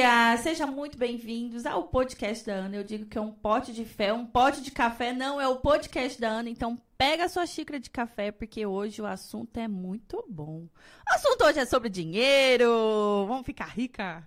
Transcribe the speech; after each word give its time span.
dia! 0.00 0.34
Sejam 0.38 0.72
muito 0.72 0.96
bem-vindos 0.96 1.66
ao 1.66 1.84
podcast 1.84 2.46
da 2.46 2.54
Ana. 2.54 2.76
Eu 2.76 2.84
digo 2.84 3.04
que 3.04 3.18
é 3.18 3.20
um 3.20 3.30
pote 3.30 3.70
de 3.70 3.84
fé, 3.84 4.10
um 4.10 4.24
pote 4.24 4.62
de 4.62 4.70
café, 4.70 5.12
não 5.12 5.38
é 5.38 5.46
o 5.46 5.56
podcast 5.56 6.18
da 6.18 6.28
Ana. 6.28 6.48
Então 6.48 6.80
pega 6.96 7.24
a 7.24 7.28
sua 7.28 7.44
xícara 7.44 7.78
de 7.78 7.90
café, 7.90 8.32
porque 8.32 8.64
hoje 8.64 9.02
o 9.02 9.06
assunto 9.06 9.58
é 9.58 9.68
muito 9.68 10.24
bom. 10.26 10.66
O 11.06 11.14
assunto 11.14 11.44
hoje 11.44 11.58
é 11.58 11.66
sobre 11.66 11.90
dinheiro. 11.90 13.26
Vamos 13.28 13.44
ficar 13.44 13.66
rica. 13.66 14.26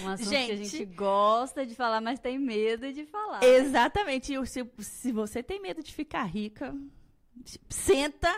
Um 0.00 0.08
assunto 0.08 0.28
gente, 0.28 0.46
que 0.46 0.52
a 0.52 0.56
gente 0.56 0.84
gosta 0.84 1.66
de 1.66 1.74
falar, 1.74 2.00
mas 2.00 2.20
tem 2.20 2.38
medo 2.38 2.92
de 2.92 3.04
falar. 3.06 3.42
Exatamente. 3.42 4.34
Se, 4.46 4.64
se 4.78 5.10
você 5.10 5.42
tem 5.42 5.60
medo 5.60 5.82
de 5.82 5.92
ficar 5.92 6.22
rica, 6.26 6.72
senta, 7.68 8.32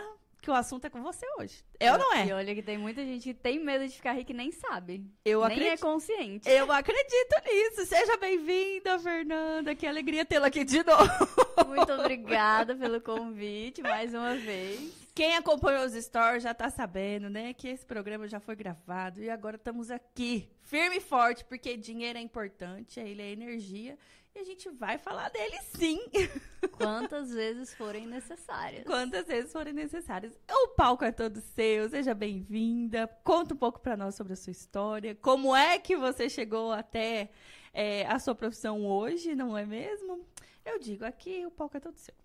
que 0.49 0.53
o 0.53 0.55
assunto 0.55 0.85
é 0.85 0.89
com 0.89 1.03
você 1.03 1.27
hoje. 1.37 1.63
É 1.79 1.91
ou 1.93 1.99
não 1.99 2.11
é? 2.11 2.25
E 2.25 2.33
olha 2.33 2.55
que 2.55 2.63
tem 2.63 2.75
muita 2.75 3.05
gente 3.05 3.21
que 3.21 3.33
tem 3.35 3.63
medo 3.63 3.87
de 3.87 3.93
ficar 3.93 4.13
rica 4.13 4.31
e 4.31 4.35
nem 4.35 4.51
sabe. 4.51 5.05
Eu 5.23 5.41
nem 5.41 5.51
acredito. 5.51 5.73
é 5.73 5.77
consciente. 5.77 6.49
Eu 6.49 6.71
acredito 6.71 7.35
nisso. 7.45 7.85
Seja 7.85 8.17
bem-vinda, 8.17 8.97
Fernanda. 8.97 9.75
Que 9.75 9.85
alegria 9.85 10.25
tê-la 10.25 10.47
aqui 10.47 10.63
de 10.63 10.83
novo. 10.83 11.11
Muito 11.67 11.93
obrigada 11.93 12.75
pelo 12.75 12.99
convite 12.99 13.83
mais 13.83 14.11
uma 14.11 14.35
vez. 14.35 14.91
Quem 15.13 15.35
acompanhou 15.35 15.85
os 15.85 15.93
stories 15.93 16.41
já 16.41 16.53
tá 16.53 16.69
sabendo, 16.69 17.29
né, 17.29 17.53
que 17.53 17.67
esse 17.67 17.85
programa 17.85 18.27
já 18.27 18.39
foi 18.39 18.55
gravado 18.55 19.21
e 19.21 19.29
agora 19.29 19.57
estamos 19.57 19.91
aqui, 19.91 20.49
firme 20.63 20.97
e 20.97 21.01
forte, 21.01 21.43
porque 21.43 21.75
dinheiro 21.75 22.17
é 22.17 22.21
importante, 22.21 23.01
ele 23.01 23.21
é 23.21 23.29
energia 23.29 23.97
e 24.39 24.41
a 24.41 24.45
gente 24.45 24.69
vai 24.69 24.97
falar 24.97 25.29
dele 25.29 25.57
sim. 25.75 25.99
Quantas 26.71 27.33
vezes 27.33 27.73
forem 27.73 28.07
necessárias. 28.07 28.85
Quantas 28.85 29.27
vezes 29.27 29.51
forem 29.51 29.73
necessárias. 29.73 30.33
O 30.49 30.69
palco 30.69 31.03
é 31.03 31.11
todo 31.11 31.41
seu, 31.41 31.89
seja 31.89 32.13
bem-vinda. 32.13 33.07
Conta 33.23 33.53
um 33.53 33.57
pouco 33.57 33.81
para 33.81 33.97
nós 33.97 34.15
sobre 34.15 34.33
a 34.33 34.35
sua 34.37 34.51
história. 34.51 35.13
Como 35.15 35.53
é 35.53 35.77
que 35.77 35.97
você 35.97 36.29
chegou 36.29 36.71
até 36.71 37.29
é, 37.73 38.07
a 38.07 38.17
sua 38.17 38.33
profissão 38.33 38.85
hoje, 38.85 39.35
não 39.35 39.57
é 39.57 39.65
mesmo? 39.65 40.25
Eu 40.65 40.79
digo, 40.79 41.03
aqui 41.03 41.45
o 41.45 41.51
palco 41.51 41.75
é 41.75 41.79
todo 41.81 41.97
seu. 41.97 42.15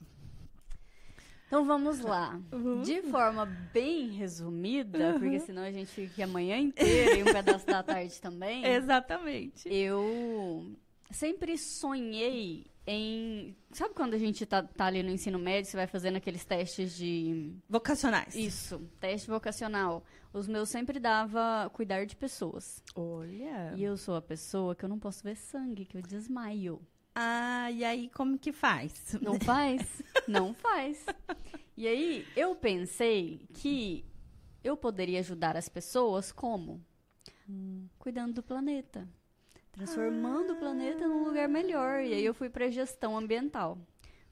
Então 1.48 1.64
vamos 1.64 2.00
lá. 2.00 2.40
Uhum. 2.52 2.82
De 2.82 3.02
forma 3.02 3.44
bem 3.72 4.08
resumida, 4.10 5.14
uhum. 5.14 5.18
porque 5.18 5.40
senão 5.40 5.62
a 5.62 5.72
gente 5.72 5.90
fica 5.90 6.24
amanhã 6.24 6.58
inteira 6.58 7.16
e 7.16 7.22
um 7.22 7.26
pedaço 7.26 7.66
da 7.66 7.82
tarde 7.82 8.20
também. 8.20 8.64
Exatamente. 8.66 9.68
Eu 9.68 10.76
sempre 11.14 11.56
sonhei 11.56 12.66
em. 12.86 13.56
Sabe 13.70 13.94
quando 13.94 14.14
a 14.14 14.18
gente 14.18 14.44
tá, 14.44 14.62
tá, 14.62 14.86
ali 14.86 15.02
no 15.02 15.10
ensino 15.10 15.38
médio, 15.38 15.70
você 15.70 15.76
vai 15.76 15.86
fazendo 15.86 16.16
aqueles 16.16 16.44
testes 16.44 16.94
de. 16.96 17.54
Vocacionais. 17.68 18.34
Isso, 18.34 18.78
teste 19.00 19.28
vocacional. 19.28 20.04
Os 20.32 20.48
meus 20.48 20.68
sempre 20.68 20.98
dava 20.98 21.70
cuidar 21.72 22.04
de 22.04 22.16
pessoas. 22.16 22.82
Olha. 22.94 23.72
E 23.76 23.82
eu 23.82 23.96
sou 23.96 24.16
a 24.16 24.22
pessoa 24.22 24.74
que 24.74 24.84
eu 24.84 24.88
não 24.88 24.98
posso 24.98 25.22
ver 25.22 25.36
sangue, 25.36 25.84
que 25.84 25.96
eu 25.96 26.02
desmaio. 26.02 26.80
Ah, 27.14 27.70
e 27.70 27.84
aí 27.84 28.10
como 28.10 28.38
que 28.38 28.52
faz? 28.52 29.16
Não 29.22 29.38
faz? 29.38 30.02
não 30.26 30.52
faz. 30.52 31.06
E 31.76 31.86
aí 31.86 32.26
eu 32.36 32.56
pensei 32.56 33.46
que 33.54 34.04
eu 34.62 34.76
poderia 34.76 35.20
ajudar 35.20 35.56
as 35.56 35.68
pessoas 35.68 36.32
como? 36.32 36.84
Hum. 37.48 37.86
Cuidando 37.98 38.34
do 38.34 38.42
planeta 38.42 39.08
transformando 39.74 40.52
ah. 40.52 40.54
o 40.54 40.58
planeta 40.58 41.06
num 41.06 41.24
lugar 41.24 41.48
melhor. 41.48 42.00
E 42.00 42.14
aí 42.14 42.24
eu 42.24 42.32
fui 42.32 42.48
para 42.48 42.70
gestão 42.70 43.16
ambiental. 43.16 43.76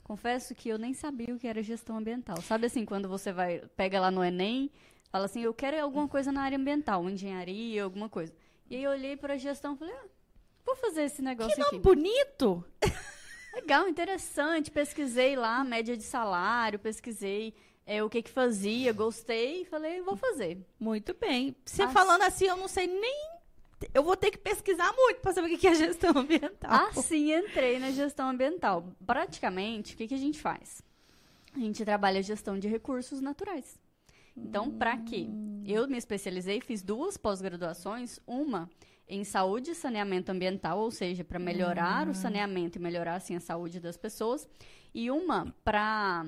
Confesso 0.02 0.54
que 0.54 0.68
eu 0.68 0.78
nem 0.78 0.94
sabia 0.94 1.34
o 1.34 1.38
que 1.38 1.46
era 1.46 1.62
gestão 1.62 1.96
ambiental. 1.96 2.40
Sabe 2.42 2.66
assim, 2.66 2.84
quando 2.84 3.08
você 3.08 3.32
vai 3.32 3.62
pega 3.76 4.00
lá 4.00 4.10
no 4.10 4.24
ENEM, 4.24 4.70
fala 5.10 5.26
assim, 5.26 5.42
eu 5.42 5.54
quero 5.54 5.80
alguma 5.82 6.08
coisa 6.08 6.32
na 6.32 6.42
área 6.42 6.58
ambiental, 6.58 7.08
engenharia, 7.08 7.84
alguma 7.84 8.08
coisa. 8.08 8.32
E 8.68 8.76
aí 8.76 8.84
eu 8.84 8.90
olhei 8.90 9.16
para 9.16 9.34
a 9.34 9.38
gestão 9.38 9.74
e 9.74 9.78
falei, 9.78 9.94
ah, 9.94 10.06
vou 10.64 10.76
fazer 10.76 11.02
esse 11.02 11.22
negócio 11.22 11.54
que 11.54 11.60
nome 11.60 11.76
aqui. 11.76 11.82
bonito! 11.82 12.64
Legal, 13.54 13.88
interessante. 13.88 14.70
Pesquisei 14.70 15.36
lá, 15.36 15.62
média 15.62 15.96
de 15.96 16.02
salário, 16.02 16.78
pesquisei 16.78 17.54
é, 17.84 18.02
o 18.02 18.08
que 18.08 18.22
que 18.22 18.30
fazia, 18.30 18.92
gostei 18.92 19.62
e 19.62 19.64
falei, 19.64 20.00
vou 20.00 20.16
fazer. 20.16 20.58
Muito 20.78 21.14
bem. 21.14 21.54
Você 21.64 21.82
As... 21.82 21.92
falando 21.92 22.22
assim, 22.22 22.46
eu 22.46 22.56
não 22.56 22.68
sei 22.68 22.86
nem 22.86 23.31
eu 23.92 24.02
vou 24.02 24.16
ter 24.16 24.30
que 24.30 24.38
pesquisar 24.38 24.92
muito 24.96 25.20
para 25.20 25.32
saber 25.32 25.54
o 25.54 25.58
que 25.58 25.66
é 25.66 25.74
gestão 25.74 26.12
ambiental. 26.16 26.70
Assim 26.88 27.32
entrei 27.34 27.78
na 27.78 27.90
gestão 27.90 28.28
ambiental. 28.28 28.84
Praticamente, 29.06 29.94
o 29.94 29.96
que, 29.96 30.08
que 30.08 30.14
a 30.14 30.18
gente 30.18 30.40
faz? 30.40 30.82
A 31.54 31.58
gente 31.58 31.84
trabalha 31.84 32.22
gestão 32.22 32.58
de 32.58 32.68
recursos 32.68 33.20
naturais. 33.20 33.78
Então, 34.36 34.66
hum. 34.66 34.78
para 34.78 34.96
quê? 34.96 35.28
Eu 35.64 35.86
me 35.86 35.96
especializei, 35.96 36.60
fiz 36.60 36.82
duas 36.82 37.16
pós-graduações, 37.16 38.18
uma 38.26 38.70
em 39.08 39.24
saúde 39.24 39.72
e 39.72 39.74
saneamento 39.74 40.32
ambiental, 40.32 40.78
ou 40.78 40.90
seja, 40.90 41.22
para 41.22 41.38
melhorar 41.38 42.06
hum. 42.06 42.12
o 42.12 42.14
saneamento 42.14 42.78
e 42.78 42.80
melhorar 42.80 43.16
assim 43.16 43.36
a 43.36 43.40
saúde 43.40 43.78
das 43.78 43.96
pessoas, 43.96 44.48
e 44.94 45.10
uma 45.10 45.54
para 45.62 46.24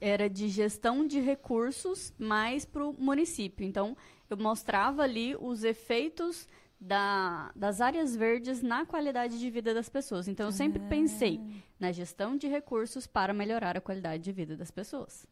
era 0.00 0.28
de 0.28 0.48
gestão 0.48 1.06
de 1.06 1.18
recursos 1.18 2.12
mais 2.18 2.66
para 2.66 2.86
o 2.86 2.92
município. 2.92 3.64
Então, 3.64 3.96
eu 4.30 4.36
mostrava 4.36 5.02
ali 5.02 5.36
os 5.40 5.64
efeitos 5.64 6.46
da, 6.80 7.50
das 7.56 7.80
áreas 7.80 8.14
verdes 8.14 8.62
na 8.62 8.86
qualidade 8.86 9.38
de 9.38 9.50
vida 9.50 9.74
das 9.74 9.88
pessoas. 9.88 10.28
Então, 10.28 10.46
eu 10.46 10.52
sempre 10.52 10.80
ah. 10.84 10.88
pensei 10.88 11.40
na 11.78 11.90
gestão 11.90 12.36
de 12.36 12.46
recursos 12.46 13.06
para 13.06 13.32
melhorar 13.32 13.76
a 13.76 13.80
qualidade 13.80 14.22
de 14.22 14.32
vida 14.32 14.56
das 14.56 14.70
pessoas. 14.70 15.26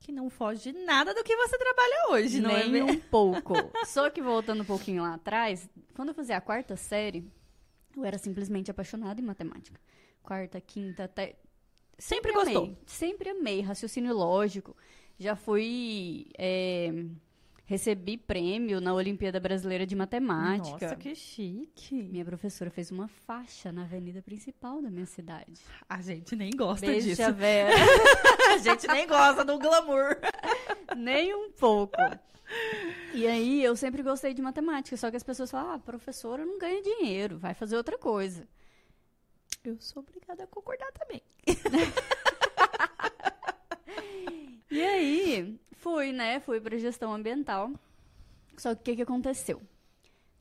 Que 0.00 0.12
não 0.12 0.30
foge 0.30 0.72
nada 0.72 1.14
do 1.14 1.24
que 1.24 1.36
você 1.36 1.58
trabalha 1.58 2.10
hoje, 2.10 2.40
não 2.40 2.50
Nem 2.50 2.62
é? 2.62 2.68
Nem 2.68 2.82
um 2.82 3.00
pouco. 3.00 3.54
Só 3.86 4.10
que 4.10 4.22
voltando 4.22 4.62
um 4.62 4.66
pouquinho 4.66 5.02
lá 5.02 5.14
atrás, 5.14 5.68
quando 5.94 6.10
eu 6.10 6.14
fazia 6.14 6.36
a 6.36 6.40
quarta 6.40 6.76
série, 6.76 7.26
eu 7.96 8.04
era 8.04 8.18
simplesmente 8.18 8.70
apaixonada 8.70 9.20
em 9.20 9.24
matemática. 9.24 9.80
Quarta, 10.22 10.60
quinta, 10.60 11.04
até. 11.04 11.36
Sempre, 11.98 12.30
sempre 12.30 12.32
gostou? 12.32 12.64
Amei, 12.64 12.78
sempre 12.86 13.30
amei. 13.30 13.60
Raciocínio 13.60 14.14
lógico. 14.14 14.76
Já 15.18 15.34
fui. 15.34 16.26
É 16.38 16.92
Recebi 17.68 18.16
prêmio 18.16 18.80
na 18.80 18.94
Olimpíada 18.94 19.38
Brasileira 19.38 19.86
de 19.86 19.94
Matemática. 19.94 20.86
Nossa, 20.86 20.96
que 20.96 21.14
chique. 21.14 22.02
Minha 22.02 22.24
professora 22.24 22.70
fez 22.70 22.90
uma 22.90 23.08
faixa 23.08 23.70
na 23.70 23.82
avenida 23.82 24.22
principal 24.22 24.80
da 24.80 24.90
minha 24.90 25.04
cidade. 25.04 25.60
A 25.86 26.00
gente 26.00 26.34
nem 26.34 26.50
gosta 26.50 26.86
Beijo, 26.86 27.08
disso. 27.08 27.30
Vera. 27.34 27.74
a 28.54 28.56
gente 28.56 28.86
nem 28.86 29.06
gosta 29.06 29.44
do 29.44 29.58
glamour. 29.58 30.16
nem 30.96 31.34
um 31.34 31.52
pouco. 31.52 31.98
E 33.12 33.26
aí, 33.26 33.62
eu 33.62 33.76
sempre 33.76 34.02
gostei 34.02 34.32
de 34.32 34.40
matemática, 34.40 34.96
só 34.96 35.10
que 35.10 35.18
as 35.18 35.22
pessoas 35.22 35.50
falam, 35.50 35.74
ah, 35.74 35.78
professora 35.78 36.46
não 36.46 36.58
ganha 36.58 36.82
dinheiro, 36.82 37.36
vai 37.36 37.52
fazer 37.52 37.76
outra 37.76 37.98
coisa. 37.98 38.48
Eu 39.62 39.76
sou 39.78 40.02
obrigada 40.02 40.44
a 40.44 40.46
concordar 40.46 40.90
também. 40.92 41.20
e 44.70 44.82
aí, 44.82 45.60
Fui, 45.90 46.12
né? 46.12 46.38
Fui 46.38 46.60
para 46.60 46.76
gestão 46.76 47.14
ambiental. 47.14 47.72
Só 48.58 48.74
que 48.74 48.80
o 48.80 48.84
que, 48.84 48.96
que 48.96 49.02
aconteceu? 49.02 49.62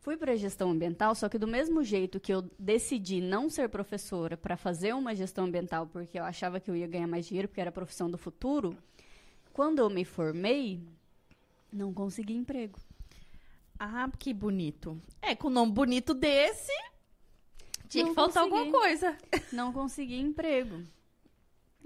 Fui 0.02 0.18
para 0.18 0.36
gestão 0.36 0.72
ambiental, 0.72 1.16
só 1.16 1.30
que 1.30 1.38
do 1.38 1.48
mesmo 1.48 1.84
jeito 1.86 2.20
que 2.20 2.34
eu 2.34 2.42
decidi 2.60 3.22
não 3.22 3.50
ser 3.50 3.70
professora 3.70 4.36
para 4.36 4.58
fazer 4.58 4.94
uma 4.94 5.16
gestão 5.16 5.46
ambiental, 5.46 5.88
porque 5.88 6.20
eu 6.20 6.26
achava 6.26 6.60
que 6.60 6.70
eu 6.70 6.76
ia 6.76 6.86
ganhar 6.86 7.08
mais 7.08 7.26
dinheiro, 7.26 7.48
porque 7.48 7.62
era 7.62 7.70
a 7.70 7.74
profissão 7.74 8.12
do 8.12 8.18
futuro, 8.18 8.78
quando 9.54 9.80
eu 9.80 9.90
me 9.90 10.04
formei, 10.04 10.82
não 11.72 11.94
consegui 11.94 12.34
emprego. 12.34 12.78
Ah, 13.80 14.10
que 14.20 14.34
bonito. 14.34 15.02
É, 15.22 15.34
com 15.34 15.48
um 15.48 15.52
nome 15.52 15.72
bonito 15.72 16.14
desse, 16.14 16.74
tinha 17.88 18.04
não 18.04 18.12
que 18.12 18.16
faltar 18.16 18.44
consegui. 18.44 18.60
alguma 18.60 18.80
coisa. 18.80 19.18
Não 19.54 19.72
consegui 19.72 20.20
emprego. 20.20 20.84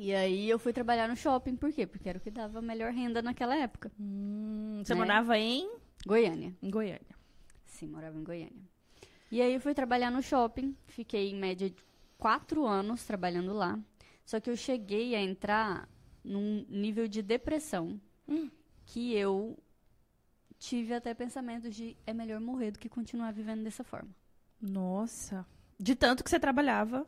E 0.04 0.16
aí 0.16 0.50
eu 0.50 0.58
fui 0.58 0.74
trabalhar 0.74 1.08
no 1.08 1.16
shopping, 1.16 1.56
por 1.56 1.72
quê? 1.72 1.86
Porque 1.86 2.10
era 2.10 2.18
o 2.18 2.22
que 2.22 2.32
dava 2.32 2.60
melhor 2.60 2.92
renda 2.92 3.22
naquela 3.22 3.56
época. 3.56 3.92
Hum, 4.00 4.82
você 4.84 4.96
né? 4.96 5.00
morava 5.00 5.38
em? 5.38 5.72
Goiânia. 6.08 6.58
Em 6.60 6.72
Goiânia. 6.72 7.16
Sim, 7.68 7.90
morava 7.90 8.18
em 8.18 8.24
Goiânia. 8.24 8.64
E 9.32 9.40
aí 9.40 9.54
eu 9.54 9.62
fui 9.62 9.76
trabalhar 9.76 10.10
no 10.10 10.24
shopping, 10.24 10.76
fiquei 10.88 11.30
em 11.30 11.36
média 11.36 11.70
de 11.70 11.76
quatro 12.18 12.66
anos 12.66 13.06
trabalhando 13.06 13.54
lá. 13.54 13.80
Só 14.26 14.40
que 14.40 14.50
eu 14.50 14.58
cheguei 14.58 15.14
a 15.14 15.22
entrar 15.22 15.88
num 16.24 16.66
nível 16.68 17.08
de 17.08 17.22
depressão 17.22 18.02
hum. 18.28 18.50
que 18.88 19.14
eu 19.14 19.56
tive 20.58 20.96
até 20.96 21.14
pensamentos 21.14 21.76
de 21.76 21.96
é 22.08 22.14
melhor 22.14 22.40
morrer 22.40 22.72
do 22.72 22.80
que 22.80 22.90
continuar 22.90 23.34
vivendo 23.34 23.64
dessa 23.64 23.84
forma. 23.84 24.10
Nossa. 24.60 25.46
De 25.80 25.94
tanto 25.94 26.24
que 26.24 26.30
você 26.32 26.40
trabalhava 26.40 27.06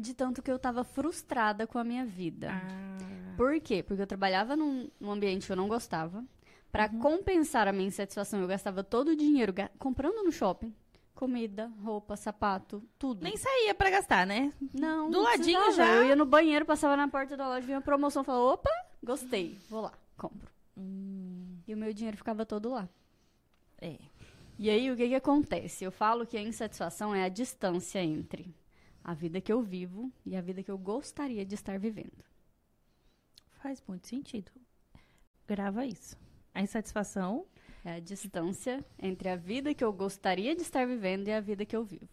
de 0.00 0.14
tanto 0.14 0.42
que 0.42 0.50
eu 0.50 0.56
estava 0.56 0.82
frustrada 0.82 1.66
com 1.66 1.78
a 1.78 1.84
minha 1.84 2.04
vida. 2.04 2.50
Ah. 2.52 3.34
Por 3.36 3.60
quê? 3.60 3.82
Porque 3.82 4.02
eu 4.02 4.06
trabalhava 4.06 4.56
num, 4.56 4.90
num 4.98 5.10
ambiente 5.10 5.46
que 5.46 5.52
eu 5.52 5.56
não 5.56 5.68
gostava. 5.68 6.24
Para 6.70 6.88
uhum. 6.92 7.00
compensar 7.00 7.66
a 7.66 7.72
minha 7.72 7.88
insatisfação, 7.88 8.40
eu 8.40 8.46
gastava 8.46 8.84
todo 8.84 9.08
o 9.08 9.16
dinheiro 9.16 9.52
comprando 9.78 10.22
no 10.22 10.30
shopping. 10.30 10.74
Comida, 11.14 11.70
roupa, 11.82 12.16
sapato, 12.16 12.82
tudo. 12.98 13.22
Nem 13.22 13.36
saía 13.36 13.74
para 13.74 13.90
gastar, 13.90 14.26
né? 14.26 14.52
Não. 14.72 15.10
Do 15.10 15.18
não 15.18 15.24
ladinho 15.24 15.72
já. 15.72 15.86
Eu 15.86 16.04
ia 16.06 16.16
no 16.16 16.24
banheiro, 16.24 16.64
passava 16.64 16.96
na 16.96 17.08
porta 17.08 17.36
da 17.36 17.46
loja, 17.46 17.66
vinha 17.66 17.78
uma 17.78 17.82
promoção, 17.82 18.24
falava, 18.24 18.44
opa, 18.44 18.70
gostei, 19.02 19.58
vou 19.68 19.82
lá, 19.82 19.92
compro. 20.16 20.50
Hum. 20.76 21.58
E 21.66 21.74
o 21.74 21.76
meu 21.76 21.92
dinheiro 21.92 22.16
ficava 22.16 22.46
todo 22.46 22.70
lá. 22.70 22.88
É. 23.80 23.98
E 24.58 24.70
aí, 24.70 24.90
o 24.90 24.96
que 24.96 25.08
que 25.08 25.14
acontece? 25.14 25.84
Eu 25.84 25.90
falo 25.90 26.26
que 26.26 26.36
a 26.36 26.42
insatisfação 26.42 27.14
é 27.14 27.24
a 27.24 27.28
distância 27.28 28.02
entre 28.02 28.54
a 29.10 29.14
vida 29.14 29.40
que 29.40 29.52
eu 29.52 29.60
vivo 29.60 30.12
e 30.24 30.36
a 30.36 30.40
vida 30.40 30.62
que 30.62 30.70
eu 30.70 30.78
gostaria 30.78 31.44
de 31.44 31.54
estar 31.56 31.76
vivendo. 31.80 32.24
Faz 33.60 33.82
muito 33.88 34.06
sentido. 34.06 34.50
Grava 35.48 35.84
isso. 35.84 36.16
A 36.54 36.62
insatisfação 36.62 37.44
É 37.84 37.92
a 37.94 37.98
distância 38.00 38.84
entre 38.98 39.28
a 39.28 39.36
vida 39.36 39.74
que 39.74 39.82
eu 39.82 39.92
gostaria 39.92 40.54
de 40.54 40.62
estar 40.62 40.86
vivendo 40.86 41.26
e 41.28 41.32
a 41.32 41.40
vida 41.40 41.64
que 41.64 41.74
eu 41.74 41.82
vivo. 41.82 42.08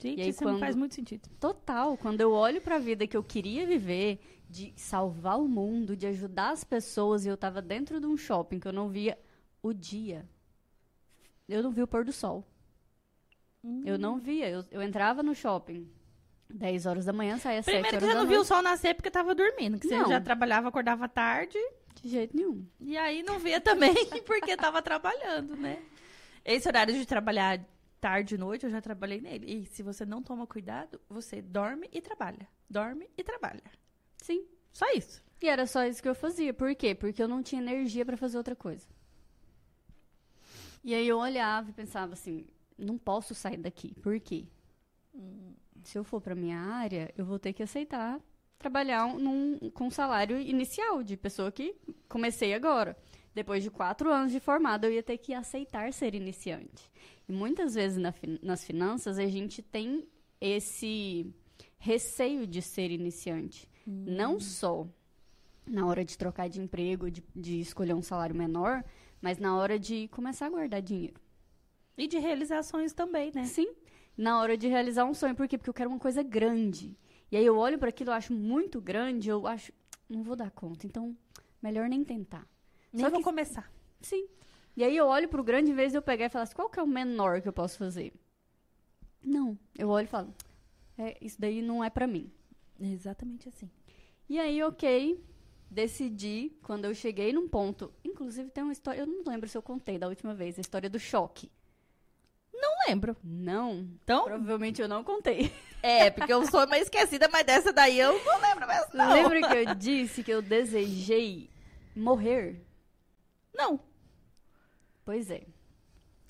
Gente, 0.00 0.18
E 0.18 0.22
aí, 0.22 0.30
isso 0.30 0.42
quando- 0.42 0.58
faz 0.58 0.74
muito 0.74 0.94
sentido. 0.94 1.28
Total. 1.38 1.96
Quando 1.98 2.20
eu 2.20 2.32
olho 2.32 2.60
pra 2.60 2.78
vida 2.78 3.06
que 3.06 3.16
eu 3.16 3.22
queria 3.22 3.64
viver, 3.66 4.18
de 4.50 4.72
salvar 4.76 5.38
o 5.38 5.46
mundo, 5.46 5.96
de 5.96 6.06
ajudar 6.06 6.50
as 6.50 6.64
pessoas, 6.64 7.24
e 7.24 7.28
eu 7.28 7.36
tava 7.36 7.62
dentro 7.62 8.00
de 8.00 8.06
um 8.06 8.16
shopping 8.16 8.58
que 8.58 8.66
eu 8.66 8.72
não 8.72 8.88
via 8.88 9.16
o 9.62 9.72
dia. 9.72 10.28
Eu 11.48 11.62
não 11.62 11.70
vi 11.70 11.82
o 11.82 11.86
pôr 11.86 12.04
do 12.04 12.12
sol. 12.12 12.44
Eu 13.84 13.98
não 13.98 14.18
via. 14.18 14.48
Eu, 14.48 14.64
eu 14.70 14.82
entrava 14.82 15.22
no 15.22 15.34
shopping 15.34 15.88
10 16.50 16.86
horas 16.86 17.04
da 17.04 17.12
manhã, 17.12 17.38
saía 17.38 17.62
7 17.62 17.64
Primeiro 17.64 17.96
horas 17.96 18.02
que 18.02 18.12
você 18.12 18.18
não 18.18 18.26
viu 18.28 18.40
o 18.40 18.44
sol 18.44 18.62
nascer 18.62 18.94
porque 18.94 19.10
tava 19.10 19.34
dormindo. 19.34 19.78
Que 19.78 19.88
você 19.88 19.98
Não. 19.98 20.08
já 20.08 20.20
trabalhava, 20.20 20.68
acordava 20.68 21.08
tarde. 21.08 21.58
De 22.02 22.08
jeito 22.08 22.36
nenhum. 22.36 22.66
E 22.80 22.96
aí 22.96 23.22
não 23.22 23.38
via 23.38 23.60
também 23.60 23.94
porque 24.26 24.56
tava 24.56 24.82
trabalhando, 24.82 25.56
né? 25.56 25.80
Esse 26.44 26.66
horário 26.68 26.92
de 26.94 27.06
trabalhar 27.06 27.64
tarde 28.00 28.34
e 28.34 28.38
noite, 28.38 28.64
eu 28.64 28.70
já 28.70 28.80
trabalhei 28.80 29.20
nele. 29.20 29.46
E 29.46 29.66
se 29.66 29.82
você 29.82 30.04
não 30.04 30.22
toma 30.22 30.46
cuidado, 30.46 31.00
você 31.08 31.40
dorme 31.40 31.88
e 31.92 32.00
trabalha. 32.00 32.48
Dorme 32.68 33.08
e 33.16 33.22
trabalha. 33.22 33.62
Sim. 34.16 34.44
Só 34.72 34.90
isso. 34.92 35.22
E 35.40 35.48
era 35.48 35.66
só 35.66 35.84
isso 35.84 36.02
que 36.02 36.08
eu 36.08 36.14
fazia. 36.14 36.52
Por 36.52 36.74
quê? 36.74 36.94
Porque 36.94 37.22
eu 37.22 37.28
não 37.28 37.42
tinha 37.42 37.62
energia 37.62 38.04
pra 38.04 38.16
fazer 38.16 38.38
outra 38.38 38.56
coisa. 38.56 38.86
E 40.82 40.94
aí 40.94 41.06
eu 41.06 41.18
olhava 41.18 41.70
e 41.70 41.72
pensava 41.72 42.14
assim, 42.14 42.44
não 42.84 42.98
posso 42.98 43.34
sair 43.34 43.56
daqui. 43.56 43.94
Por 44.00 44.18
quê? 44.20 44.46
Se 45.84 45.98
eu 45.98 46.04
for 46.04 46.20
pra 46.20 46.34
minha 46.34 46.58
área, 46.58 47.12
eu 47.16 47.24
vou 47.24 47.38
ter 47.38 47.52
que 47.52 47.62
aceitar 47.62 48.20
trabalhar 48.58 49.06
um- 49.06 49.18
num, 49.18 49.70
com 49.70 49.90
salário 49.90 50.38
inicial 50.40 51.02
de 51.02 51.16
pessoa 51.16 51.50
que 51.50 51.74
comecei 52.08 52.54
agora. 52.54 52.96
Depois 53.34 53.60
de 53.62 53.70
quatro 53.70 54.12
anos 54.12 54.30
de 54.30 54.38
formada, 54.38 54.86
eu 54.86 54.92
ia 54.92 55.02
ter 55.02 55.18
que 55.18 55.34
aceitar 55.34 55.92
ser 55.92 56.14
iniciante. 56.14 56.88
E 57.28 57.32
muitas 57.32 57.74
vezes 57.74 57.98
na 57.98 58.14
nas 58.40 58.62
finanças 58.64 59.18
a 59.18 59.26
gente 59.26 59.62
tem 59.62 60.06
esse 60.40 61.26
receio 61.78 62.46
de 62.46 62.62
ser 62.62 62.90
iniciante. 62.92 63.68
Não 64.06 64.38
só 64.38 64.86
na 65.66 65.86
hora 65.86 66.04
de 66.04 66.16
trocar 66.16 66.48
de 66.48 66.60
emprego, 66.60 67.10
de, 67.10 67.22
de 67.34 67.58
escolher 67.60 67.94
um 67.94 68.02
salário 68.02 68.34
menor, 68.34 68.84
mas 69.20 69.38
na 69.38 69.56
hora 69.56 69.78
de 69.78 70.06
começar 70.08 70.46
a 70.46 70.50
guardar 70.50 70.80
dinheiro. 70.82 71.20
E 71.96 72.06
de 72.06 72.18
realizações 72.18 72.92
também, 72.92 73.30
né? 73.34 73.44
Sim. 73.44 73.72
Na 74.16 74.40
hora 74.40 74.56
de 74.56 74.66
realizar 74.68 75.04
um 75.04 75.14
sonho. 75.14 75.34
Por 75.34 75.46
quê? 75.48 75.56
Porque 75.58 75.70
eu 75.70 75.74
quero 75.74 75.90
uma 75.90 75.98
coisa 75.98 76.22
grande. 76.22 76.96
E 77.30 77.36
aí 77.36 77.44
eu 77.46 77.56
olho 77.56 77.78
para 77.78 77.88
aquilo, 77.88 78.10
eu 78.10 78.14
acho 78.14 78.32
muito 78.32 78.80
grande, 78.80 79.28
eu 79.30 79.46
acho, 79.46 79.72
não 80.08 80.22
vou 80.22 80.36
dar 80.36 80.50
conta. 80.50 80.86
Então, 80.86 81.16
melhor 81.62 81.88
nem 81.88 82.04
tentar. 82.04 82.46
Nem 82.92 83.04
Só 83.04 83.10
vou 83.10 83.20
que- 83.20 83.24
começar. 83.24 83.72
Sim. 84.00 84.26
E 84.76 84.84
aí 84.84 84.96
eu 84.96 85.06
olho 85.06 85.28
pro 85.28 85.42
grande, 85.44 85.70
em 85.70 85.74
vez 85.74 85.92
de 85.92 85.98
eu 85.98 86.02
pegar 86.02 86.26
e 86.26 86.28
falar 86.28 86.42
assim, 86.44 86.54
qual 86.54 86.68
que 86.68 86.78
é 86.78 86.82
o 86.82 86.86
menor 86.86 87.40
que 87.40 87.48
eu 87.48 87.52
posso 87.52 87.78
fazer? 87.78 88.12
Não. 89.22 89.58
Eu 89.78 89.88
olho 89.88 90.04
e 90.04 90.08
falo, 90.08 90.34
é, 90.98 91.16
isso 91.20 91.40
daí 91.40 91.62
não 91.62 91.82
é 91.82 91.88
pra 91.90 92.06
mim. 92.06 92.30
Exatamente 92.80 93.48
assim. 93.48 93.70
E 94.28 94.38
aí, 94.38 94.62
ok, 94.62 95.22
decidi, 95.70 96.52
quando 96.62 96.84
eu 96.86 96.94
cheguei 96.94 97.32
num 97.32 97.48
ponto, 97.48 97.92
inclusive 98.04 98.50
tem 98.50 98.62
uma 98.64 98.72
história, 98.72 99.00
eu 99.00 99.06
não 99.06 99.22
lembro 99.26 99.48
se 99.48 99.56
eu 99.56 99.62
contei 99.62 99.98
da 99.98 100.08
última 100.08 100.34
vez, 100.34 100.58
a 100.58 100.60
história 100.60 100.88
do 100.90 100.98
choque. 100.98 101.50
Lembro. 102.88 103.16
Não, 103.22 103.88
Então, 104.02 104.24
provavelmente 104.24 104.80
eu 104.82 104.88
não 104.88 105.02
contei. 105.04 105.52
é, 105.82 106.10
porque 106.10 106.32
eu 106.32 106.44
sou 106.46 106.64
uma 106.66 106.78
esquecida, 106.78 107.28
mas 107.28 107.44
dessa 107.44 107.72
daí 107.72 107.98
eu 107.98 108.12
não 108.24 108.40
lembro 108.40 108.66
mesmo, 108.66 108.88
não. 108.94 109.12
Lembra 109.12 109.48
que 109.48 109.56
eu 109.56 109.74
disse 109.74 110.22
que 110.22 110.30
eu 110.32 110.42
desejei 110.42 111.48
morrer? 111.94 112.60
Não. 113.54 113.78
Pois 115.04 115.30
é. 115.30 115.42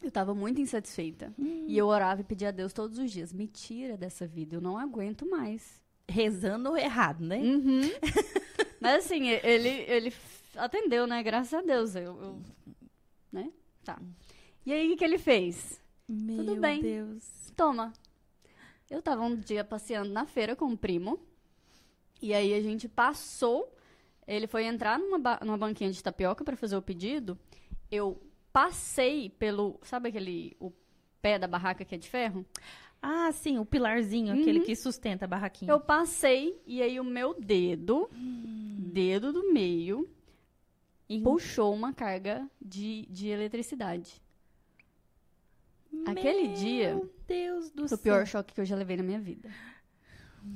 Eu 0.03 0.11
tava 0.11 0.35
muito 0.35 0.61
insatisfeita. 0.61 1.33
E 1.39 1.79
eu 1.79 1.87
orava 1.87 2.21
e 2.21 2.25
pedia 2.25 2.49
a 2.49 2.53
Deus 2.53 2.73
todos 2.73 2.99
os 2.99 3.11
dias: 3.11 3.33
me 3.33 3.47
tira 3.47 3.97
dessa 3.97 4.27
vida, 4.27 4.57
eu 4.57 4.61
não 4.61 4.77
aguento 4.77 5.25
mais. 5.25 5.81
Rezando 6.09 6.77
errado, 6.77 7.25
né? 7.25 7.39
Uhum. 7.39 7.83
Mas 8.81 9.05
assim, 9.07 9.29
ele, 9.29 9.69
ele 9.69 10.13
atendeu, 10.57 11.07
né? 11.07 11.23
Graças 11.23 11.55
a 11.55 11.63
Deus. 11.63 11.95
Eu, 11.95 12.03
eu- 12.21 12.43
né? 13.31 13.51
Tá. 13.85 13.97
E 14.67 14.73
aí, 14.73 14.93
o 14.93 14.97
que 14.97 15.05
ele 15.05 15.19
fez? 15.19 15.81
Meu 16.15 16.61
bem. 16.61 16.81
Deus. 16.83 17.53
Toma. 17.57 17.93
Eu 18.91 19.01
tava 19.03 19.23
um 19.23 19.35
dia 19.37 19.65
passeando 19.65 20.11
na 20.13 20.27
feira 20.27 20.55
com 20.55 20.67
um 20.67 20.77
primo. 20.77 21.19
E 22.21 22.33
aí 22.35 22.53
a 22.55 22.61
gente 22.61 22.89
passou. 22.89 23.75
Ele 24.27 24.47
foi 24.47 24.65
entrar 24.65 24.99
numa, 24.99 25.19
ba- 25.19 25.41
numa 25.43 25.57
banquinha 25.59 25.91
de 25.91 26.03
tapioca 26.03 26.45
pra 26.45 26.57
fazer 26.57 26.77
o 26.77 26.83
pedido. 26.83 27.39
Eu 27.91 28.21
passei 28.53 29.31
pelo. 29.31 29.79
Sabe 29.83 30.09
aquele. 30.11 30.57
O 30.61 30.73
pé 31.21 31.39
da 31.39 31.47
barraca 31.49 31.85
que 31.85 31.95
é 31.95 31.99
de 31.99 32.09
ferro? 32.09 32.45
Ah, 33.01 33.33
sim, 33.33 33.59
o 33.59 33.65
pilarzinho, 33.65 34.33
aquele 34.33 34.61
que 34.61 34.77
sustenta 34.77 35.25
a 35.25 35.29
barraquinha. 35.29 35.73
Eu 35.73 35.81
passei 35.81 36.61
e 36.65 36.81
aí 36.81 37.01
o 37.01 37.05
meu 37.05 37.35
dedo, 37.35 38.09
dedo 38.13 39.33
do 39.33 39.53
meio, 39.53 40.09
E- 41.09 41.21
puxou 41.21 41.75
uma 41.75 41.93
carga 41.93 42.49
de, 42.61 43.05
de 43.11 43.27
eletricidade. 43.27 44.22
Aquele 46.07 46.49
dia 46.49 46.95
Meu 46.95 47.11
Deus 47.27 47.71
do 47.71 47.83
Foi 47.83 47.89
céu. 47.89 47.99
o 47.99 48.01
pior 48.01 48.27
choque 48.27 48.55
que 48.55 48.61
eu 48.61 48.65
já 48.65 48.77
levei 48.77 48.97
na 48.97 49.03
minha 49.03 49.21
vida. 49.21 49.51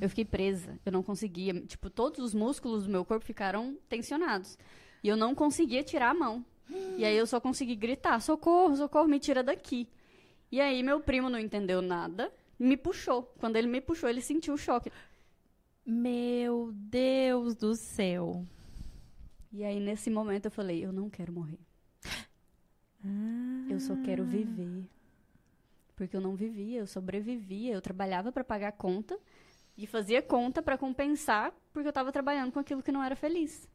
Eu 0.00 0.08
fiquei 0.08 0.24
presa, 0.24 0.78
eu 0.84 0.90
não 0.90 1.02
conseguia. 1.02 1.54
Tipo, 1.62 1.88
todos 1.88 2.18
os 2.18 2.34
músculos 2.34 2.84
do 2.84 2.90
meu 2.90 3.04
corpo 3.04 3.24
ficaram 3.24 3.76
tensionados. 3.88 4.58
E 5.02 5.08
eu 5.08 5.16
não 5.16 5.34
conseguia 5.34 5.84
tirar 5.84 6.10
a 6.10 6.14
mão. 6.14 6.44
E 6.96 7.04
aí 7.04 7.16
eu 7.16 7.26
só 7.26 7.38
consegui 7.40 7.76
gritar: 7.76 8.20
socorro, 8.20 8.74
socorro, 8.74 9.06
me 9.06 9.20
tira 9.20 9.42
daqui. 9.42 9.88
E 10.50 10.60
aí 10.60 10.82
meu 10.82 11.00
primo 11.00 11.28
não 11.28 11.38
entendeu 11.38 11.80
nada, 11.80 12.32
me 12.58 12.76
puxou. 12.76 13.22
Quando 13.38 13.56
ele 13.56 13.68
me 13.68 13.80
puxou, 13.80 14.08
ele 14.08 14.20
sentiu 14.20 14.54
o 14.54 14.58
choque. 14.58 14.90
Meu 15.84 16.72
Deus 16.72 17.54
do 17.54 17.76
céu. 17.76 18.44
E 19.52 19.62
aí 19.62 19.78
nesse 19.78 20.10
momento 20.10 20.46
eu 20.46 20.50
falei: 20.50 20.84
eu 20.84 20.92
não 20.92 21.08
quero 21.08 21.32
morrer. 21.32 21.60
Eu 23.70 23.78
só 23.78 23.94
quero 24.04 24.24
viver. 24.24 24.84
Porque 25.96 26.14
eu 26.16 26.20
não 26.20 26.36
vivia, 26.36 26.80
eu 26.80 26.86
sobrevivia, 26.86 27.72
eu 27.72 27.80
trabalhava 27.82 28.30
para 28.30 28.44
pagar 28.44 28.70
conta 28.72 29.18
e 29.76 29.86
fazia 29.86 30.20
conta 30.22 30.62
para 30.62 30.76
compensar 30.78 31.52
porque 31.72 31.88
eu 31.88 31.92
tava 31.92 32.12
trabalhando 32.12 32.52
com 32.52 32.58
aquilo 32.60 32.82
que 32.82 32.92
não 32.92 33.02
era 33.02 33.16
feliz. 33.16 33.66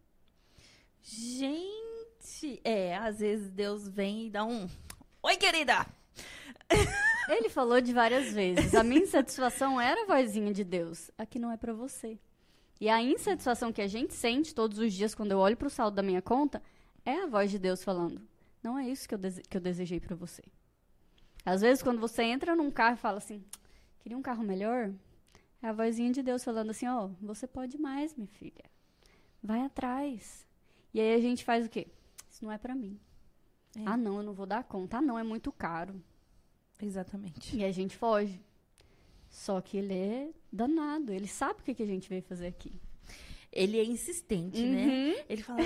Gente, 1.03 2.61
é, 2.63 2.95
às 2.95 3.19
vezes 3.19 3.49
Deus 3.51 3.87
vem 3.87 4.27
e 4.27 4.29
dá 4.29 4.45
um. 4.45 4.69
Oi, 5.23 5.35
querida! 5.37 5.85
Ele 7.29 7.49
falou 7.49 7.81
de 7.81 7.93
várias 7.93 8.31
vezes. 8.33 8.75
A 8.75 8.83
minha 8.83 9.01
insatisfação 9.01 9.79
era 9.81 10.03
a 10.03 10.05
vozinha 10.05 10.53
de 10.53 10.63
Deus. 10.63 11.09
Aqui 11.17 11.39
não 11.39 11.51
é 11.51 11.57
pra 11.57 11.73
você. 11.73 12.19
E 12.79 12.89
a 12.89 13.01
insatisfação 13.01 13.71
que 13.71 13.81
a 13.81 13.87
gente 13.87 14.13
sente 14.13 14.53
todos 14.55 14.77
os 14.79 14.93
dias 14.93 15.13
quando 15.15 15.31
eu 15.31 15.39
olho 15.39 15.57
pro 15.57 15.69
saldo 15.69 15.95
da 15.95 16.03
minha 16.03 16.21
conta 16.21 16.61
é 17.05 17.23
a 17.23 17.27
voz 17.27 17.49
de 17.51 17.57
Deus 17.59 17.83
falando: 17.83 18.21
Não 18.63 18.77
é 18.77 18.87
isso 18.87 19.07
que 19.07 19.13
eu, 19.15 19.19
dese- 19.19 19.41
que 19.43 19.57
eu 19.57 19.61
desejei 19.61 19.99
pra 19.99 20.15
você. 20.15 20.43
Às 21.45 21.61
vezes, 21.61 21.83
quando 21.83 21.99
você 21.99 22.23
entra 22.23 22.55
num 22.55 22.71
carro 22.71 22.95
e 22.95 22.99
fala 22.99 23.17
assim: 23.17 23.43
Queria 23.99 24.17
um 24.17 24.21
carro 24.21 24.43
melhor? 24.43 24.91
É 25.61 25.67
a 25.67 25.73
vozinha 25.73 26.11
de 26.11 26.21
Deus 26.23 26.43
falando 26.43 26.71
assim: 26.71 26.87
Ó, 26.87 27.09
você 27.21 27.47
pode 27.47 27.77
mais, 27.77 28.15
minha 28.15 28.27
filha. 28.27 28.65
Vai 29.41 29.61
atrás. 29.61 30.45
E 30.93 30.99
aí 30.99 31.13
a 31.15 31.19
gente 31.19 31.43
faz 31.43 31.65
o 31.65 31.69
quê? 31.69 31.87
Isso 32.29 32.43
não 32.43 32.51
é 32.51 32.57
pra 32.57 32.75
mim. 32.75 32.99
É. 33.75 33.81
Ah, 33.85 33.97
não, 33.97 34.17
eu 34.17 34.23
não 34.23 34.33
vou 34.33 34.45
dar 34.45 34.63
conta. 34.63 34.97
Ah, 34.97 35.01
não, 35.01 35.17
é 35.17 35.23
muito 35.23 35.51
caro. 35.51 36.01
Exatamente. 36.81 37.55
E 37.55 37.63
a 37.63 37.71
gente 37.71 37.95
foge. 37.95 38.39
Só 39.29 39.61
que 39.61 39.77
ele 39.77 39.93
é 39.93 40.29
danado. 40.51 41.13
Ele 41.13 41.27
sabe 41.27 41.61
o 41.61 41.63
que, 41.63 41.73
que 41.73 41.83
a 41.83 41.87
gente 41.87 42.09
veio 42.09 42.21
fazer 42.21 42.47
aqui. 42.47 42.73
Ele 43.51 43.79
é 43.79 43.85
insistente, 43.85 44.61
né? 44.61 44.85
Uhum. 44.85 45.25
Ele 45.29 45.43
fala: 45.43 45.59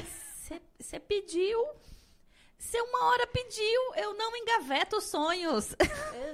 Você 0.79 1.00
pediu. 1.00 1.60
Você 2.57 2.79
uma 2.81 3.05
hora 3.05 3.27
pediu, 3.27 3.95
eu 3.95 4.13
não 4.15 4.35
engaveto 4.35 5.00
sonhos. 5.01 5.75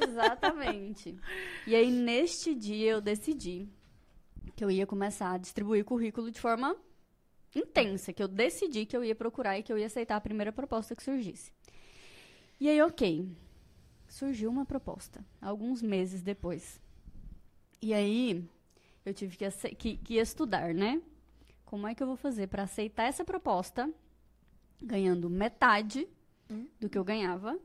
Exatamente. 0.02 1.18
e 1.68 1.76
aí, 1.76 1.92
neste 1.92 2.56
dia, 2.56 2.92
eu 2.92 3.02
decidi 3.02 3.68
que 4.56 4.64
eu 4.64 4.72
ia 4.72 4.86
começar 4.86 5.32
a 5.32 5.38
distribuir 5.38 5.84
currículo 5.84 6.32
de 6.32 6.40
forma 6.40 6.76
intensa. 7.56 8.14
Que 8.14 8.24
eu 8.24 8.28
decidi 8.28 8.86
que 8.86 8.96
eu 8.96 9.04
ia 9.04 9.16
procurar 9.16 9.58
e 9.58 9.64
que 9.64 9.72
eu 9.72 9.78
ia 9.78 9.88
aceitar 9.88 10.16
a 10.16 10.22
primeira 10.22 10.52
proposta 10.52 10.96
que 10.96 11.04
surgisse. 11.04 11.52
E 12.60 12.70
aí, 12.70 12.82
ok. 12.82 13.28
Surgiu 14.08 14.50
uma 14.50 14.66
proposta, 14.66 15.26
alguns 15.42 15.82
meses 15.82 16.22
depois. 16.22 16.80
E 17.82 17.94
aí, 17.94 18.48
eu 19.06 19.14
tive 19.14 19.38
que, 19.38 19.50
que, 19.76 19.98
que 19.98 20.16
estudar, 20.16 20.74
né? 20.74 21.02
Como 21.66 21.88
é 21.88 21.96
que 21.96 22.04
eu 22.04 22.08
vou 22.08 22.18
fazer 22.18 22.48
para 22.48 22.64
aceitar 22.64 23.06
essa 23.06 23.24
proposta, 23.24 23.90
ganhando 24.82 25.30
metade 25.30 26.08
do 26.80 26.90
que 26.90 26.98
eu 26.98 27.04
ganhava, 27.04 27.58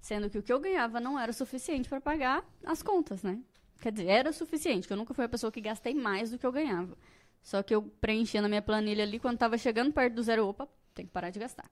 Sendo 0.00 0.30
que 0.30 0.38
o 0.38 0.42
que 0.42 0.52
eu 0.52 0.60
ganhava 0.60 1.00
não 1.00 1.18
era 1.18 1.32
suficiente 1.32 1.88
para 1.88 2.00
pagar 2.00 2.44
as 2.64 2.82
contas, 2.82 3.22
né? 3.22 3.40
Quer 3.80 3.92
dizer, 3.92 4.06
era 4.06 4.32
suficiente, 4.32 4.86
que 4.86 4.92
eu 4.92 4.96
nunca 4.96 5.14
fui 5.14 5.24
a 5.24 5.28
pessoa 5.28 5.52
que 5.52 5.60
gastei 5.60 5.94
mais 5.94 6.30
do 6.30 6.38
que 6.38 6.46
eu 6.46 6.52
ganhava. 6.52 6.96
Só 7.42 7.62
que 7.62 7.74
eu 7.74 7.82
preenchia 7.82 8.42
na 8.42 8.48
minha 8.48 8.62
planilha 8.62 9.04
ali, 9.04 9.18
quando 9.18 9.38
tava 9.38 9.58
chegando 9.58 9.92
perto 9.92 10.14
do 10.14 10.22
zero, 10.22 10.46
opa, 10.46 10.68
tem 10.94 11.06
que 11.06 11.12
parar 11.12 11.30
de 11.30 11.38
gastar. 11.38 11.70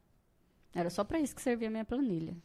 Era 0.75 0.90
só 0.90 1.02
para 1.05 1.19
isso 1.19 1.35
que 1.35 1.43
servia 1.43 1.69
a 1.69 1.71
minha 1.71 1.85
planilha. 1.85 2.37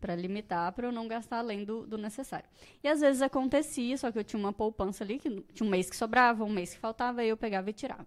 para 0.00 0.14
limitar, 0.14 0.72
para 0.72 0.86
eu 0.88 0.92
não 0.92 1.08
gastar 1.08 1.38
além 1.38 1.64
do, 1.64 1.86
do 1.86 1.96
necessário. 1.96 2.48
E 2.82 2.88
às 2.88 3.00
vezes 3.00 3.22
acontecia, 3.22 3.96
só 3.96 4.12
que 4.12 4.18
eu 4.18 4.24
tinha 4.24 4.38
uma 4.38 4.52
poupança 4.52 5.02
ali, 5.04 5.18
que 5.18 5.42
tinha 5.54 5.66
um 5.66 5.70
mês 5.70 5.88
que 5.88 5.96
sobrava, 5.96 6.44
um 6.44 6.50
mês 6.50 6.74
que 6.74 6.80
faltava, 6.80 7.22
aí 7.22 7.28
eu 7.28 7.36
pegava 7.36 7.70
e 7.70 7.72
tirava. 7.72 8.06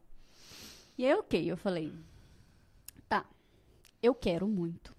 E 0.97 1.05
aí, 1.05 1.13
ok, 1.13 1.51
eu 1.51 1.57
falei, 1.57 1.93
eu 4.01 4.13
quero 4.13 4.47
muito. 4.47 4.95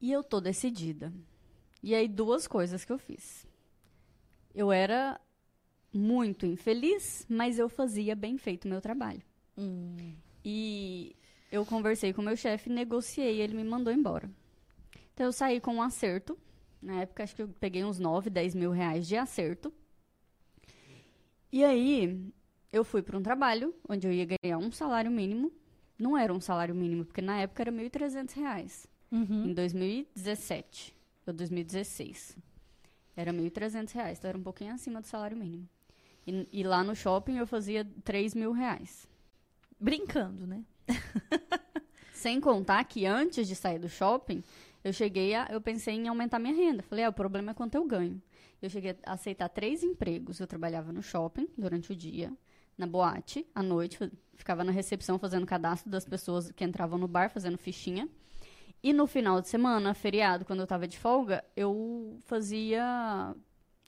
E 0.00 0.10
eu 0.10 0.22
tô 0.22 0.40
decidida. 0.40 1.12
E 1.82 1.94
aí, 1.94 2.08
duas 2.08 2.46
coisas 2.46 2.84
que 2.84 2.92
eu 2.92 2.98
fiz. 2.98 3.46
Eu 4.54 4.70
era 4.70 5.20
muito 5.92 6.46
infeliz, 6.46 7.26
mas 7.28 7.58
eu 7.58 7.68
fazia 7.68 8.14
bem 8.16 8.36
feito 8.38 8.64
o 8.64 8.68
meu 8.68 8.80
trabalho. 8.80 9.22
Hum. 9.56 10.14
E 10.44 11.14
eu 11.50 11.64
conversei 11.64 12.12
com 12.12 12.22
o 12.22 12.24
meu 12.24 12.36
chefe, 12.36 12.70
negociei, 12.70 13.40
ele 13.40 13.54
me 13.54 13.64
mandou 13.64 13.92
embora. 13.92 14.30
Então 15.14 15.26
eu 15.26 15.32
saí 15.32 15.60
com 15.60 15.74
um 15.76 15.82
acerto. 15.82 16.38
Na 16.80 17.02
época, 17.02 17.22
acho 17.22 17.36
que 17.36 17.42
eu 17.42 17.48
peguei 17.48 17.84
uns 17.84 17.98
9, 17.98 18.28
10 18.28 18.54
mil 18.54 18.70
reais 18.70 19.06
de 19.06 19.16
acerto. 19.16 19.72
E 21.52 21.62
aí, 21.62 22.32
eu 22.72 22.82
fui 22.82 23.02
para 23.02 23.16
um 23.16 23.22
trabalho 23.22 23.74
onde 23.88 24.06
eu 24.06 24.12
ia 24.12 24.26
ganhar 24.42 24.58
um 24.58 24.72
salário 24.72 25.10
mínimo. 25.10 25.52
Não 25.98 26.16
era 26.16 26.32
um 26.32 26.40
salário 26.40 26.74
mínimo, 26.74 27.04
porque 27.04 27.20
na 27.20 27.38
época 27.38 27.62
era 27.62 27.72
1.300 27.72 28.34
reais. 28.34 28.88
Uhum. 29.10 29.46
Em 29.46 29.54
2017 29.54 30.94
ou 31.26 31.32
2016. 31.32 32.36
Era 33.14 33.32
1.300 33.32 33.92
reais, 33.92 34.18
então 34.18 34.28
era 34.28 34.38
um 34.38 34.42
pouquinho 34.42 34.72
acima 34.72 35.00
do 35.00 35.06
salário 35.06 35.36
mínimo. 35.36 35.68
E, 36.26 36.48
e 36.52 36.62
lá 36.62 36.82
no 36.82 36.94
shopping 36.94 37.36
eu 37.36 37.46
fazia 37.46 37.86
3 38.04 38.34
mil 38.34 38.52
reais. 38.52 39.06
Brincando, 39.78 40.46
né? 40.46 40.64
Sem 42.14 42.40
contar 42.40 42.84
que 42.84 43.04
antes 43.04 43.48
de 43.48 43.54
sair 43.54 43.78
do 43.78 43.88
shopping, 43.88 44.42
eu 44.84 44.92
cheguei 44.92 45.34
a. 45.34 45.48
Eu 45.50 45.60
pensei 45.60 45.94
em 45.94 46.08
aumentar 46.08 46.38
minha 46.38 46.54
renda. 46.54 46.82
Falei, 46.82 47.04
ah, 47.04 47.08
o 47.08 47.12
problema 47.12 47.50
é 47.50 47.54
quanto 47.54 47.74
eu 47.74 47.84
ganho. 47.84 48.22
Eu 48.60 48.70
cheguei 48.70 48.96
a 49.04 49.14
aceitar 49.14 49.48
três 49.48 49.82
empregos. 49.82 50.38
Eu 50.38 50.46
trabalhava 50.46 50.92
no 50.92 51.02
shopping 51.02 51.48
durante 51.58 51.92
o 51.92 51.96
dia, 51.96 52.32
na 52.82 52.86
boate, 52.86 53.46
à 53.54 53.62
noite, 53.62 53.96
ficava 54.34 54.64
na 54.64 54.72
recepção 54.72 55.18
fazendo 55.18 55.46
cadastro 55.46 55.88
das 55.88 56.04
pessoas 56.04 56.50
que 56.50 56.64
entravam 56.64 56.98
no 56.98 57.06
bar, 57.06 57.30
fazendo 57.30 57.56
fichinha. 57.56 58.08
E 58.82 58.92
no 58.92 59.06
final 59.06 59.40
de 59.40 59.48
semana, 59.48 59.94
feriado, 59.94 60.44
quando 60.44 60.58
eu 60.60 60.66
tava 60.66 60.88
de 60.88 60.98
folga, 60.98 61.44
eu 61.56 62.18
fazia 62.24 63.32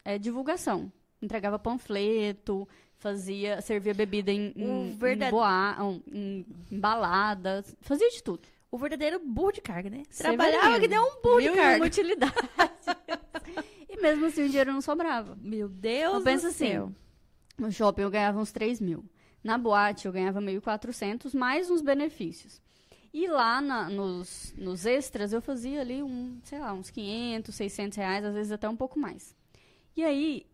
é, 0.05 0.17
divulgação. 0.17 0.93
Entregava 1.21 1.59
panfleto, 1.59 2.69
fazia, 2.97 3.61
servia 3.61 3.93
bebida 3.93 4.31
em, 4.31 4.53
em, 4.55 4.91
em, 4.91 4.97
verdade- 4.97 5.33
boa, 5.33 5.77
em, 6.13 6.47
em 6.71 6.79
balada, 6.81 7.65
fazia 7.81 8.09
de 8.11 8.23
tudo. 8.23 8.43
O 8.71 8.79
verdadeiro 8.79 9.19
burro 9.25 9.53
de 9.53 9.61
carga, 9.61 9.91
né? 9.91 10.03
Trabalhava 10.17 10.79
que 10.79 10.87
deu 10.89 11.03
um 11.03 11.21
burro 11.21 11.41
de 11.41 11.49
Mil 11.49 11.55
e 11.55 11.57
carga. 11.57 11.85
utilidades. 11.85 12.35
e 13.89 14.01
mesmo 14.01 14.27
assim 14.27 14.45
o 14.45 14.49
dinheiro 14.49 14.73
não 14.73 14.81
sobrava. 14.81 15.37
Meu 15.41 15.69
Deus 15.69 16.15
Eu 16.15 16.23
penso 16.23 16.45
do 16.45 16.51
assim, 16.51 16.69
céu. 16.69 16.93
No 17.59 17.71
shopping 17.71 18.03
eu 18.03 18.11
ganhava 18.11 18.39
uns 18.41 18.53
3 18.53 18.81
mil. 18.81 19.05
Na 19.43 19.59
boate 19.59 20.07
eu 20.07 20.13
ganhava 20.13 20.41
1.400, 20.41 21.35
mais 21.35 21.71
uns 21.71 21.83
benefícios. 21.83 22.61
E 23.13 23.29
lá 23.29 23.61
na- 23.61 23.89
nos, 23.89 24.53
nos 24.57 24.87
extras 24.87 25.33
eu 25.33 25.41
fazia 25.41 25.81
ali, 25.81 26.03
um, 26.03 26.41
sei 26.43 26.59
lá, 26.59 26.73
uns 26.73 26.91
500, 26.91 27.55
600 27.55 27.97
reais, 27.97 28.25
às 28.25 28.35
vezes 28.35 28.51
até 28.53 28.69
um 28.69 28.77
pouco 28.77 28.99
mais. 28.99 29.37
E 29.97 30.03
aí, 30.03 30.47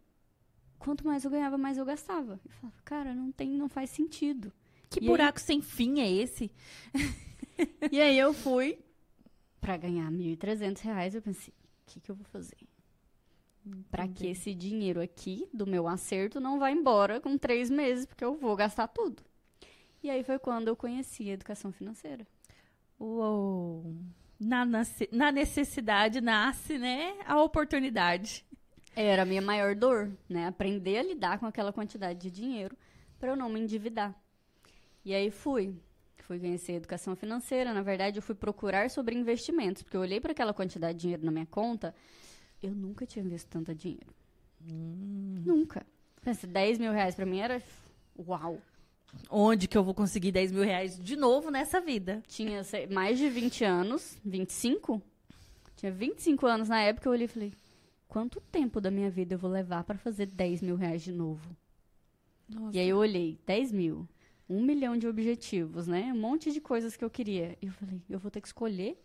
quanto 0.78 1.07
mais 1.07 1.25
eu 1.25 1.30
ganhava, 1.30 1.57
mais 1.57 1.78
eu 1.78 1.85
gastava. 1.87 2.38
Eu 2.45 2.50
falava, 2.52 2.78
cara, 2.85 3.14
não 3.14 3.33
tem, 3.33 3.49
não 3.50 3.69
faz 3.69 3.88
sentido. 3.90 4.52
Que 4.90 5.02
E 5.02 5.07
buraco 5.07 5.40
sem 5.40 5.62
fim 5.62 6.00
é 6.00 6.11
esse? 6.11 6.50
E 7.92 8.00
aí 8.00 8.19
eu 8.19 8.33
fui 8.33 8.78
pra 9.61 9.76
ganhar 9.76 10.11
1.300 10.11 10.80
reais. 10.80 11.14
Eu 11.14 11.21
pensei, 11.21 11.52
o 11.52 11.92
que, 11.92 12.00
que 12.00 12.11
eu 12.11 12.14
vou 12.14 12.25
fazer? 12.25 12.57
Pra 13.91 14.07
que 14.09 14.27
esse 14.27 14.55
dinheiro 14.55 15.00
aqui 15.00 15.49
do 15.53 15.67
meu 15.67 15.87
acerto 15.89 16.41
não 16.41 16.59
vá 16.59 16.71
embora 16.71 17.21
com 17.21 17.37
três 17.39 17.71
meses, 17.71 18.07
porque 18.07 18.25
eu 18.25 18.35
vou 18.35 18.55
gastar 18.57 18.89
tudo. 18.89 19.23
E 20.03 20.09
aí 20.11 20.23
foi 20.23 20.39
quando 20.39 20.69
eu 20.69 20.77
conheci 20.77 21.29
a 21.31 21.35
educação 21.35 21.71
financeira. 21.73 22.27
Uou. 22.99 23.95
Na, 24.39 24.65
nasce- 24.65 25.09
na 25.12 25.31
necessidade 25.31 26.21
nasce, 26.21 26.79
né, 26.79 27.15
a 27.27 27.43
oportunidade. 27.43 28.45
Era 28.97 29.23
a 29.23 29.27
minha 29.27 29.43
maior 29.43 29.75
dor, 29.75 30.11
né? 30.29 30.47
Aprender 30.47 30.99
a 30.99 31.03
lidar 31.03 31.39
com 31.39 31.47
aquela 31.47 31.73
quantidade 31.73 32.19
de 32.19 32.31
dinheiro 32.31 32.77
para 33.19 33.31
eu 33.31 33.37
não 33.37 33.49
me 33.49 33.61
endividar. 33.61 34.15
E 35.05 35.15
aí 35.15 35.31
fui. 35.31 35.75
Fui 36.19 36.39
conhecer 36.39 36.73
a 36.73 36.77
educação 36.77 37.15
financeira. 37.15 37.73
Na 37.75 37.83
verdade, 37.83 38.19
eu 38.19 38.23
fui 38.23 38.35
procurar 38.35 38.89
sobre 38.91 39.15
investimentos, 39.15 39.83
porque 39.83 39.97
eu 39.97 40.00
olhei 40.00 40.21
para 40.21 40.33
aquela 40.33 40.53
quantidade 40.55 40.95
de 40.99 41.03
dinheiro 41.03 41.25
na 41.25 41.31
minha 41.31 41.47
conta. 41.47 41.95
Eu 42.62 42.75
nunca 42.75 43.07
tinha 43.07 43.25
visto 43.25 43.49
tanto 43.49 43.75
dinheiro. 43.75 44.14
Nunca. 44.61 45.87
Pensa, 46.23 46.47
10 46.47 46.79
mil 46.79 46.93
reais 46.93 47.14
para 47.14 47.25
mim 47.25 47.38
era. 47.38 47.62
Uau! 48.19 48.61
Onde 49.29 49.67
que 49.67 49.76
eu 49.76 49.83
vou 49.83 49.95
conseguir 49.95 50.31
10 50.31 50.52
mil 50.52 50.62
reais 50.62 50.99
de 50.99 51.17
novo 51.17 51.50
nessa 51.50 51.81
vida? 51.81 52.23
Tinha 52.29 52.62
sei, 52.62 52.87
mais 52.87 53.19
de 53.19 53.29
20 53.29 53.64
anos, 53.64 54.19
25? 54.25 55.02
Tinha 55.76 55.90
25 55.90 56.47
anos 56.47 56.69
na 56.69 56.81
época. 56.81 57.09
Eu 57.09 57.12
olhei 57.12 57.25
e 57.25 57.29
falei: 57.29 57.52
quanto 58.07 58.40
tempo 58.40 58.81
da 58.81 58.90
minha 58.90 59.11
vida 59.11 59.35
eu 59.35 59.38
vou 59.38 59.50
levar 59.50 59.85
para 59.85 59.99
fazer 59.99 60.26
10 60.26 60.62
mil 60.62 60.76
reais 60.76 61.02
de 61.02 61.12
novo? 61.12 61.57
Nossa. 62.49 62.76
E 62.76 62.81
aí 62.81 62.88
eu 62.88 62.99
olhei, 62.99 63.38
10 63.47 63.73
mil, 63.73 64.09
um 64.49 64.62
milhão 64.62 64.97
de 64.97 65.07
objetivos, 65.07 65.87
né? 65.87 66.12
Um 66.12 66.21
monte 66.21 66.52
de 66.52 66.61
coisas 66.61 66.97
que 66.97 67.05
eu 67.05 67.11
queria. 67.11 67.57
E 67.62 67.67
eu 67.67 67.73
falei, 67.73 68.02
eu 68.11 68.19
vou 68.19 68.31
ter 68.31 68.40
que 68.40 68.49
escolher 68.49 69.00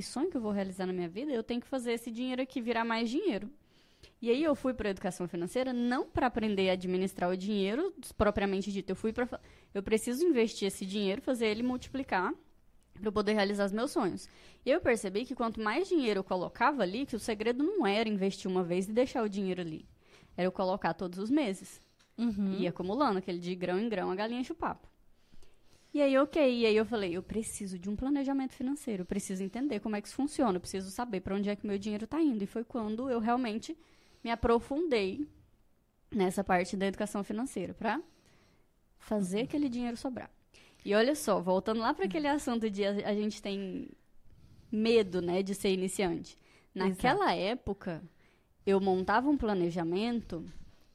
que 0.00 0.06
sonho 0.06 0.30
que 0.30 0.36
eu 0.38 0.40
vou 0.40 0.50
realizar 0.50 0.86
na 0.86 0.94
minha 0.94 1.08
vida. 1.10 1.30
Eu 1.30 1.42
tenho 1.42 1.60
que 1.60 1.66
fazer 1.66 1.92
esse 1.92 2.10
dinheiro 2.10 2.40
aqui 2.40 2.58
virar 2.58 2.86
mais 2.86 3.10
dinheiro. 3.10 3.50
E 4.22 4.30
aí 4.30 4.42
eu 4.42 4.54
fui 4.54 4.72
para 4.72 4.88
educação 4.88 5.28
financeira 5.28 5.74
não 5.74 6.08
para 6.08 6.26
aprender 6.26 6.70
a 6.70 6.72
administrar 6.72 7.30
o 7.30 7.36
dinheiro 7.36 7.92
propriamente 8.16 8.72
dito. 8.72 8.88
Eu 8.88 8.96
fui 8.96 9.12
para 9.12 9.38
eu 9.74 9.82
preciso 9.82 10.24
investir 10.24 10.66
esse 10.68 10.86
dinheiro, 10.86 11.20
fazer 11.20 11.48
ele 11.48 11.62
multiplicar 11.62 12.32
para 12.94 13.08
eu 13.08 13.12
poder 13.12 13.34
realizar 13.34 13.66
os 13.66 13.72
meus 13.72 13.90
sonhos. 13.90 14.26
E 14.64 14.70
eu 14.70 14.80
percebi 14.80 15.26
que 15.26 15.34
quanto 15.34 15.60
mais 15.60 15.86
dinheiro 15.86 16.20
eu 16.20 16.24
colocava 16.24 16.82
ali, 16.82 17.04
que 17.04 17.16
o 17.16 17.20
segredo 17.20 17.62
não 17.62 17.86
era 17.86 18.08
investir 18.08 18.50
uma 18.50 18.64
vez 18.64 18.88
e 18.88 18.92
deixar 18.92 19.22
o 19.22 19.28
dinheiro 19.28 19.60
ali. 19.60 19.86
Era 20.34 20.46
eu 20.46 20.52
colocar 20.52 20.94
todos 20.94 21.18
os 21.18 21.28
meses. 21.28 21.78
Uhum. 22.16 22.52
E 22.52 22.62
ia 22.62 22.70
acumulando, 22.70 23.18
aquele 23.18 23.38
de 23.38 23.54
grão 23.54 23.78
em 23.78 23.88
grão, 23.88 24.10
a 24.10 24.14
galinha 24.14 24.40
enche 24.40 24.52
o 24.52 24.56
papo. 24.56 24.89
E 25.92 26.00
aí, 26.00 26.16
ok. 26.18 26.60
E 26.60 26.66
aí 26.66 26.76
eu 26.76 26.84
falei, 26.84 27.16
eu 27.16 27.22
preciso 27.22 27.78
de 27.78 27.90
um 27.90 27.96
planejamento 27.96 28.52
financeiro, 28.52 29.02
eu 29.02 29.06
preciso 29.06 29.42
entender 29.42 29.80
como 29.80 29.96
é 29.96 30.00
que 30.00 30.06
isso 30.06 30.16
funciona, 30.16 30.56
eu 30.56 30.60
preciso 30.60 30.90
saber 30.90 31.20
para 31.20 31.34
onde 31.34 31.50
é 31.50 31.56
que 31.56 31.66
meu 31.66 31.78
dinheiro 31.78 32.04
está 32.04 32.20
indo. 32.20 32.42
E 32.42 32.46
foi 32.46 32.64
quando 32.64 33.10
eu 33.10 33.18
realmente 33.18 33.76
me 34.22 34.30
aprofundei 34.30 35.26
nessa 36.10 36.42
parte 36.42 36.76
da 36.76 36.86
educação 36.86 37.22
financeira, 37.22 37.72
para 37.74 38.00
fazer 38.98 39.42
aquele 39.42 39.68
dinheiro 39.68 39.96
sobrar. 39.96 40.30
E 40.84 40.94
olha 40.94 41.14
só, 41.14 41.40
voltando 41.40 41.80
lá 41.80 41.92
para 41.94 42.06
aquele 42.06 42.26
assunto 42.26 42.70
de 42.70 42.84
a, 42.84 42.90
a 43.08 43.14
gente 43.14 43.40
tem 43.40 43.88
medo, 44.70 45.20
né, 45.20 45.42
de 45.42 45.54
ser 45.54 45.72
iniciante. 45.72 46.36
Naquela 46.74 47.34
época, 47.34 48.02
eu 48.64 48.80
montava 48.80 49.28
um 49.28 49.36
planejamento 49.36 50.44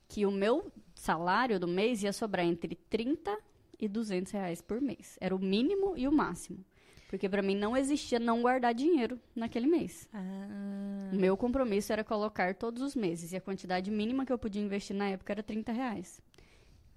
que 0.07 0.25
o 0.25 0.31
meu 0.31 0.71
salário 0.93 1.59
do 1.59 1.67
mês 1.67 2.03
ia 2.03 2.13
sobrar 2.13 2.45
entre 2.45 2.75
30 2.75 3.37
e 3.79 3.87
200 3.87 4.31
reais 4.31 4.61
por 4.61 4.79
mês. 4.81 5.17
Era 5.21 5.35
o 5.35 5.39
mínimo 5.39 5.93
e 5.97 6.07
o 6.07 6.11
máximo. 6.11 6.63
Porque 7.07 7.29
para 7.29 7.41
mim 7.41 7.55
não 7.55 7.77
existia 7.77 8.19
não 8.19 8.41
guardar 8.41 8.73
dinheiro 8.73 9.19
naquele 9.35 9.67
mês. 9.67 10.07
Ah, 10.11 11.11
O 11.13 11.15
meu 11.15 11.37
compromisso 11.37 11.93
era 11.93 12.03
colocar 12.03 12.55
todos 12.55 12.81
os 12.81 12.95
meses. 12.95 13.31
E 13.31 13.35
a 13.37 13.41
quantidade 13.41 13.89
mínima 13.91 14.25
que 14.25 14.33
eu 14.33 14.37
podia 14.39 14.61
investir 14.61 14.95
na 14.95 15.09
época 15.09 15.31
era 15.33 15.43
30 15.43 15.71
reais. 15.71 16.19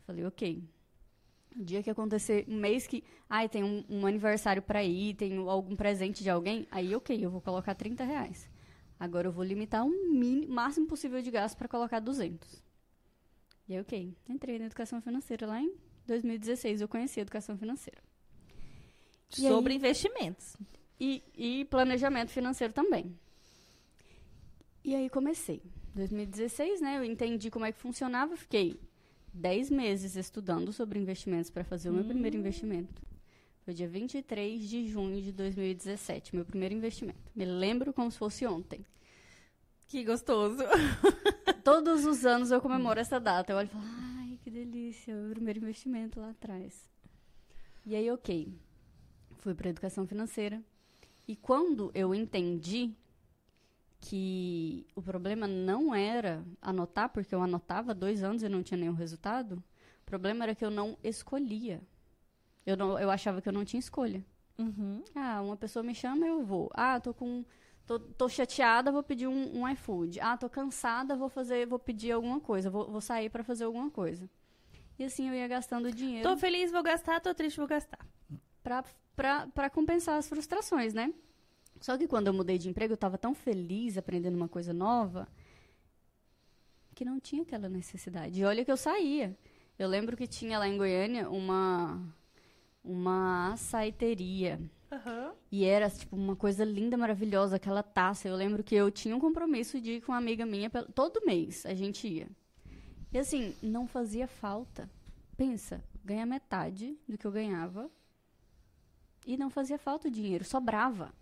Falei, 0.06 0.25
ok. 0.25 0.64
O 1.56 1.62
dia 1.64 1.82
que 1.82 1.90
acontecer, 1.90 2.44
um 2.49 2.56
mês 2.56 2.87
que. 2.87 3.04
Ai, 3.28 3.49
tem 3.49 3.62
um, 3.62 3.85
um 3.88 4.06
aniversário 4.06 4.62
para 4.62 4.82
ir, 4.82 5.14
tem 5.14 5.37
algum 5.37 5.76
presente 5.76 6.23
de 6.23 6.30
alguém. 6.30 6.66
Aí, 6.70 6.94
ok, 6.94 7.23
eu 7.25 7.30
vou 7.30 7.40
colocar 7.40 7.75
30 7.75 8.04
reais. 8.04 8.49
Agora 8.99 9.28
eu 9.28 9.32
vou 9.32 9.44
limitar 9.44 9.87
o 9.87 9.90
mini- 9.90 10.47
máximo 10.47 10.87
possível 10.87 11.20
de 11.23 11.30
gasto 11.30 11.56
para 11.56 11.68
colocar 11.68 12.00
200. 12.00 12.62
E 13.68 13.75
aí, 13.75 13.80
ok. 13.80 14.16
Entrei 14.28 14.58
na 14.58 14.66
educação 14.66 15.00
financeira 15.02 15.47
lá 15.47 15.61
em 15.61 15.73
2016. 16.09 16.81
Eu 16.81 16.88
conheci 16.88 17.21
a 17.21 17.23
educação 17.23 17.57
financeira. 17.57 18.03
E 19.38 19.47
aí? 19.47 19.53
sobre 19.53 19.75
investimentos. 19.75 20.57
E, 21.00 21.23
e 21.37 21.65
planejamento 21.67 22.31
financeiro 22.31 22.73
também. 22.73 23.17
E 24.85 24.95
aí 24.95 25.09
comecei. 25.09 25.62
2016, 25.95 26.81
né? 26.81 26.99
Eu 26.99 27.05
entendi 27.05 27.50
como 27.50 27.65
é 27.65 27.73
que 27.73 27.79
funcionava, 27.79 28.37
fiquei 28.37 28.81
10 29.33 29.71
meses 29.71 30.17
estudando 30.17 30.73
sobre 30.73 30.99
investimentos 30.99 31.50
para 31.50 31.65
fazer 31.65 31.91
o 31.91 31.93
meu 31.93 32.05
primeiro 32.05 32.37
investimento. 32.37 33.03
Foi 33.65 33.75
dia 33.75 33.88
23 33.88 34.69
de 34.69 34.88
junho 34.88 35.21
de 35.21 35.31
2017, 35.33 36.35
meu 36.35 36.45
primeiro 36.45 36.75
investimento. 36.75 37.19
Me 37.35 37.45
lembro 37.45 37.93
como 37.93 38.11
se 38.11 38.19
fosse 38.19 38.47
ontem. 38.47 38.85
Que 39.87 40.05
gostoso. 40.05 40.62
Todos 41.65 42.05
os 42.05 42.25
anos 42.25 42.50
eu 42.50 42.61
comemoro 42.62 42.99
essa 42.99 43.19
data. 43.19 43.53
Eu 43.53 43.57
olho 43.57 43.67
e 43.67 43.71
falo, 43.71 43.85
que 44.49 44.50
delícia, 44.50 45.14
o 45.14 45.28
primeiro 45.28 45.61
investimento 45.61 46.19
lá 46.19 46.31
atrás. 46.31 46.88
E 47.85 47.95
aí, 47.95 48.11
ok. 48.11 48.50
Fui 49.37 49.55
para 49.55 49.69
educação 49.69 50.07
financeira. 50.07 50.62
E 51.26 51.37
quando 51.37 51.90
eu 51.95 52.14
entendi 52.14 52.95
que 54.00 54.87
o 54.95 55.02
problema 55.02 55.47
não 55.47 55.95
era 55.95 56.43
anotar, 56.62 57.11
porque 57.11 57.35
eu 57.35 57.43
anotava 57.43 57.93
dois 57.95 58.23
anos 58.23 58.43
e 58.43 58.49
não 58.49 58.62
tinha 58.62 58.78
nenhum 58.78 58.95
resultado, 58.95 59.62
o 60.00 60.07
problema 60.07 60.47
era 60.47 60.55
que 60.55 60.64
eu 60.64 60.71
não 60.71 60.97
escolhia. 61.05 61.83
Eu, 62.64 62.75
não, 62.75 62.99
eu 62.99 63.11
achava 63.11 63.43
que 63.43 63.49
eu 63.50 63.52
não 63.52 63.67
tinha 63.67 63.81
escolha. 63.81 64.25
Uhum. 64.59 65.05
Ah, 65.14 65.43
uma 65.43 65.59
pessoa 65.59 65.83
me 65.83 65.95
chama, 65.95 66.26
eu 66.26 66.43
vou. 66.43 66.71
Ah, 66.73 66.99
tô 66.99 67.12
com. 67.12 67.45
Tô, 67.85 67.99
tô 67.99 68.31
chateada, 68.31 68.90
vou 68.90 69.02
pedir 69.02 69.26
um, 69.26 69.59
um 69.59 69.69
iFood. 69.69 70.21
Ah, 70.21 70.38
tô 70.38 70.49
cansada, 70.49 71.14
vou 71.17 71.28
fazer, 71.28 71.67
vou 71.67 71.78
pedir 71.78 72.12
alguma 72.12 72.40
coisa, 72.40 72.71
vou, 72.71 72.90
vou 72.90 73.00
sair 73.02 73.28
para 73.28 73.45
fazer 73.45 73.64
alguma 73.64 73.90
coisa. 73.90 74.28
E 74.99 75.05
assim 75.05 75.28
eu 75.28 75.35
ia 75.35 75.47
gastando 75.47 75.93
dinheiro 75.93 76.28
Tô 76.28 76.37
feliz, 76.37 76.73
vou 76.73 76.83
gastar, 76.83 77.21
tô 77.21 77.33
triste, 77.35 77.57
vou 77.57 77.69
gastar. 77.69 78.05
pra, 78.62 78.85
pra, 79.14 79.47
pra 79.47 79.71
compensar 79.71 80.19
as 80.19 80.28
frustrações, 80.28 80.93
né? 80.93 81.12
Só 81.81 81.97
que 81.97 82.09
quando 82.09 82.26
eu 82.26 82.33
mudei 82.33 82.59
de 82.59 82.69
emprego, 82.69 82.95
eu 82.95 82.97
tava 82.97 83.17
tão 83.17 83.35
feliz 83.35 83.97
aprendendo 83.97 84.35
uma 84.35 84.49
coisa 84.49 84.73
nova 84.73 85.28
que 86.95 87.05
não 87.05 87.21
tinha 87.21 87.43
aquela 87.43 87.69
necessidade. 87.69 88.40
E 88.40 88.45
olha 88.45 88.64
que 88.64 88.73
eu 88.73 88.76
saía. 88.76 89.38
Eu 89.78 89.87
lembro 89.87 90.17
que 90.17 90.26
tinha 90.26 90.59
lá 90.59 90.67
em 90.67 90.76
Goiânia 90.76 91.31
uma 91.31 92.02
uma 92.83 93.52
açaiteria. 93.52 94.59
Uhum. 94.90 95.33
E 95.52 95.64
era, 95.64 95.90
tipo, 95.90 96.17
uma 96.17 96.35
coisa 96.35 96.64
linda, 96.64 96.97
maravilhosa, 96.97 97.57
aquela 97.57 97.83
taça. 97.83 98.26
Eu 98.26 98.35
lembro 98.35 98.64
que 98.64 98.75
eu 98.75 98.90
tinha 98.90 99.14
um 99.14 99.21
compromisso 99.21 99.81
de 99.81 99.93
ir 99.93 100.00
com 100.00 100.12
uma 100.12 100.19
amiga 100.19 100.47
minha 100.47 100.71
todo 100.71 101.25
mês. 101.25 101.64
A 101.67 101.75
gente 101.75 102.09
ia. 102.09 102.28
E 103.12 103.19
assim, 103.19 103.55
não 103.62 103.87
fazia 103.87 104.27
falta. 104.27 104.88
Pensa, 105.37 105.83
ganha 106.05 106.27
metade 106.27 106.99
do 107.09 107.17
que 107.17 107.27
eu 107.27 107.33
ganhava. 107.33 107.91
E 109.27 109.37
não 109.37 109.50
fazia 109.50 109.79
falta 109.79 110.09
o 110.09 110.11
dinheiro, 110.11 110.45
sobrava. 110.45 111.12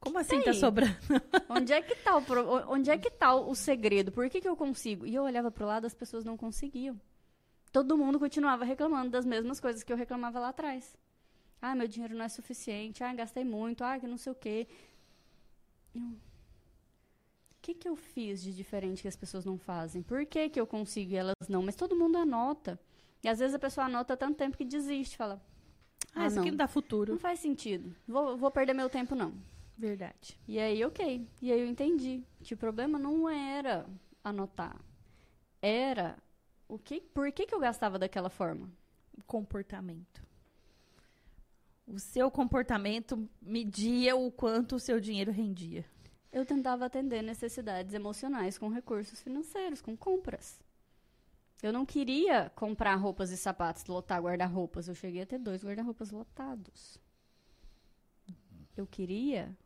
Como 0.00 0.18
assim 0.18 0.40
tá 0.42 0.52
sobrando? 0.52 0.96
Onde 1.48 1.72
é 1.72 1.80
que 1.80 1.94
tá 1.94 2.16
o, 2.16 2.22
pro- 2.22 2.72
onde 2.72 2.90
é 2.90 2.98
que 2.98 3.08
tá 3.08 3.34
o 3.34 3.54
segredo? 3.54 4.10
Por 4.10 4.28
que, 4.28 4.40
que 4.40 4.48
eu 4.48 4.56
consigo? 4.56 5.06
E 5.06 5.14
eu 5.14 5.22
olhava 5.22 5.50
pro 5.50 5.64
lado, 5.66 5.86
as 5.86 5.94
pessoas 5.94 6.24
não 6.24 6.36
conseguiam. 6.36 7.00
Todo 7.70 7.96
mundo 7.96 8.18
continuava 8.18 8.64
reclamando 8.64 9.10
das 9.10 9.24
mesmas 9.24 9.60
coisas 9.60 9.82
que 9.84 9.92
eu 9.92 9.96
reclamava 9.96 10.40
lá 10.40 10.48
atrás. 10.48 10.96
Ah, 11.60 11.74
meu 11.76 11.86
dinheiro 11.86 12.16
não 12.16 12.24
é 12.24 12.28
suficiente. 12.28 13.04
Ah, 13.04 13.14
gastei 13.14 13.44
muito. 13.44 13.84
Ah, 13.84 13.98
que 13.98 14.06
não 14.08 14.16
sei 14.18 14.32
o 14.32 14.34
quê. 14.34 14.66
Eu... 15.94 16.16
O 17.62 17.64
que, 17.64 17.74
que 17.74 17.88
eu 17.88 17.94
fiz 17.94 18.42
de 18.42 18.52
diferente 18.52 19.02
que 19.02 19.06
as 19.08 19.14
pessoas 19.14 19.44
não 19.44 19.56
fazem? 19.56 20.02
Por 20.02 20.26
que, 20.26 20.48
que 20.48 20.58
eu 20.58 20.66
consigo 20.66 21.12
e 21.12 21.16
elas 21.16 21.48
não? 21.48 21.62
Mas 21.62 21.76
todo 21.76 21.94
mundo 21.94 22.18
anota. 22.18 22.76
E 23.22 23.28
às 23.28 23.38
vezes 23.38 23.54
a 23.54 23.58
pessoa 23.58 23.86
anota 23.86 24.16
tanto 24.16 24.36
tempo 24.36 24.56
que 24.56 24.64
desiste. 24.64 25.16
Fala, 25.16 25.40
Ah, 26.12 26.24
Ah, 26.24 26.26
isso 26.26 26.40
aqui 26.40 26.46
não. 26.46 26.52
não 26.54 26.56
dá 26.56 26.66
futuro. 26.66 27.12
não 27.12 27.20
faz 27.20 27.38
sentido. 27.38 27.94
Vou, 28.06 28.36
vou 28.36 28.50
perder 28.50 28.74
meu 28.74 28.90
tempo, 28.90 29.14
não. 29.14 29.32
Verdade. 29.78 30.36
E 30.48 30.58
aí, 30.58 30.84
ok. 30.84 31.24
E 31.40 31.52
aí 31.52 31.60
eu 31.60 31.66
entendi 31.68 32.24
que 32.42 32.52
o 32.52 32.56
problema 32.56 32.98
não 32.98 33.28
era 33.30 33.86
anotar. 34.24 34.76
Era 35.62 36.18
o 36.66 36.76
que, 36.76 37.00
por 37.00 37.30
que, 37.30 37.46
que 37.46 37.54
eu 37.54 37.60
gastava 37.60 37.96
daquela 37.96 38.28
forma? 38.28 38.68
Comportamento. 39.24 40.20
O 41.86 41.96
seu 42.00 42.28
comportamento 42.28 43.28
media 43.40 44.16
o 44.16 44.32
quanto 44.32 44.74
o 44.74 44.80
seu 44.80 44.98
dinheiro 44.98 45.30
rendia. 45.30 45.84
Eu 46.32 46.46
tentava 46.46 46.86
atender 46.86 47.22
necessidades 47.22 47.92
emocionais 47.92 48.56
com 48.56 48.68
recursos 48.68 49.20
financeiros, 49.20 49.82
com 49.82 49.94
compras. 49.94 50.58
Eu 51.62 51.72
não 51.72 51.84
queria 51.84 52.50
comprar 52.56 52.96
roupas 52.96 53.30
e 53.30 53.36
sapatos, 53.36 53.84
lotar 53.86 54.20
guarda-roupas. 54.20 54.88
Eu 54.88 54.94
cheguei 54.94 55.22
a 55.22 55.26
ter 55.26 55.38
dois 55.38 55.62
guarda-roupas 55.62 56.10
lotados. 56.10 56.98
Eu 58.76 58.86
queria 58.86 59.56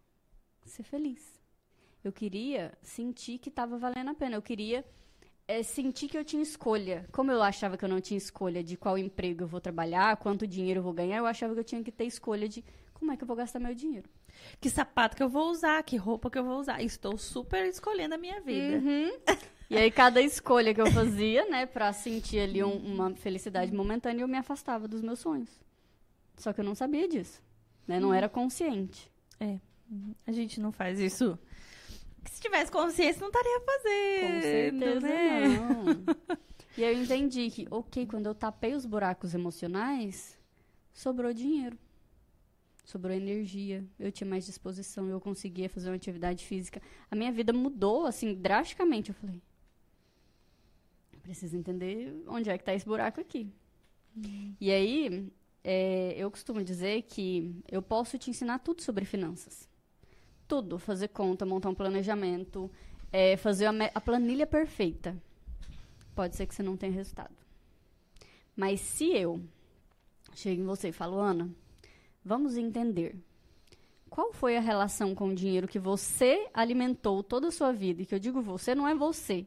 ser 0.64 0.82
feliz. 0.82 1.40
Eu 2.02 2.12
queria 2.12 2.76
sentir 2.82 3.38
que 3.38 3.48
estava 3.48 3.78
valendo 3.78 4.10
a 4.10 4.14
pena. 4.14 4.36
Eu 4.36 4.42
queria 4.42 4.84
eh, 5.48 5.62
sentir 5.62 6.08
que 6.08 6.18
eu 6.18 6.24
tinha 6.24 6.42
escolha. 6.42 7.08
Como 7.12 7.30
eu 7.30 7.42
achava 7.42 7.76
que 7.78 7.84
eu 7.84 7.88
não 7.88 8.00
tinha 8.00 8.18
escolha 8.18 8.62
de 8.62 8.76
qual 8.76 8.98
emprego 8.98 9.44
eu 9.44 9.48
vou 9.48 9.60
trabalhar, 9.60 10.16
quanto 10.16 10.46
dinheiro 10.46 10.80
eu 10.80 10.84
vou 10.84 10.92
ganhar, 10.92 11.18
eu 11.18 11.26
achava 11.26 11.54
que 11.54 11.60
eu 11.60 11.64
tinha 11.64 11.82
que 11.82 11.92
ter 11.92 12.04
escolha 12.04 12.48
de 12.48 12.64
como 12.92 13.12
é 13.12 13.16
que 13.16 13.22
eu 13.22 13.26
vou 13.26 13.36
gastar 13.36 13.60
meu 13.60 13.74
dinheiro. 13.74 14.10
Que 14.60 14.70
sapato 14.70 15.16
que 15.16 15.22
eu 15.22 15.28
vou 15.28 15.50
usar, 15.50 15.82
que 15.82 15.96
roupa 15.96 16.30
que 16.30 16.38
eu 16.38 16.44
vou 16.44 16.58
usar. 16.58 16.82
Estou 16.82 17.16
super 17.18 17.64
escolhendo 17.66 18.14
a 18.14 18.18
minha 18.18 18.40
vida. 18.40 18.76
Uhum. 18.78 19.12
E 19.68 19.76
aí, 19.76 19.90
cada 19.90 20.20
escolha 20.22 20.72
que 20.72 20.80
eu 20.80 20.86
fazia, 20.92 21.44
né, 21.50 21.66
pra 21.66 21.92
sentir 21.92 22.38
ali 22.38 22.62
um- 22.62 22.76
uma 22.94 23.12
felicidade 23.16 23.74
momentânea, 23.74 24.22
eu 24.22 24.28
me 24.28 24.36
afastava 24.38 24.86
dos 24.86 25.02
meus 25.02 25.18
sonhos. 25.18 25.50
Só 26.36 26.52
que 26.52 26.60
eu 26.60 26.64
não 26.64 26.76
sabia 26.76 27.08
disso, 27.08 27.42
né? 27.84 27.98
Não 27.98 28.14
era 28.14 28.28
consciente. 28.28 29.10
A 30.24 30.30
gente 30.30 30.60
não 30.60 30.70
faz 30.70 31.00
isso. 31.00 31.36
Se 32.30 32.40
tivesse 32.40 32.70
consciência, 32.70 33.20
não 33.20 33.26
estaria 33.26 33.60
fazendo. 33.60 34.34
Com 34.34 34.40
certeza 34.40 35.00
né? 35.00 35.48
não. 35.48 36.14
E 36.78 36.84
aí 36.84 36.94
eu 36.96 37.02
entendi 37.02 37.50
que, 37.50 37.66
ok, 37.68 38.06
quando 38.06 38.26
eu 38.26 38.34
tapei 38.36 38.72
os 38.72 38.86
buracos 38.86 39.34
emocionais, 39.34 40.38
sobrou 40.92 41.32
dinheiro. 41.32 41.76
Sobrou 42.86 43.12
energia, 43.12 43.84
eu 43.98 44.12
tinha 44.12 44.30
mais 44.30 44.46
disposição, 44.46 45.08
eu 45.08 45.20
conseguia 45.20 45.68
fazer 45.68 45.90
uma 45.90 45.96
atividade 45.96 46.46
física. 46.46 46.80
A 47.10 47.16
minha 47.16 47.32
vida 47.32 47.52
mudou, 47.52 48.06
assim, 48.06 48.32
drasticamente. 48.32 49.10
Eu 49.10 49.14
falei, 49.16 49.42
preciso 51.20 51.56
entender 51.56 52.22
onde 52.28 52.48
é 52.48 52.56
que 52.56 52.62
tá 52.62 52.72
esse 52.72 52.86
buraco 52.86 53.20
aqui. 53.20 53.50
E 54.60 54.70
aí, 54.70 55.28
é, 55.64 56.14
eu 56.16 56.30
costumo 56.30 56.62
dizer 56.62 57.02
que 57.02 57.60
eu 57.68 57.82
posso 57.82 58.16
te 58.18 58.30
ensinar 58.30 58.60
tudo 58.60 58.80
sobre 58.80 59.04
finanças. 59.04 59.68
Tudo. 60.46 60.78
Fazer 60.78 61.08
conta, 61.08 61.44
montar 61.44 61.70
um 61.70 61.74
planejamento, 61.74 62.70
é, 63.12 63.36
fazer 63.36 63.66
a, 63.66 63.72
a 63.92 64.00
planilha 64.00 64.46
perfeita. 64.46 65.20
Pode 66.14 66.36
ser 66.36 66.46
que 66.46 66.54
você 66.54 66.62
não 66.62 66.76
tenha 66.76 66.92
resultado. 66.92 67.34
Mas 68.54 68.80
se 68.80 69.08
eu 69.08 69.42
chego 70.36 70.62
em 70.62 70.66
você 70.66 70.90
e 70.90 70.92
falo, 70.92 71.18
Ana, 71.18 71.50
vamos 72.26 72.56
entender. 72.56 73.16
Qual 74.10 74.32
foi 74.32 74.56
a 74.56 74.60
relação 74.60 75.14
com 75.14 75.28
o 75.28 75.34
dinheiro 75.34 75.68
que 75.68 75.78
você 75.78 76.48
alimentou 76.52 77.22
toda 77.22 77.48
a 77.48 77.50
sua 77.52 77.72
vida? 77.72 78.02
E 78.02 78.06
que 78.06 78.14
eu 78.14 78.18
digo 78.18 78.42
você, 78.42 78.74
não 78.74 78.88
é 78.88 78.94
você. 78.94 79.46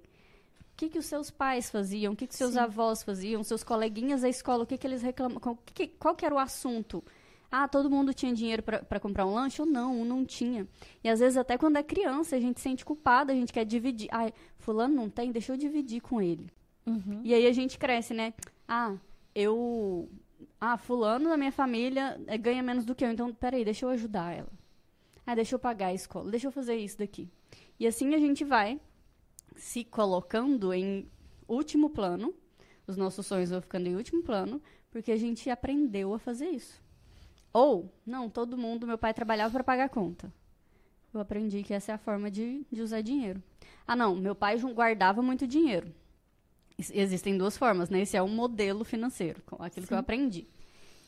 O 0.73 0.77
que, 0.77 0.89
que 0.89 0.97
os 0.97 1.05
seus 1.05 1.29
pais 1.29 1.69
faziam? 1.69 2.13
O 2.13 2.15
que, 2.15 2.25
que 2.25 2.35
seus 2.35 2.53
Sim. 2.53 2.59
avós 2.59 3.03
faziam? 3.03 3.43
Seus 3.43 3.63
coleguinhas 3.63 4.21
da 4.21 4.29
escola? 4.29 4.63
O 4.63 4.65
que, 4.65 4.77
que 4.77 4.87
eles 4.87 5.01
reclamam? 5.01 5.39
Qual 5.39 5.57
que, 5.73 5.87
qual 5.87 6.15
que 6.15 6.25
era 6.25 6.33
o 6.33 6.39
assunto? 6.39 7.03
Ah, 7.51 7.67
todo 7.67 7.89
mundo 7.89 8.13
tinha 8.13 8.33
dinheiro 8.33 8.63
para 8.63 8.99
comprar 8.99 9.25
um 9.25 9.33
lanche? 9.33 9.61
Ou 9.61 9.67
não, 9.67 10.05
não 10.05 10.23
tinha. 10.23 10.67
E 11.03 11.09
às 11.09 11.19
vezes, 11.19 11.37
até 11.37 11.57
quando 11.57 11.77
é 11.77 11.83
criança, 11.83 12.35
a 12.35 12.39
gente 12.39 12.59
se 12.59 12.63
sente 12.63 12.85
culpada, 12.85 13.33
a 13.33 13.35
gente 13.35 13.51
quer 13.51 13.65
dividir. 13.65 14.07
Ai, 14.11 14.31
fulano 14.57 14.95
não 14.95 15.09
tem, 15.09 15.31
deixa 15.31 15.51
eu 15.51 15.57
dividir 15.57 15.99
com 15.99 16.21
ele. 16.21 16.47
Uhum. 16.85 17.21
E 17.23 17.33
aí 17.33 17.45
a 17.45 17.51
gente 17.51 17.77
cresce, 17.77 18.13
né? 18.13 18.33
Ah, 18.67 18.95
eu. 19.35 20.07
Ah, 20.61 20.77
fulano 20.77 21.29
da 21.29 21.37
minha 21.37 21.51
família 21.51 22.19
eh, 22.27 22.37
ganha 22.37 22.61
menos 22.61 22.85
do 22.85 22.93
que 22.93 23.05
eu, 23.05 23.11
então 23.11 23.33
peraí, 23.33 23.63
deixa 23.63 23.85
eu 23.85 23.89
ajudar 23.89 24.35
ela. 24.35 24.51
Ah, 25.25 25.35
deixa 25.35 25.55
eu 25.55 25.59
pagar 25.59 25.87
a 25.87 25.93
escola, 25.93 26.29
deixa 26.29 26.47
eu 26.47 26.51
fazer 26.51 26.75
isso 26.75 26.97
daqui. 26.97 27.29
E 27.79 27.87
assim 27.87 28.13
a 28.13 28.17
gente 28.17 28.43
vai 28.43 28.79
se 29.55 29.83
colocando 29.83 30.73
em 30.73 31.09
último 31.47 31.89
plano, 31.89 32.33
os 32.87 32.97
nossos 32.97 33.25
sonhos 33.25 33.49
vão 33.49 33.61
ficando 33.61 33.87
em 33.87 33.95
último 33.95 34.23
plano, 34.23 34.61
porque 34.91 35.11
a 35.11 35.17
gente 35.17 35.49
aprendeu 35.49 36.13
a 36.13 36.19
fazer 36.19 36.49
isso. 36.49 36.81
Ou, 37.53 37.91
não, 38.05 38.29
todo 38.29 38.57
mundo, 38.57 38.85
meu 38.85 38.97
pai 38.97 39.13
trabalhava 39.13 39.51
para 39.51 39.63
pagar 39.63 39.85
a 39.85 39.89
conta. 39.89 40.31
Eu 41.13 41.19
aprendi 41.19 41.63
que 41.63 41.73
essa 41.73 41.91
é 41.91 41.95
a 41.95 41.97
forma 41.97 42.29
de, 42.29 42.65
de 42.71 42.81
usar 42.81 43.01
dinheiro. 43.01 43.41
Ah, 43.87 43.95
não, 43.95 44.15
meu 44.15 44.35
pai 44.35 44.59
guardava 44.59 45.21
muito 45.21 45.47
dinheiro. 45.47 45.93
Ex- 46.79 46.91
Existem 46.95 47.37
duas 47.37 47.57
formas, 47.57 47.89
né? 47.89 48.01
Esse 48.01 48.15
é 48.17 48.23
um 48.23 48.29
modelo 48.29 48.83
financeiro, 48.85 49.41
com 49.45 49.61
aquilo 49.61 49.85
que 49.85 49.93
eu 49.93 49.97
Sim. 49.97 50.01
aprendi. 50.01 50.47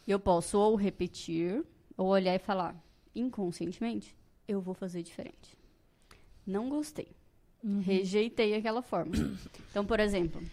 Eu 0.05 0.19
posso 0.19 0.59
ou 0.59 0.75
repetir, 0.75 1.63
ou 1.97 2.07
olhar 2.07 2.35
e 2.35 2.39
falar, 2.39 2.75
inconscientemente, 3.15 4.15
eu 4.47 4.59
vou 4.59 4.73
fazer 4.73 5.01
diferente. 5.01 5.57
Não 6.45 6.69
gostei. 6.69 7.07
Rejeitei 7.81 8.53
aquela 8.55 8.81
forma. 8.81 9.13
Então, 9.71 9.85
por 9.85 10.01
exemplo, 10.01 10.43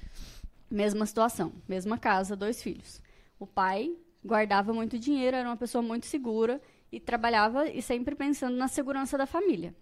mesma 0.70 1.04
situação, 1.04 1.52
mesma 1.68 1.98
casa, 1.98 2.36
dois 2.36 2.62
filhos. 2.62 3.02
O 3.36 3.44
pai 3.48 3.96
guardava 4.24 4.72
muito 4.72 4.96
dinheiro, 4.96 5.36
era 5.36 5.48
uma 5.48 5.56
pessoa 5.56 5.82
muito 5.82 6.06
segura 6.06 6.60
e 6.92 7.00
trabalhava 7.00 7.68
e 7.68 7.82
sempre 7.82 8.14
pensando 8.14 8.56
na 8.56 8.68
segurança 8.68 9.18
da 9.18 9.26
família. 9.26 9.74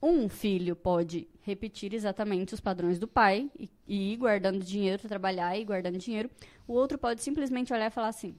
Um 0.00 0.28
filho 0.28 0.76
pode 0.76 1.26
repetir 1.44 1.92
exatamente 1.94 2.54
os 2.54 2.60
padrões 2.60 2.98
do 2.98 3.06
pai 3.06 3.50
e, 3.58 3.70
e 3.86 4.12
ir 4.14 4.16
guardando 4.16 4.64
dinheiro, 4.64 5.06
trabalhar 5.06 5.56
e 5.56 5.60
ir 5.60 5.64
guardando 5.64 5.98
dinheiro. 5.98 6.30
O 6.66 6.72
outro 6.72 6.98
pode 6.98 7.22
simplesmente 7.22 7.72
olhar 7.72 7.86
e 7.86 7.90
falar 7.90 8.08
assim: 8.08 8.34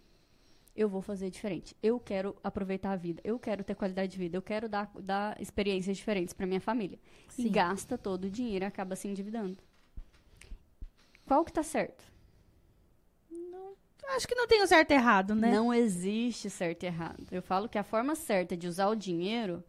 eu 0.75 0.89
vou 0.89 1.01
fazer 1.01 1.29
diferente. 1.29 1.75
Eu 1.81 1.99
quero 1.99 2.35
aproveitar 2.43 2.91
a 2.91 2.95
vida, 2.95 3.21
eu 3.23 3.39
quero 3.39 3.63
ter 3.63 3.75
qualidade 3.75 4.11
de 4.11 4.17
vida, 4.17 4.35
eu 4.35 4.41
quero 4.41 4.67
dar, 4.67 4.91
dar 4.99 5.39
experiências 5.39 5.95
diferentes 5.95 6.33
para 6.33 6.47
minha 6.47 6.59
família. 6.59 6.99
Sim. 7.29 7.45
E 7.45 7.49
gasta 7.49 7.97
todo 7.97 8.25
o 8.25 8.29
dinheiro 8.29 8.65
e 8.65 8.67
acaba 8.67 8.95
se 8.95 9.07
endividando. 9.07 9.57
Qual 11.25 11.45
que 11.45 11.53
tá 11.53 11.63
certo? 11.63 12.03
Acho 14.09 14.27
que 14.27 14.35
não 14.35 14.47
tem 14.47 14.61
o 14.61 14.67
certo 14.67 14.91
e 14.91 14.93
errado, 14.93 15.33
né? 15.33 15.51
Não 15.51 15.73
existe 15.73 16.47
certo 16.49 16.83
e 16.83 16.85
errado. 16.85 17.25
Eu 17.31 17.41
falo 17.41 17.67
que 17.67 17.77
a 17.77 17.83
forma 17.83 18.15
certa 18.15 18.55
de 18.55 18.67
usar 18.67 18.87
o 18.87 18.95
dinheiro 18.95 19.63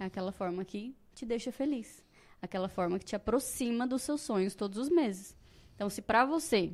é 0.00 0.04
aquela 0.04 0.32
forma 0.32 0.64
que 0.64 0.96
te 1.14 1.26
deixa 1.26 1.52
feliz. 1.52 2.02
Aquela 2.42 2.68
forma 2.68 2.98
que 2.98 3.04
te 3.04 3.16
aproxima 3.16 3.86
dos 3.86 4.02
seus 4.02 4.20
sonhos 4.20 4.54
todos 4.54 4.76
os 4.76 4.90
meses. 4.90 5.36
Então, 5.74 5.88
se 5.88 6.02
para 6.02 6.26
você 6.26 6.72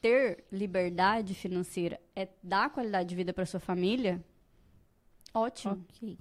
ter 0.00 0.44
liberdade 0.50 1.34
financeira 1.34 2.00
é 2.16 2.28
dar 2.42 2.70
qualidade 2.70 3.08
de 3.08 3.14
vida 3.16 3.32
para 3.32 3.44
sua 3.44 3.60
família, 3.60 4.24
ótimo. 5.34 5.84
Ok. 5.90 6.16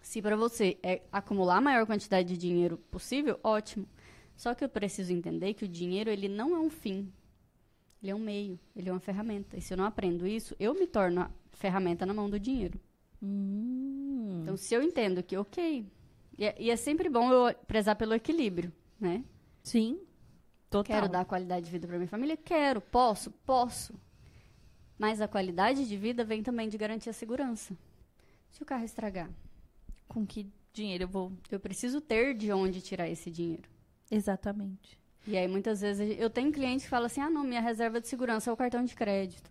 Se 0.00 0.20
para 0.20 0.36
você 0.36 0.78
é 0.82 1.02
acumular 1.10 1.56
a 1.56 1.60
maior 1.60 1.86
quantidade 1.86 2.28
de 2.28 2.36
dinheiro 2.36 2.76
possível, 2.90 3.40
ótimo. 3.42 3.88
Só 4.36 4.54
que 4.54 4.64
eu 4.64 4.68
preciso 4.68 5.12
entender 5.12 5.54
que 5.54 5.64
o 5.64 5.68
dinheiro 5.68 6.10
ele 6.10 6.28
não 6.28 6.54
é 6.54 6.58
um 6.58 6.70
fim. 6.70 7.12
Ele 8.02 8.10
é 8.10 8.14
um 8.14 8.18
meio, 8.18 8.58
ele 8.74 8.88
é 8.88 8.92
uma 8.92 9.00
ferramenta. 9.00 9.56
E 9.56 9.60
se 9.60 9.72
eu 9.72 9.78
não 9.78 9.84
aprendo 9.84 10.26
isso, 10.26 10.56
eu 10.58 10.74
me 10.74 10.86
torno 10.86 11.20
a 11.20 11.30
ferramenta 11.52 12.04
na 12.04 12.12
mão 12.12 12.28
do 12.28 12.38
dinheiro. 12.38 12.78
Hum. 13.22 14.40
Então, 14.42 14.56
se 14.56 14.74
eu 14.74 14.82
entendo 14.82 15.22
que, 15.22 15.36
ok. 15.36 15.86
E 16.38 16.44
é, 16.44 16.54
e 16.58 16.70
é 16.70 16.76
sempre 16.76 17.08
bom 17.08 17.30
eu 17.32 17.54
prezar 17.66 17.96
pelo 17.96 18.14
equilíbrio, 18.14 18.72
né? 19.00 19.24
Sim. 19.62 20.00
Total. 20.70 20.84
Quero 20.84 21.08
dar 21.08 21.24
qualidade 21.24 21.66
de 21.66 21.70
vida 21.70 21.86
para 21.86 21.96
minha 21.98 22.08
família? 22.08 22.36
Quero. 22.36 22.80
Posso? 22.80 23.30
Posso. 23.44 23.94
Mas 24.98 25.20
a 25.20 25.28
qualidade 25.28 25.86
de 25.86 25.96
vida 25.96 26.24
vem 26.24 26.42
também 26.42 26.68
de 26.68 26.78
garantir 26.78 27.10
a 27.10 27.12
segurança. 27.12 27.76
Se 28.50 28.62
o 28.62 28.66
carro 28.66 28.84
estragar, 28.84 29.30
Com 30.08 30.26
que 30.26 30.46
dinheiro 30.72 31.04
eu 31.04 31.08
vou. 31.08 31.32
eu 31.50 31.60
preciso 31.60 32.00
ter 32.00 32.34
de 32.34 32.52
onde 32.52 32.80
tirar 32.80 33.08
esse 33.08 33.30
dinheiro. 33.30 33.68
Exatamente. 34.10 34.98
E 35.26 35.36
aí, 35.36 35.46
muitas 35.46 35.80
vezes, 35.80 36.18
eu 36.18 36.28
tenho 36.28 36.50
cliente 36.52 36.84
que 36.84 36.90
fala 36.90 37.06
assim: 37.06 37.20
ah, 37.20 37.30
não, 37.30 37.44
minha 37.44 37.60
reserva 37.60 38.00
de 38.00 38.08
segurança 38.08 38.50
é 38.50 38.52
o 38.52 38.56
cartão 38.56 38.84
de 38.84 38.94
crédito. 38.94 39.50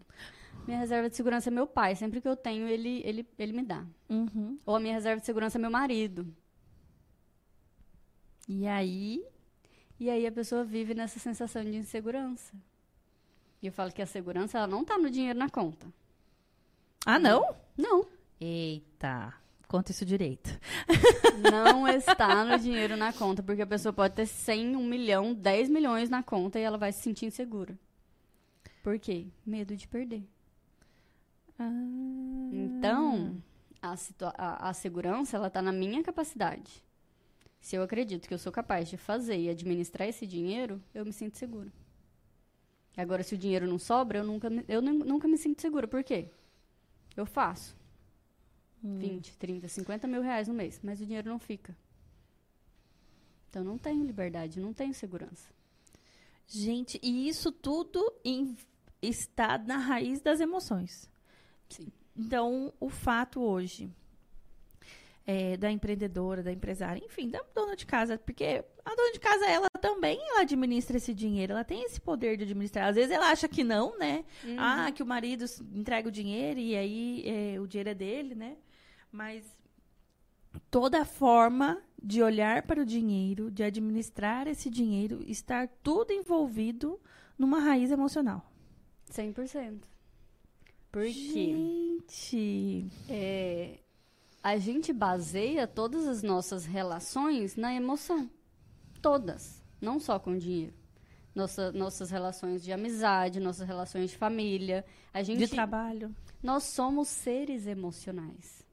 Minha 0.68 0.80
reserva 0.80 1.10
de 1.10 1.16
segurança 1.16 1.50
é 1.50 1.52
meu 1.52 1.66
pai. 1.66 1.96
Sempre 1.96 2.22
que 2.22 2.28
eu 2.28 2.36
tenho, 2.36 2.68
ele, 2.68 3.02
ele, 3.06 3.28
ele 3.38 3.54
me 3.54 3.64
dá. 3.64 3.86
Uhum. 4.10 4.60
Ou 4.66 4.76
a 4.76 4.80
minha 4.80 4.94
reserva 4.94 5.20
de 5.20 5.26
segurança 5.26 5.58
é 5.58 5.62
meu 5.62 5.72
marido. 5.72 6.28
E 8.52 8.68
aí. 8.68 9.26
E 9.98 10.10
aí 10.10 10.28
a 10.28 10.32
pessoa 10.32 10.66
vive 10.66 10.94
nessa 10.94 11.20
sensação 11.20 11.64
de 11.64 11.74
insegurança. 11.78 12.54
E 13.62 13.68
eu 13.68 13.72
falo 13.72 13.94
que 13.94 14.02
a 14.02 14.06
segurança, 14.06 14.58
ela 14.58 14.68
não 14.68 14.84
tá 14.84 14.98
no 14.98 15.10
dinheiro 15.10 15.40
na 15.40 15.50
conta. 15.50 15.88
Ah, 17.06 17.18
não? 17.18 17.56
Não. 17.78 18.06
Eita. 18.42 19.34
Conta 19.70 19.92
isso 19.92 20.04
direito. 20.04 20.50
Não 21.50 21.88
está 21.96 22.44
no 22.44 22.60
dinheiro 22.60 22.98
na 22.98 23.14
conta, 23.14 23.42
porque 23.42 23.62
a 23.62 23.68
pessoa 23.68 23.94
pode 23.94 24.16
ter 24.16 24.26
100, 24.26 24.76
1 24.76 24.86
milhão, 24.86 25.34
10 25.34 25.70
milhões 25.70 26.10
na 26.10 26.22
conta 26.22 26.60
e 26.60 26.64
ela 26.64 26.78
vai 26.78 26.92
se 26.92 27.02
sentir 27.02 27.28
insegura. 27.28 27.80
Por 28.84 29.00
quê? 29.00 29.28
Medo 29.46 29.78
de 29.78 29.88
perder. 29.88 30.28
Ah. 31.58 31.70
Então, 32.52 33.42
a, 33.82 33.96
a, 34.38 34.70
a 34.70 34.74
segurança, 34.74 35.38
ela 35.38 35.50
tá 35.50 35.62
na 35.62 35.72
minha 35.72 36.04
capacidade. 36.04 36.84
Se 37.62 37.76
eu 37.76 37.84
acredito 37.84 38.28
que 38.28 38.34
eu 38.34 38.40
sou 38.40 38.52
capaz 38.52 38.90
de 38.90 38.98
fazer 38.98 39.38
e 39.40 39.48
administrar 39.50 40.08
esse 40.10 40.26
dinheiro, 40.28 40.82
eu 40.94 41.06
me 41.06 41.14
sinto 41.14 41.38
segura. 41.38 41.72
Agora, 42.98 43.24
se 43.24 43.36
o 43.36 43.38
dinheiro 43.38 43.68
não 43.68 43.78
sobra, 43.80 44.18
eu 44.18 44.24
nunca, 44.26 44.50
me- 44.50 44.66
eu 44.68 44.82
nu- 44.82 45.06
nunca 45.06 45.28
me 45.28 45.38
sinto 45.38 45.62
segura. 45.62 45.88
Por 45.88 46.04
quê? 46.04 46.28
Eu 47.16 47.26
faço. 47.26 47.76
20, 48.84 49.38
30, 49.38 49.68
50 49.68 50.08
mil 50.08 50.22
reais 50.24 50.48
no 50.48 50.54
mês, 50.56 50.80
mas 50.84 51.00
o 51.00 51.06
dinheiro 51.06 51.30
não 51.30 51.38
fica. 51.40 51.78
Então, 53.50 53.64
não 53.64 53.78
tenho 53.78 54.04
liberdade, 54.04 54.60
não 54.60 54.74
tenho 54.74 54.94
segurança. 54.94 55.50
Gente, 56.48 57.00
e 57.04 57.28
isso 57.30 57.52
tudo 57.52 58.12
em- 58.26 58.58
está 59.02 59.58
na 59.58 59.78
raiz 59.78 60.20
das 60.22 60.40
emoções. 60.40 61.10
Sim. 61.70 61.88
Então, 62.18 62.74
o 62.80 62.90
fato 62.90 63.40
hoje 63.42 63.90
é, 65.32 65.56
da 65.56 65.72
empreendedora, 65.72 66.44
da 66.44 66.52
empresária, 66.52 67.02
enfim, 67.04 67.30
da 67.30 67.42
dona 67.56 67.76
de 67.76 67.86
casa, 67.86 68.18
porque 68.18 68.64
a 68.84 68.96
dona 68.96 69.14
de 69.14 69.20
casa, 69.20 69.46
ela 69.46 69.70
também 69.70 70.20
ela 70.30 70.42
administra 70.42 70.98
esse 70.98 71.14
dinheiro, 71.14 71.54
ela 71.54 71.64
tem 71.64 71.84
esse 71.84 72.02
poder 72.02 72.36
de 72.36 72.44
administrar. 72.44 72.90
Às 72.90 72.96
vezes 72.96 73.12
ela 73.12 73.32
acha 73.32 73.48
que 73.48 73.64
não, 73.64 73.98
né? 73.98 74.26
Ah, 74.58 74.92
que 74.92 75.02
o 75.02 75.06
marido 75.06 75.46
entrega 75.74 76.10
o 76.10 76.12
dinheiro 76.12 76.60
e 76.60 76.76
aí 76.76 77.24
é, 77.26 77.60
o 77.60 77.66
dinheiro 77.66 77.90
é 77.90 77.94
dele, 77.94 78.36
né? 78.36 78.58
Mas 79.12 79.46
toda 80.70 81.06
forma 81.06 81.82
de 82.02 82.22
olhar 82.22 82.64
para 82.64 82.82
o 82.82 82.86
dinheiro, 82.86 83.50
de 83.50 83.64
administrar 83.64 84.48
esse 84.48 84.70
dinheiro, 84.70 85.24
estar 85.28 85.68
tudo 85.82 86.12
envolvido 86.12 87.00
numa 87.38 87.60
raiz 87.60 87.90
emocional. 87.90 88.52
100%. 89.10 89.82
Por 90.92 91.04
quê? 91.04 91.12
Gente, 91.12 92.88
É, 93.10 93.80
a 94.44 94.58
gente 94.58 94.92
baseia 94.92 95.68
todas 95.68 96.08
as 96.08 96.24
nossas 96.24 96.66
relações 96.66 97.56
na 97.56 97.74
emoção. 97.74 98.30
Todas. 99.02 99.62
Não 99.80 100.00
só 100.00 100.20
com 100.20 100.38
dinheiro. 100.38 100.74
Nossa, 101.34 101.72
nossas 101.72 102.10
relações 102.10 102.64
de 102.64 102.72
amizade, 102.72 103.40
nossas 103.40 103.68
relações 103.68 104.12
de 104.12 104.18
família. 104.18 104.84
A 105.14 105.22
gente, 105.22 105.40
de 105.40 105.48
trabalho. 105.48 106.14
nós 106.42 106.64
somos 106.64 107.08
seres 107.08 107.68
emocionais. 107.68 108.66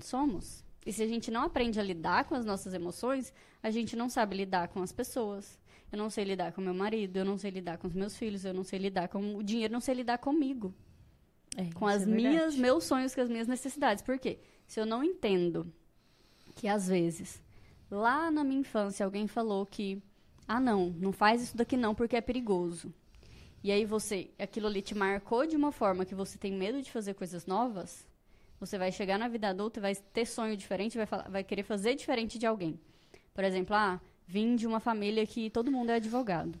Somos. 0.00 0.64
E 0.84 0.92
se 0.92 1.02
a 1.02 1.06
gente 1.06 1.30
não 1.30 1.42
aprende 1.42 1.78
a 1.78 1.82
lidar 1.82 2.24
com 2.24 2.34
as 2.34 2.44
nossas 2.44 2.72
emoções, 2.72 3.32
a 3.62 3.70
gente 3.70 3.94
não 3.94 4.08
sabe 4.08 4.36
lidar 4.36 4.68
com 4.68 4.82
as 4.82 4.92
pessoas. 4.92 5.58
Eu 5.92 5.98
não 5.98 6.10
sei 6.10 6.24
lidar 6.24 6.52
com 6.52 6.60
meu 6.60 6.74
marido, 6.74 7.18
eu 7.18 7.24
não 7.24 7.36
sei 7.36 7.50
lidar 7.50 7.78
com 7.78 7.86
os 7.86 7.94
meus 7.94 8.16
filhos, 8.16 8.44
eu 8.44 8.54
não 8.54 8.64
sei 8.64 8.78
lidar 8.78 9.08
com 9.08 9.36
o 9.36 9.42
dinheiro, 9.42 9.72
não 9.72 9.80
sei 9.80 9.94
lidar 9.94 10.18
comigo 10.18 10.74
É, 11.58 11.72
com 11.74 11.88
as 11.88 12.04
é 12.04 12.06
minhas, 12.06 12.54
meus 12.54 12.84
sonhos, 12.84 13.12
com 13.12 13.20
as 13.20 13.28
minhas 13.28 13.48
necessidades. 13.48 14.00
Por 14.00 14.16
quê? 14.16 14.38
Se 14.64 14.78
eu 14.78 14.86
não 14.86 15.02
entendo 15.02 15.66
que 16.54 16.68
às 16.68 16.86
vezes 16.86 17.42
lá 17.90 18.30
na 18.30 18.44
minha 18.44 18.60
infância 18.60 19.04
alguém 19.04 19.26
falou 19.26 19.66
que 19.66 20.00
ah 20.46 20.60
não, 20.60 20.90
não 20.90 21.10
faz 21.12 21.42
isso 21.42 21.56
daqui 21.56 21.76
não 21.76 21.96
porque 21.96 22.14
é 22.14 22.20
perigoso. 22.20 22.94
E 23.62 23.72
aí 23.72 23.84
você, 23.84 24.30
aquilo 24.38 24.68
ali 24.68 24.80
te 24.80 24.94
marcou 24.94 25.44
de 25.44 25.56
uma 25.56 25.72
forma 25.72 26.04
que 26.04 26.14
você 26.14 26.38
tem 26.38 26.52
medo 26.52 26.80
de 26.80 26.92
fazer 26.92 27.14
coisas 27.14 27.44
novas, 27.44 28.06
você 28.60 28.78
vai 28.78 28.92
chegar 28.92 29.18
na 29.18 29.26
vida 29.26 29.48
adulta 29.48 29.80
e 29.80 29.82
vai 29.82 29.96
ter 29.96 30.26
sonho 30.26 30.56
diferente, 30.56 30.96
vai, 30.96 31.06
falar- 31.06 31.28
vai 31.28 31.42
querer 31.42 31.64
fazer 31.64 31.96
diferente 31.96 32.38
de 32.38 32.46
alguém. 32.46 32.78
Por 33.34 33.42
exemplo, 33.42 33.74
ah, 33.74 34.00
vim 34.28 34.54
de 34.54 34.64
uma 34.64 34.78
família 34.78 35.26
que 35.26 35.50
todo 35.50 35.72
mundo 35.72 35.90
é 35.90 35.94
advogado, 35.96 36.56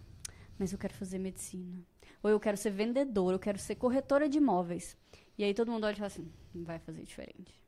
mas 0.58 0.72
eu 0.72 0.78
quero 0.78 0.94
fazer 0.94 1.18
medicina. 1.20 1.78
Ou 2.22 2.30
eu 2.30 2.40
quero 2.40 2.56
ser 2.56 2.70
vendedora, 2.70 3.36
eu 3.36 3.40
quero 3.40 3.58
ser 3.58 3.76
corretora 3.76 4.28
de 4.28 4.38
imóveis. 4.38 4.96
E 5.36 5.44
aí 5.44 5.54
todo 5.54 5.70
mundo 5.70 5.84
olha 5.84 5.92
e 5.94 5.96
fala 5.96 6.08
assim, 6.08 6.30
vai 6.54 6.78
fazer 6.78 7.02
diferente. 7.02 7.60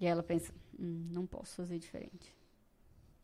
E 0.00 0.06
aí 0.06 0.12
ela 0.12 0.22
pensa, 0.22 0.54
hum, 0.78 1.08
não 1.10 1.26
posso 1.26 1.56
fazer 1.56 1.78
diferente. 1.78 2.34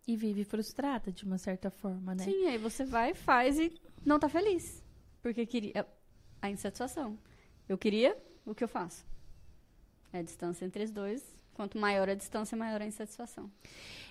E 0.07 0.17
vive 0.17 0.45
frustrada, 0.45 1.13
de 1.13 1.25
uma 1.25 1.39
certa 1.39 1.71
forma, 1.71 2.15
né? 2.15 2.25
Sim, 2.25 2.47
aí 2.47 2.59
você 2.59 2.85
vai, 2.85 3.15
faz 3.15 3.59
e 3.59 3.73
não 4.05 4.19
tá 4.19 4.29
feliz. 4.29 4.83
Porque 5.23 5.47
queria. 5.47 5.87
A 6.41 6.51
insatisfação. 6.51 7.17
Eu 7.69 7.79
queria 7.79 8.21
o 8.45 8.53
que 8.53 8.65
eu 8.65 8.69
faço. 8.69 9.07
É 10.13 10.19
a 10.19 10.23
distância 10.23 10.65
entre 10.65 10.83
os 10.83 10.91
dois. 10.91 11.23
Quanto 11.55 11.79
maior 11.79 12.09
a 12.09 12.15
distância, 12.15 12.57
maior 12.57 12.83
a 12.83 12.87
insatisfação. 12.87 13.51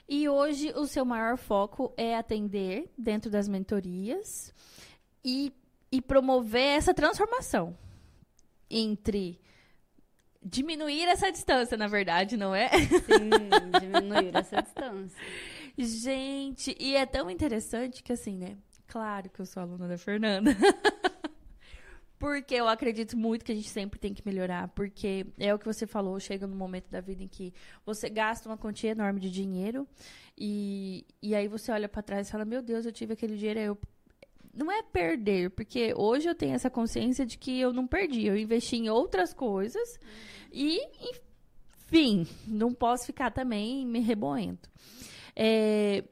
E 0.08 0.30
hoje 0.30 0.72
o 0.74 0.86
seu 0.86 1.04
maior 1.04 1.38
foco 1.38 1.94
é 1.98 2.16
atender 2.16 2.90
dentro 2.98 3.30
das 3.30 3.48
mentorias 3.48 4.54
e, 5.26 5.52
e 5.92 6.02
promover 6.02 6.78
essa 6.78 6.94
transformação 6.94 7.78
entre 8.70 9.40
diminuir 10.44 11.08
essa 11.08 11.32
distância, 11.32 11.78
na 11.78 11.88
verdade, 11.88 12.38
não 12.38 12.56
é? 12.56 12.70
Sim, 12.70 13.80
diminuir 13.80 14.36
essa 14.36 14.62
distância. 14.62 15.18
Gente, 15.78 16.76
e 16.80 16.96
é 16.96 17.06
tão 17.06 17.30
interessante 17.30 18.02
que 18.02 18.14
assim, 18.14 18.38
né? 18.38 18.58
Claro 18.88 19.30
que 19.30 19.40
eu 19.40 19.46
sou 19.46 19.62
aluna 19.62 19.88
da 19.88 19.98
Fernanda. 19.98 20.52
Porque 22.20 22.54
eu 22.54 22.68
acredito 22.68 23.18
muito 23.18 23.44
que 23.44 23.52
a 23.52 23.56
gente 23.56 23.70
sempre 23.70 24.00
tem 24.00 24.14
que 24.14 24.22
melhorar. 24.24 24.68
Porque 24.70 25.26
é 25.40 25.54
o 25.54 25.58
que 25.58 25.66
você 25.66 25.88
falou, 25.88 26.20
chega 26.20 26.46
num 26.46 26.56
momento 26.56 26.88
da 26.90 27.02
vida 27.02 27.24
em 27.24 27.28
que 27.28 27.52
você 27.84 28.10
gasta 28.10 28.48
uma 28.48 28.58
quantia 28.58 28.92
enorme 28.92 29.20
de 29.20 29.32
dinheiro 29.32 29.88
e, 30.38 31.04
e 31.20 31.34
aí 31.34 31.48
você 31.48 31.72
olha 31.72 31.90
pra 31.90 32.04
trás 32.04 32.28
e 32.28 32.32
fala: 32.32 32.46
Meu 32.46 32.62
Deus, 32.62 32.86
eu 32.86 32.92
tive 32.92 33.14
aquele 33.14 33.36
dinheiro. 33.36 33.60
aí 33.60 33.66
Eu... 33.66 33.78
Não 34.54 34.72
é 34.72 34.84
perder, 34.84 35.52
porque 35.52 35.94
hoje 35.96 36.28
eu 36.28 36.36
tenho 36.36 36.54
essa 36.56 36.70
consciência 36.70 37.26
de 37.26 37.38
que 37.38 37.60
eu 37.60 37.72
não 37.72 37.88
perdi. 37.88 38.26
Eu 38.26 38.38
investi 38.38 38.76
em 38.76 38.90
outras 38.90 39.34
coisas 39.34 40.00
e, 40.52 40.80
enfim, 41.10 42.28
não 42.46 42.74
posso 42.74 43.06
ficar 43.06 43.32
também 43.32 43.86
me 43.86 44.00
reboendo. 44.00 44.60
É, 45.36 46.04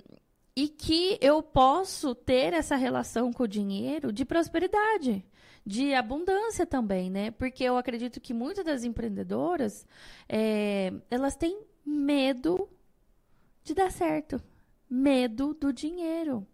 e 0.56 0.68
que 0.68 1.18
eu 1.22 1.42
posso 1.44 2.16
ter 2.16 2.54
essa 2.54 2.76
relação 2.76 3.32
com 3.32 3.44
o 3.44 3.48
dinheiro 3.48 4.12
de 4.12 4.24
prosperidade. 4.26 5.26
de 5.66 5.94
abundância 5.94 6.66
também, 6.66 7.10
né? 7.12 7.30
Porque 7.32 7.64
eu 7.64 7.78
acredito 7.78 8.20
que 8.20 8.34
muitas 8.34 8.66
das 8.66 8.84
empreendedoras, 8.84 9.86
é, 10.28 10.92
elas 11.12 11.36
têm 11.36 11.62
medo 11.86 12.68
de 13.64 13.76
dar 13.76 13.92
certo. 13.92 14.42
Medo 14.90 15.54
do 15.54 15.72
dinheiro. 15.72 16.48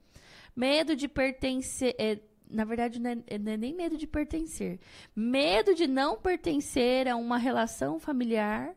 Medo 0.56 0.96
de 0.96 1.08
pertencer. 1.08 1.96
É, 1.98 2.20
na 2.50 2.64
verdade, 2.64 3.00
não 3.00 3.10
é, 3.10 3.38
não 3.38 3.52
é, 3.52 3.58
nem 3.58 3.74
medo 3.74 3.98
de 3.98 4.08
pertencer. 4.08 4.80
Medo 5.16 5.74
de 5.76 5.88
não 5.88 6.18
pertencer 6.18 7.08
a 7.08 7.16
uma 7.16 7.38
relação 7.38 8.00
familiar. 8.00 8.74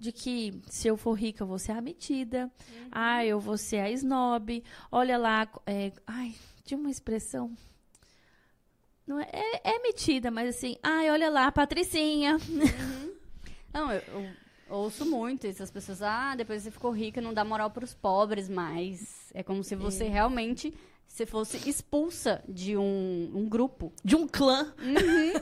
De 0.00 0.12
que 0.12 0.62
se 0.68 0.86
eu 0.86 0.96
for 0.96 1.14
rica, 1.14 1.42
eu 1.42 1.46
vou 1.46 1.58
ser 1.58 1.72
a 1.72 1.80
metida. 1.80 2.44
Uhum. 2.44 2.88
Ah, 2.92 3.26
eu 3.26 3.40
vou 3.40 3.58
ser 3.58 3.80
a 3.80 3.90
snob. 3.90 4.62
Olha 4.92 5.18
lá. 5.18 5.48
É, 5.66 5.90
ai, 6.06 6.34
tinha 6.64 6.78
uma 6.78 6.90
expressão. 6.90 7.52
Não 9.04 9.18
é, 9.18 9.28
é, 9.32 9.74
é 9.74 9.78
metida, 9.80 10.30
mas 10.30 10.54
assim. 10.54 10.76
Ai, 10.82 11.10
olha 11.10 11.28
lá, 11.28 11.50
Patricinha. 11.50 12.36
Uhum. 12.36 13.14
Não, 13.72 13.92
eu, 13.92 14.02
eu 14.12 14.26
ouço 14.68 15.04
muito 15.04 15.46
isso. 15.46 15.62
As 15.62 15.70
pessoas, 15.70 16.02
ah, 16.02 16.34
depois 16.36 16.62
você 16.62 16.70
ficou 16.70 16.90
rica, 16.90 17.20
não 17.20 17.34
dá 17.34 17.44
moral 17.44 17.70
para 17.70 17.84
os 17.84 17.94
pobres 17.94 18.48
mais. 18.48 19.30
É 19.34 19.42
como 19.42 19.62
se 19.64 19.74
você 19.74 20.04
é. 20.04 20.08
realmente 20.08 20.74
se 21.08 21.26
fosse 21.26 21.68
expulsa 21.68 22.44
de 22.46 22.76
um, 22.76 23.32
um 23.34 23.48
grupo. 23.48 23.92
De 24.04 24.14
um 24.14 24.28
clã. 24.28 24.72
Uhum. 24.78 25.32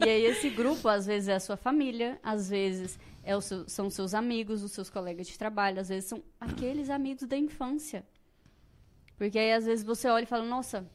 e 0.06 0.08
aí 0.08 0.24
esse 0.24 0.48
grupo, 0.48 0.88
às 0.88 1.04
vezes, 1.04 1.28
é 1.28 1.34
a 1.34 1.40
sua 1.40 1.56
família, 1.56 2.18
às 2.22 2.48
vezes 2.48 2.98
é 3.22 3.38
seu, 3.40 3.68
são 3.68 3.90
seus 3.90 4.14
amigos, 4.14 4.62
os 4.62 4.72
seus 4.72 4.88
colegas 4.88 5.26
de 5.26 5.36
trabalho, 5.36 5.80
às 5.80 5.90
vezes 5.90 6.08
são 6.08 6.22
aqueles 6.40 6.88
amigos 6.88 7.24
da 7.28 7.36
infância. 7.36 8.06
Porque 9.18 9.38
aí, 9.38 9.52
às 9.52 9.66
vezes, 9.66 9.84
você 9.84 10.08
olha 10.08 10.22
e 10.22 10.26
fala, 10.26 10.46
nossa, 10.46 10.88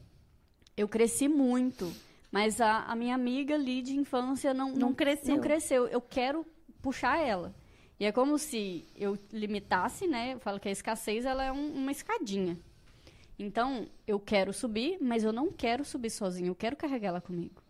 eu 0.76 0.88
cresci 0.88 1.28
muito, 1.28 1.92
mas 2.32 2.60
a, 2.60 2.84
a 2.84 2.96
minha 2.96 3.14
amiga 3.14 3.54
ali 3.54 3.82
de 3.82 3.94
infância 3.94 4.52
não, 4.52 4.70
não, 4.70 4.76
não, 4.76 4.94
cresceu. 4.94 5.34
não 5.36 5.42
cresceu. 5.42 5.86
Eu 5.86 6.00
quero 6.00 6.44
puxar 6.82 7.18
ela. 7.18 7.54
E 8.00 8.04
é 8.04 8.10
como 8.10 8.36
se 8.38 8.84
eu 8.96 9.16
limitasse, 9.32 10.08
né? 10.08 10.34
Eu 10.34 10.40
falo 10.40 10.58
que 10.58 10.68
a 10.68 10.72
escassez 10.72 11.24
ela 11.24 11.44
é 11.44 11.52
um, 11.52 11.72
uma 11.74 11.92
escadinha. 11.92 12.58
Então, 13.38 13.88
eu 14.06 14.20
quero 14.20 14.52
subir, 14.52 14.98
mas 15.00 15.24
eu 15.24 15.32
não 15.32 15.50
quero 15.50 15.84
subir 15.84 16.10
sozinho, 16.10 16.48
eu 16.48 16.54
quero 16.54 16.76
carregar 16.76 17.08
ela 17.08 17.20
comigo. 17.20 17.62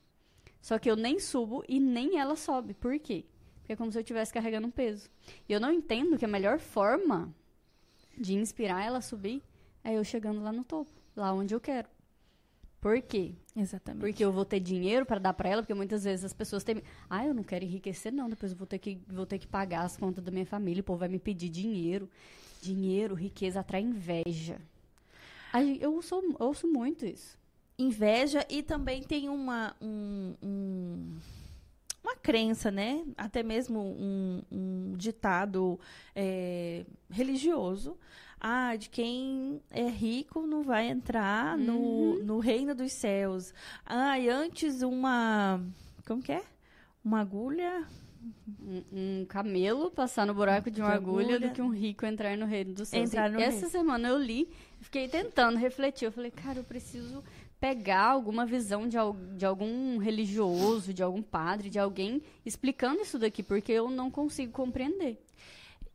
Só 0.60 0.78
que 0.78 0.90
eu 0.90 0.96
nem 0.96 1.18
subo 1.18 1.64
e 1.68 1.78
nem 1.78 2.18
ela 2.18 2.36
sobe. 2.36 2.74
Por 2.74 2.98
quê? 2.98 3.24
Porque 3.58 3.72
é 3.72 3.76
como 3.76 3.90
se 3.90 3.98
eu 3.98 4.02
estivesse 4.02 4.32
carregando 4.32 4.66
um 4.66 4.70
peso. 4.70 5.10
E 5.48 5.52
eu 5.52 5.60
não 5.60 5.72
entendo 5.72 6.18
que 6.18 6.24
a 6.24 6.28
melhor 6.28 6.58
forma 6.58 7.34
de 8.16 8.34
inspirar 8.34 8.84
ela 8.84 8.98
a 8.98 9.02
subir 9.02 9.42
é 9.82 9.94
eu 9.94 10.04
chegando 10.04 10.42
lá 10.42 10.52
no 10.52 10.64
topo, 10.64 10.90
lá 11.16 11.32
onde 11.32 11.54
eu 11.54 11.60
quero. 11.60 11.88
Por 12.80 13.00
quê? 13.00 13.34
Exatamente. 13.56 14.00
Porque 14.00 14.22
eu 14.22 14.30
vou 14.30 14.44
ter 14.44 14.60
dinheiro 14.60 15.06
para 15.06 15.18
dar 15.18 15.32
para 15.32 15.48
ela, 15.48 15.62
porque 15.62 15.72
muitas 15.72 16.04
vezes 16.04 16.24
as 16.24 16.34
pessoas 16.34 16.62
têm, 16.62 16.82
ah, 17.08 17.26
eu 17.26 17.32
não 17.32 17.42
quero 17.42 17.64
enriquecer 17.64 18.12
não, 18.12 18.28
depois 18.28 18.52
eu 18.52 18.58
vou 18.58 18.66
ter 18.66 18.78
que 18.78 19.00
vou 19.08 19.24
ter 19.24 19.38
que 19.38 19.46
pagar 19.46 19.84
as 19.84 19.96
contas 19.96 20.22
da 20.22 20.30
minha 20.30 20.44
família, 20.44 20.82
o 20.82 20.84
povo 20.84 20.98
vai 20.98 21.08
me 21.08 21.18
pedir 21.18 21.48
dinheiro. 21.48 22.10
Dinheiro, 22.60 23.14
riqueza 23.14 23.60
atrai 23.60 23.80
inveja. 23.80 24.60
Eu 25.80 25.94
ouço, 25.94 26.14
eu 26.14 26.46
ouço 26.46 26.66
muito 26.66 27.06
isso. 27.06 27.38
Inveja 27.78 28.44
e 28.48 28.62
também 28.62 29.02
tem 29.02 29.28
uma, 29.28 29.76
um, 29.80 30.34
um, 30.42 31.16
uma 32.02 32.16
crença, 32.16 32.70
né? 32.70 33.04
Até 33.16 33.42
mesmo 33.42 33.80
um, 33.80 34.42
um 34.50 34.92
ditado 34.96 35.78
é, 36.14 36.84
religioso. 37.10 37.96
Ah, 38.40 38.76
de 38.76 38.90
quem 38.90 39.60
é 39.70 39.88
rico 39.88 40.46
não 40.46 40.62
vai 40.62 40.88
entrar 40.88 41.56
uhum. 41.56 41.64
no, 41.64 42.24
no 42.24 42.38
reino 42.40 42.74
dos 42.74 42.92
céus. 42.92 43.54
Ah, 43.86 44.18
e 44.18 44.28
antes 44.28 44.82
uma. 44.82 45.60
Como 46.06 46.22
que 46.22 46.32
é? 46.32 46.44
Uma 47.02 47.20
agulha 47.20 47.86
um, 48.60 48.82
um, 48.92 49.26
camelo 49.26 49.90
passar 49.90 50.26
no 50.26 50.34
buraco 50.34 50.70
de 50.70 50.80
uma 50.80 50.90
agulha, 50.90 51.36
agulha, 51.36 51.48
do 51.48 51.54
que 51.54 51.62
um 51.62 51.70
rico 51.70 52.06
entrar 52.06 52.36
no 52.36 52.46
reino 52.46 52.74
dos 52.74 52.88
céus. 52.88 53.10
Entrar 53.10 53.30
no 53.30 53.40
essa 53.40 53.52
reino. 53.52 53.70
semana 53.70 54.08
eu 54.08 54.18
li, 54.18 54.48
fiquei 54.80 55.08
tentando 55.08 55.58
refletir. 55.58 56.06
Eu 56.06 56.12
falei, 56.12 56.30
cara, 56.30 56.58
eu 56.58 56.64
preciso 56.64 57.22
pegar 57.60 58.06
alguma 58.06 58.44
visão 58.44 58.86
de, 58.86 58.96
de 59.36 59.46
algum 59.46 59.98
religioso, 59.98 60.92
de 60.92 61.02
algum 61.02 61.22
padre, 61.22 61.70
de 61.70 61.78
alguém 61.78 62.22
explicando 62.44 63.00
isso 63.00 63.18
daqui, 63.18 63.42
porque 63.42 63.72
eu 63.72 63.90
não 63.90 64.10
consigo 64.10 64.52
compreender. 64.52 65.18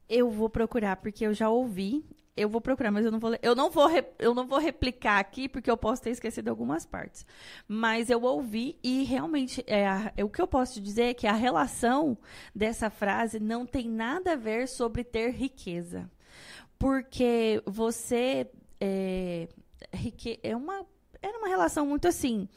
Eu 0.08 0.32
vou 0.32 0.50
procurar, 0.50 0.96
porque 0.96 1.26
eu 1.26 1.34
já 1.34 1.50
ouvi 1.50 2.04
eu 2.40 2.50
vou 2.50 2.62
procurar, 2.62 2.92
mas 2.92 3.06
eu 3.06 3.12
não 3.12 3.20
vou, 3.20 3.36
eu 3.42 3.54
não 3.54 3.70
vou, 3.70 3.90
eu 4.18 4.34
não 4.34 4.48
vou 4.48 4.60
replicar 4.60 5.20
aqui 5.20 5.50
porque 5.50 5.70
eu 5.70 5.76
posso 5.76 6.02
ter 6.02 6.12
esquecido 6.12 6.48
algumas 6.48 6.86
partes. 6.86 7.26
Mas 7.68 8.10
eu 8.10 8.24
ouvi 8.24 8.78
e 8.82 9.04
realmente 9.04 9.64
é, 9.68 9.86
é, 10.16 10.24
o 10.24 10.30
que 10.30 10.42
eu 10.42 10.48
posso 10.48 10.74
te 10.76 10.82
dizer 10.82 11.04
é 11.04 11.14
que 11.14 11.28
a 11.28 11.34
relação 11.34 12.18
dessa 12.56 12.90
frase 12.90 13.40
não 13.40 13.66
tem 13.66 13.90
nada 13.90 14.34
a 14.34 14.36
ver 14.36 14.68
sobre 14.68 15.04
ter 15.04 15.32
riqueza, 15.32 16.10
porque 16.78 17.62
você 17.66 18.50
é, 18.80 19.50
rique, 19.94 20.40
é 20.42 20.56
uma 20.56 20.86
era 21.22 21.38
uma 21.38 21.50
relação 21.50 21.86
muito 21.86 22.08
assim 22.08 22.48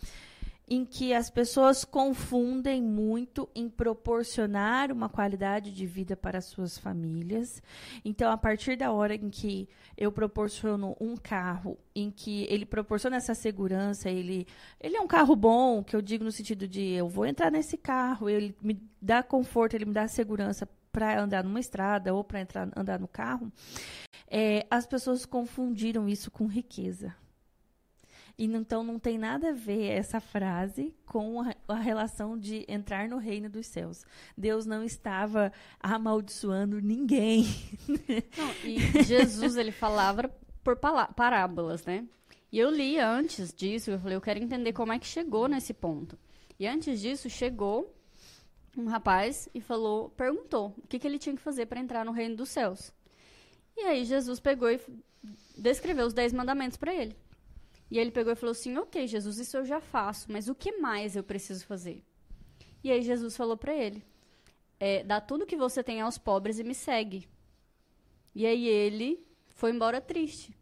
em 0.72 0.86
que 0.86 1.12
as 1.12 1.28
pessoas 1.28 1.84
confundem 1.84 2.82
muito 2.82 3.46
em 3.54 3.68
proporcionar 3.68 4.90
uma 4.90 5.06
qualidade 5.06 5.70
de 5.70 5.84
vida 5.84 6.16
para 6.16 6.40
suas 6.40 6.78
famílias. 6.78 7.62
Então, 8.02 8.32
a 8.32 8.38
partir 8.38 8.74
da 8.76 8.90
hora 8.90 9.14
em 9.14 9.28
que 9.28 9.68
eu 9.98 10.10
proporciono 10.10 10.96
um 10.98 11.14
carro, 11.14 11.76
em 11.94 12.10
que 12.10 12.46
ele 12.48 12.64
proporciona 12.64 13.16
essa 13.16 13.34
segurança, 13.34 14.08
ele, 14.08 14.46
ele 14.80 14.96
é 14.96 15.00
um 15.02 15.06
carro 15.06 15.36
bom, 15.36 15.84
que 15.84 15.94
eu 15.94 16.00
digo 16.00 16.24
no 16.24 16.32
sentido 16.32 16.66
de 16.66 16.80
eu 16.92 17.06
vou 17.06 17.26
entrar 17.26 17.50
nesse 17.50 17.76
carro, 17.76 18.30
ele 18.30 18.56
me 18.62 18.80
dá 18.98 19.22
conforto, 19.22 19.74
ele 19.74 19.84
me 19.84 19.92
dá 19.92 20.08
segurança 20.08 20.66
para 20.90 21.20
andar 21.20 21.44
numa 21.44 21.60
estrada 21.60 22.14
ou 22.14 22.24
para 22.24 22.40
entrar 22.40 22.70
andar 22.74 22.98
no 22.98 23.08
carro. 23.08 23.52
É, 24.26 24.66
as 24.70 24.86
pessoas 24.86 25.26
confundiram 25.26 26.08
isso 26.08 26.30
com 26.30 26.46
riqueza. 26.46 27.14
E 28.38 28.44
então 28.46 28.82
não 28.82 28.98
tem 28.98 29.18
nada 29.18 29.50
a 29.50 29.52
ver 29.52 29.90
essa 29.90 30.20
frase 30.20 30.94
com 31.06 31.40
a, 31.68 31.74
relação 31.74 32.38
de 32.38 32.64
entrar 32.68 33.08
no 33.08 33.18
reino 33.18 33.48
dos 33.48 33.66
céus. 33.66 34.04
Deus 34.36 34.66
não 34.66 34.82
estava 34.82 35.52
amaldiçoando 35.80 36.80
ninguém. 36.80 37.44
Não, 38.36 38.68
e 38.68 39.02
Jesus 39.02 39.56
ele 39.56 39.72
falava 39.72 40.30
por 40.64 40.76
parábolas, 40.76 41.84
né? 41.84 42.06
E 42.50 42.58
eu 42.58 42.70
li 42.70 42.98
antes 42.98 43.52
disso, 43.52 43.90
eu 43.90 43.98
falei, 43.98 44.16
eu 44.16 44.20
quero 44.20 44.38
entender 44.38 44.72
como 44.72 44.92
é 44.92 44.98
que 44.98 45.06
chegou 45.06 45.48
nesse 45.48 45.72
ponto. 45.72 46.18
E 46.58 46.66
antes 46.66 47.00
disso 47.00 47.30
chegou 47.30 47.94
um 48.76 48.86
rapaz 48.86 49.48
e 49.54 49.60
falou, 49.60 50.10
perguntou 50.10 50.74
o 50.78 50.86
que, 50.86 50.98
que 50.98 51.06
ele 51.06 51.18
tinha 51.18 51.34
que 51.34 51.42
fazer 51.42 51.66
para 51.66 51.80
entrar 51.80 52.04
no 52.04 52.12
reino 52.12 52.36
dos 52.36 52.48
céus. 52.48 52.92
E 53.76 53.80
aí 53.80 54.04
Jesus 54.04 54.38
pegou 54.40 54.70
e 54.70 54.80
descreveu 55.56 56.06
os 56.06 56.12
dez 56.12 56.32
mandamentos 56.32 56.76
para 56.76 56.94
ele. 56.94 57.16
E 57.92 57.98
ele 57.98 58.10
pegou 58.10 58.32
e 58.32 58.36
falou 58.36 58.52
assim: 58.52 58.74
Ok, 58.78 59.06
Jesus, 59.06 59.36
isso 59.38 59.54
eu 59.54 59.66
já 59.66 59.78
faço, 59.78 60.32
mas 60.32 60.48
o 60.48 60.54
que 60.54 60.78
mais 60.78 61.14
eu 61.14 61.22
preciso 61.22 61.66
fazer? 61.66 62.02
E 62.82 62.90
aí 62.90 63.02
Jesus 63.02 63.36
falou 63.36 63.54
para 63.54 63.74
ele: 63.74 64.02
é, 64.80 65.04
Dá 65.04 65.20
tudo 65.20 65.44
que 65.44 65.58
você 65.58 65.84
tem 65.84 66.00
aos 66.00 66.16
pobres 66.16 66.58
e 66.58 66.64
me 66.64 66.74
segue. 66.74 67.28
E 68.34 68.46
aí 68.46 68.66
ele 68.66 69.22
foi 69.50 69.72
embora 69.72 70.00
triste. 70.00 70.56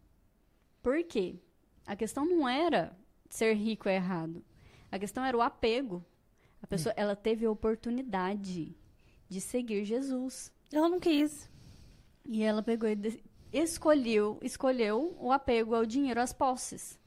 Por 0.83 1.01
quê? 1.05 1.39
A 1.87 1.95
questão 1.95 2.25
não 2.25 2.49
era 2.49 2.93
ser 3.29 3.53
rico 3.53 3.87
é 3.87 3.95
errado. 3.95 4.43
A 4.91 4.99
questão 4.99 5.23
era 5.23 5.37
o 5.37 5.41
apego. 5.41 6.03
A 6.61 6.67
pessoa, 6.67 6.93
ela 6.97 7.15
teve 7.15 7.45
a 7.45 7.51
oportunidade 7.51 8.75
de 9.29 9.39
seguir 9.39 9.85
Jesus. 9.85 10.51
Ela 10.69 10.89
não 10.89 10.99
quis. 10.99 11.49
E 12.25 12.43
ela 12.43 12.61
pegou 12.61 12.89
e 12.89 13.23
escolheu, 13.53 14.37
escolheu 14.41 15.15
o 15.17 15.31
apego 15.31 15.73
ao 15.73 15.85
dinheiro, 15.85 16.19
às 16.19 16.33
posses. 16.33 16.99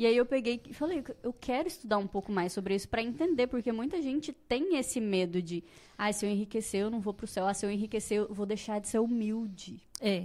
E 0.00 0.06
aí 0.06 0.16
eu 0.16 0.24
peguei 0.24 0.62
e 0.66 0.72
falei, 0.72 1.04
eu 1.22 1.30
quero 1.30 1.68
estudar 1.68 1.98
um 1.98 2.06
pouco 2.06 2.32
mais 2.32 2.54
sobre 2.54 2.74
isso 2.74 2.88
para 2.88 3.02
entender, 3.02 3.46
porque 3.48 3.70
muita 3.70 4.00
gente 4.00 4.32
tem 4.32 4.78
esse 4.78 4.98
medo 4.98 5.42
de, 5.42 5.62
ah, 5.98 6.10
se 6.10 6.24
eu 6.24 6.30
enriquecer, 6.30 6.80
eu 6.80 6.90
não 6.90 7.00
vou 7.00 7.12
pro 7.12 7.26
céu. 7.26 7.46
Ah, 7.46 7.52
se 7.52 7.66
eu 7.66 7.70
enriquecer, 7.70 8.16
eu 8.16 8.32
vou 8.32 8.46
deixar 8.46 8.80
de 8.80 8.88
ser 8.88 8.98
humilde. 8.98 9.78
É. 10.00 10.24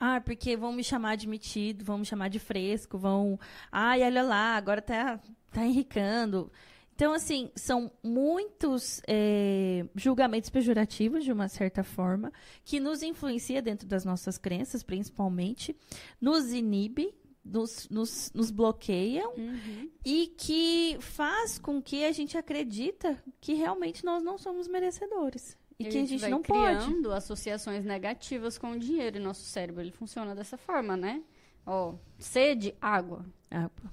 Ah, 0.00 0.20
porque 0.20 0.56
vão 0.56 0.72
me 0.72 0.82
chamar 0.82 1.16
de 1.16 1.28
metido, 1.28 1.84
vão 1.84 1.98
me 1.98 2.04
chamar 2.04 2.30
de 2.30 2.40
fresco, 2.40 2.98
vão. 2.98 3.38
Ai, 3.70 4.02
olha 4.02 4.24
lá, 4.24 4.56
agora 4.56 4.82
tá, 4.82 5.20
tá 5.52 5.64
enricando. 5.64 6.50
Então, 6.96 7.12
assim, 7.12 7.52
são 7.54 7.92
muitos 8.02 9.00
é, 9.06 9.86
julgamentos 9.94 10.50
pejorativos, 10.50 11.22
de 11.22 11.30
uma 11.30 11.46
certa 11.46 11.84
forma, 11.84 12.32
que 12.64 12.80
nos 12.80 13.04
influencia 13.04 13.62
dentro 13.62 13.86
das 13.86 14.04
nossas 14.04 14.36
crenças, 14.36 14.82
principalmente, 14.82 15.76
nos 16.20 16.52
inibe 16.52 17.14
nos, 17.48 17.88
nos, 17.88 18.30
nos 18.32 18.50
bloqueiam 18.50 19.32
uhum. 19.36 19.90
e 20.04 20.26
que 20.36 20.96
faz 21.00 21.58
com 21.58 21.80
que 21.80 22.04
a 22.04 22.12
gente 22.12 22.36
acredita 22.36 23.22
que 23.40 23.54
realmente 23.54 24.04
nós 24.04 24.22
não 24.22 24.38
somos 24.38 24.68
merecedores. 24.68 25.56
E, 25.78 25.84
e 25.84 25.88
que 25.88 25.96
a 25.96 26.00
gente, 26.00 26.14
a 26.14 26.18
gente 26.18 26.30
não 26.30 26.42
criando 26.42 27.08
pode. 27.08 27.16
associações 27.16 27.84
negativas 27.84 28.58
com 28.58 28.72
o 28.72 28.78
dinheiro. 28.78 29.16
E 29.16 29.20
nosso 29.20 29.44
cérebro 29.44 29.82
ele 29.82 29.92
funciona 29.92 30.34
dessa 30.34 30.56
forma, 30.56 30.96
né? 30.96 31.22
Ó, 31.64 31.94
sede, 32.18 32.74
água. 32.80 33.24
Água. 33.50 33.92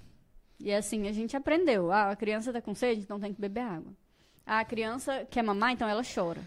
E 0.59 0.73
assim, 0.73 1.07
a 1.07 1.11
gente 1.11 1.35
aprendeu. 1.35 1.91
Ah, 1.91 2.11
a 2.11 2.15
criança 2.15 2.51
tá 2.51 2.61
com 2.61 2.73
sede, 2.73 3.01
então 3.01 3.19
tem 3.19 3.33
que 3.33 3.39
beber 3.39 3.61
água. 3.61 3.93
Ah, 4.45 4.59
a 4.59 4.65
criança 4.65 5.25
quer 5.29 5.43
mamar, 5.43 5.71
então 5.71 5.87
ela 5.87 6.03
chora. 6.03 6.41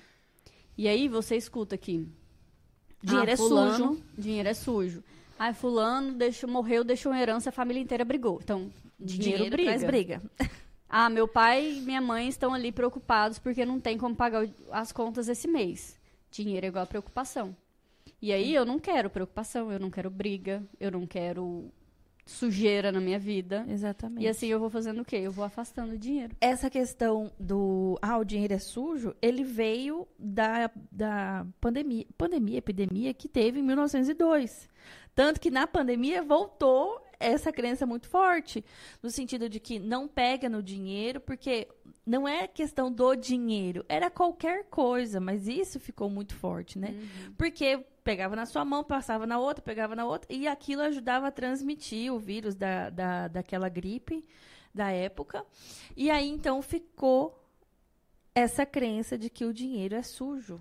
E 0.77 0.87
aí 0.87 1.09
você 1.09 1.37
escuta 1.37 1.75
aqui. 1.75 2.09
Dinheiro 3.03 3.31
ah, 3.31 3.33
é 3.33 3.37
fulano, 3.37 3.95
sujo. 3.95 4.05
Dinheiro 4.17 4.49
é 4.49 4.55
sujo. 4.55 5.05
Ah, 5.39 5.55
fulano 5.55 6.15
deixou, 6.15 6.51
morreu, 6.51 6.83
deixou 6.83 7.13
uma 7.13 7.21
herança, 7.21 7.51
a 7.51 7.53
família 7.53 7.81
inteira 7.81 8.05
brigou. 8.05 8.41
Então, 8.43 8.71
dinheiro, 8.99 9.49
briga. 9.51 9.71
traz 9.71 9.85
briga. 9.85 10.23
Ah, 10.91 11.11
meu 11.11 11.29
pai 11.29 11.71
e 11.71 11.81
minha 11.83 12.01
mãe 12.01 12.29
estão 12.29 12.55
ali 12.55 12.73
preocupados 12.73 13.39
porque 13.39 13.63
não 13.63 13.79
tem 13.79 13.99
como 13.99 14.17
pagar 14.17 14.49
as 14.71 14.91
contas 14.91 15.29
esse 15.29 15.47
mês. 15.47 16.01
Dinheiro 16.31 16.65
é 16.65 16.69
igual 16.71 16.85
a 16.85 16.87
preocupação. 16.87 17.55
E 18.23 18.33
aí 18.33 18.55
eu 18.55 18.65
não 18.65 18.79
quero 18.79 19.11
preocupação, 19.11 19.71
eu 19.71 19.79
não 19.79 19.91
quero 19.91 20.09
briga, 20.09 20.63
eu 20.81 20.91
não 20.91 21.07
quero 21.07 21.71
sujeira 22.29 22.93
na 22.93 23.01
minha 23.01 23.19
vida. 23.19 23.65
Exatamente. 23.69 24.25
E 24.25 24.29
assim 24.29 24.47
eu 24.49 24.59
vou 24.59 24.69
fazendo 24.69 25.01
o 25.01 25.05
quê? 25.05 25.17
Eu 25.17 25.33
vou 25.33 25.45
afastando 25.45 25.95
o 25.95 25.99
dinheiro. 25.99 26.37
essa 26.41 26.69
questão 26.69 27.31
do 27.39 27.99
ah, 28.03 28.19
o 28.19 28.25
dinheiro 28.25 28.55
é 28.55 28.59
sujo, 28.59 29.15
ele 29.21 29.43
veio 29.43 30.07
da, 30.19 30.71
da 30.93 31.47
pandemia, 31.61 32.07
pandemia, 32.17 32.59
epidemia 32.59 33.15
que 33.15 33.29
teve 33.29 33.61
em 33.61 33.63
1902. 33.63 34.69
Tanto 35.19 35.41
que 35.41 35.51
na 35.51 35.67
pandemia 35.67 36.23
voltou 36.23 37.05
essa 37.19 37.51
crença 37.51 37.85
muito 37.85 38.09
forte, 38.09 38.65
no 39.03 39.11
sentido 39.11 39.49
de 39.49 39.59
que 39.59 39.81
não 39.81 40.07
pega 40.07 40.49
no 40.49 40.63
dinheiro, 40.63 41.21
porque 41.21 41.67
não 42.07 42.29
é 42.29 42.47
questão 42.47 42.89
do 42.89 43.17
dinheiro, 43.17 43.85
era 43.89 44.13
qualquer 44.13 44.67
coisa, 44.67 45.19
mas 45.19 45.49
isso 45.49 45.81
ficou 45.81 46.09
muito 46.09 46.37
forte, 46.37 46.79
né? 46.79 46.95
Porque 47.37 47.85
pegava 48.05 48.37
na 48.37 48.47
sua 48.47 48.65
mão, 48.65 48.85
passava 48.85 49.27
na 49.27 49.41
outra, 49.41 49.61
pegava 49.61 49.97
na 49.97 50.07
outra, 50.07 50.33
e 50.33 50.47
aquilo 50.47 50.83
ajudava 50.83 51.27
a 51.27 51.33
transmitir 51.33 52.15
o 52.15 52.19
vírus 52.21 52.55
da, 52.55 52.89
da, 52.89 53.27
daquela 53.27 53.69
gripe 53.69 54.25
da 54.73 54.93
época. 54.93 55.45
E 55.97 56.13
aí, 56.13 56.29
então, 56.29 56.63
ficou 56.63 57.45
essa 58.33 58.65
crença 58.65 59.19
de 59.19 59.29
que 59.29 59.45
o 59.45 59.53
dinheiro 59.53 59.97
é 59.97 60.03
sujo. 60.05 60.61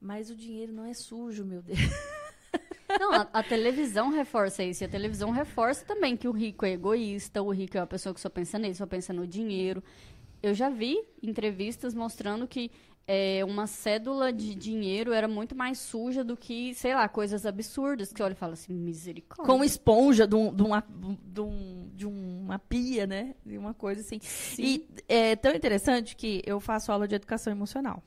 Mas 0.00 0.30
o 0.30 0.36
dinheiro 0.36 0.72
não 0.72 0.84
é 0.84 0.94
sujo, 0.94 1.44
meu 1.44 1.60
Deus. 1.60 1.80
Não, 2.98 3.12
a, 3.12 3.28
a 3.32 3.42
televisão 3.42 4.10
reforça 4.10 4.62
isso. 4.62 4.82
E 4.82 4.86
a 4.86 4.88
televisão 4.88 5.30
reforça 5.30 5.84
também 5.84 6.16
que 6.16 6.28
o 6.28 6.32
rico 6.32 6.64
é 6.64 6.72
egoísta, 6.72 7.42
o 7.42 7.50
rico 7.50 7.76
é 7.76 7.80
uma 7.80 7.86
pessoa 7.86 8.14
que 8.14 8.20
só 8.20 8.28
pensa 8.28 8.58
nele, 8.58 8.74
só 8.74 8.86
pensa 8.86 9.12
no 9.12 9.26
dinheiro. 9.26 9.82
Eu 10.42 10.54
já 10.54 10.68
vi 10.70 10.98
entrevistas 11.22 11.94
mostrando 11.94 12.46
que 12.46 12.70
é, 13.10 13.42
uma 13.44 13.66
cédula 13.66 14.30
de 14.32 14.54
dinheiro 14.54 15.12
era 15.12 15.26
muito 15.26 15.54
mais 15.56 15.78
suja 15.78 16.22
do 16.22 16.36
que, 16.36 16.74
sei 16.74 16.94
lá, 16.94 17.08
coisas 17.08 17.46
absurdas. 17.46 18.12
Que 18.12 18.22
olha 18.22 18.32
e 18.32 18.36
fala 18.36 18.52
assim, 18.52 18.72
misericórdia. 18.74 19.46
Com 19.52 19.64
esponja 19.64 20.26
de, 20.26 20.34
um- 20.36 20.54
de 20.54 20.62
uma, 20.62 20.84
de, 21.24 21.40
um- 21.40 21.90
de 21.94 22.06
uma 22.06 22.58
pia, 22.58 23.06
né? 23.06 23.34
De 23.44 23.56
uma 23.58 23.72
coisa 23.74 24.00
assim. 24.02 24.20
E 24.62 24.86
é 25.08 25.34
tão 25.36 25.54
interessante 25.54 26.14
que 26.14 26.42
eu 26.44 26.60
faço 26.60 26.92
aula 26.92 27.08
de 27.08 27.14
educação 27.14 27.50
emocional. 27.52 28.02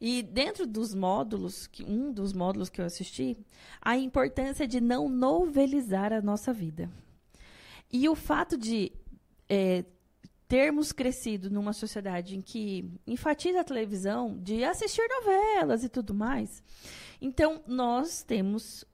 E 0.00 0.22
dentro 0.22 0.66
dos 0.66 0.94
módulos, 0.94 1.66
que 1.66 1.84
um 1.84 2.10
dos 2.10 2.32
módulos 2.32 2.70
que 2.70 2.80
eu 2.80 2.86
assisti, 2.86 3.36
a 3.82 3.98
importância 3.98 4.66
de 4.66 4.80
não 4.80 5.08
novelizar 5.08 6.12
a 6.12 6.22
nossa 6.22 6.52
vida. 6.52 6.90
E 7.92 8.08
o 8.08 8.14
fato 8.14 8.56
de 8.56 8.92
é, 9.48 9.84
termos 10.48 10.90
crescido 10.90 11.50
numa 11.50 11.72
sociedade 11.72 12.36
em 12.36 12.40
que 12.40 12.90
enfatiza 13.06 13.60
a 13.60 13.64
televisão, 13.64 14.38
de 14.38 14.64
assistir 14.64 15.06
novelas 15.08 15.84
e 15.84 15.88
tudo 15.88 16.14
mais, 16.14 16.62
então 17.20 17.62
nós 17.66 18.22
temos 18.22 18.84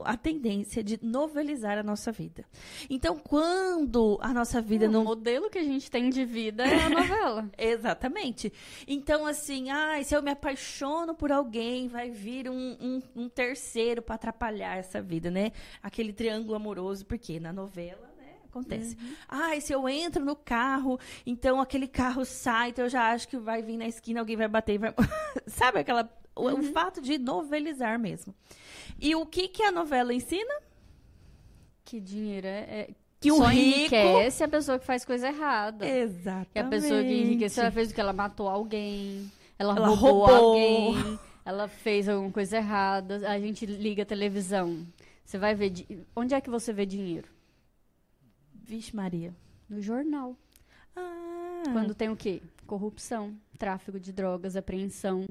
a 0.00 0.16
tendência 0.16 0.82
de 0.82 0.98
novelizar 1.02 1.78
a 1.78 1.82
nossa 1.82 2.12
vida. 2.12 2.44
Então, 2.88 3.18
quando 3.18 4.18
a 4.20 4.32
nossa 4.32 4.60
vida 4.60 4.86
o 4.86 4.90
não 4.90 5.04
modelo 5.04 5.50
que 5.50 5.58
a 5.58 5.64
gente 5.64 5.90
tem 5.90 6.08
de 6.08 6.24
vida 6.24 6.64
é 6.64 6.82
a 6.82 6.88
novela. 6.90 7.50
Exatamente. 7.58 8.52
Então, 8.86 9.26
assim, 9.26 9.70
ai, 9.70 10.04
se 10.04 10.14
eu 10.14 10.22
me 10.22 10.30
apaixono 10.30 11.14
por 11.14 11.32
alguém, 11.32 11.88
vai 11.88 12.10
vir 12.10 12.48
um, 12.48 12.76
um, 12.80 13.02
um 13.14 13.28
terceiro 13.28 14.00
para 14.00 14.14
atrapalhar 14.14 14.76
essa 14.76 15.02
vida, 15.02 15.30
né? 15.30 15.52
Aquele 15.82 16.12
triângulo 16.12 16.54
amoroso, 16.54 17.04
porque 17.04 17.40
na 17.40 17.52
novela, 17.52 18.08
né, 18.18 18.34
acontece. 18.44 18.96
Ai, 19.28 19.60
se 19.60 19.72
eu 19.72 19.88
entro 19.88 20.24
no 20.24 20.36
carro, 20.36 20.98
então 21.26 21.60
aquele 21.60 21.88
carro 21.88 22.24
sai, 22.24 22.70
então 22.70 22.84
eu 22.84 22.90
já 22.90 23.12
acho 23.12 23.28
que 23.28 23.36
vai 23.36 23.62
vir 23.62 23.76
na 23.76 23.86
esquina, 23.86 24.20
alguém 24.20 24.36
vai 24.36 24.48
bater 24.48 24.74
e 24.74 24.78
vai. 24.78 24.94
Sabe 25.46 25.80
aquela. 25.80 26.08
O, 26.38 26.60
o 26.60 26.62
fato 26.72 27.00
de 27.02 27.18
novelizar 27.18 27.98
mesmo. 27.98 28.34
E 29.00 29.14
o 29.14 29.26
que, 29.26 29.48
que 29.48 29.62
a 29.62 29.70
novela 29.72 30.12
ensina? 30.14 30.52
que 31.84 31.98
dinheiro 32.00 32.46
é... 32.46 32.60
é 32.80 32.90
Que 33.18 33.32
o 33.32 33.36
só 33.38 33.46
rico- 33.46 33.94
enriquece 33.94 34.44
a 34.44 34.48
pessoa 34.48 34.78
que 34.78 34.84
faz 34.84 35.04
coisa 35.06 35.28
errada. 35.28 35.88
Exatamente. 35.88 36.50
Que 36.52 36.58
a 36.58 36.64
pessoa 36.64 37.02
que 37.02 37.20
enriqueceu, 37.22 37.62
ela 37.62 37.72
fez 37.72 37.90
o 37.90 37.94
que? 37.94 38.00
Ela 38.00 38.12
matou 38.12 38.46
alguém, 38.48 39.30
ela, 39.58 39.74
Ela 39.74 39.88
roubou, 39.88 40.26
roubou. 40.26 40.96
alguém, 40.96 41.18
ela 41.46 41.66
fez 41.66 42.08
alguma 42.08 42.30
coisa 42.30 42.58
errada. 42.58 43.26
A 43.30 43.38
gente 43.40 43.64
liga 43.64 44.02
a 44.02 44.06
televisão. 44.06 44.86
Você 45.24 45.38
vai 45.38 45.54
ver. 45.54 45.72
Onde 46.14 46.34
é 46.34 46.40
que 46.42 46.50
você 46.50 46.72
vê 46.74 46.84
dinheiro? 46.84 47.28
Vixe, 48.54 48.94
Maria. 48.94 49.34
No 49.68 49.80
jornal. 49.80 50.36
Ah, 50.94 51.62
Quando 51.72 51.94
tem 51.94 52.10
o 52.10 52.16
quê? 52.16 52.42
Corrupção, 52.66 53.34
tráfico 53.58 53.98
de 53.98 54.12
drogas, 54.12 54.56
apreensão. 54.56 55.26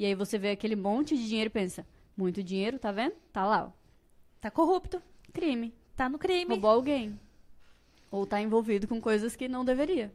E 0.00 0.06
aí 0.06 0.14
você 0.14 0.38
vê 0.38 0.50
aquele 0.52 0.74
monte 0.74 1.14
de 1.14 1.28
dinheiro 1.28 1.48
e 1.48 1.52
pensa: 1.52 1.86
muito 2.16 2.42
dinheiro, 2.42 2.78
tá 2.78 2.90
vendo? 2.90 3.12
Tá 3.30 3.44
lá, 3.44 3.66
ó. 3.66 3.70
tá 4.40 4.50
corrupto, 4.50 5.02
Crime. 5.30 5.74
tá 5.94 6.08
no 6.08 6.18
crime. 6.18 6.52
Roubou 6.54 6.70
alguém. 6.70 7.20
Ou 8.10 8.24
tá 8.26 8.40
envolvido 8.40 8.88
com 8.88 8.98
coisas 8.98 9.36
que 9.36 9.46
não 9.46 9.62
deveria. 9.62 10.10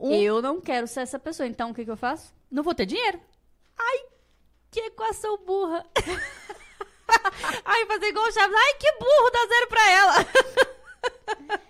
Um- 0.00 0.12
Eu 0.14 0.40
não 0.40 0.62
quero 0.62 0.86
ser 0.86 1.00
essa 1.00 1.18
pessoa. 1.18 1.46
Então 1.46 1.70
o 1.70 1.74
que, 1.74 1.84
que 1.84 1.90
eu 1.90 1.96
faço? 1.96 2.34
Não 2.50 2.62
vou 2.62 2.74
ter 2.74 2.86
dinheiro? 2.86 3.20
Ai, 3.78 4.06
que 4.70 4.80
equação 4.80 5.36
burra. 5.44 5.84
Ai, 7.66 7.84
fazer 7.84 8.06
igual 8.06 8.26
o 8.28 8.32
Chaves. 8.32 8.56
Ai, 8.56 8.74
que 8.80 8.92
burro, 8.92 9.30
dá 9.30 9.46
zero 9.46 9.66
pra 9.68 9.90
ela. 9.90 10.14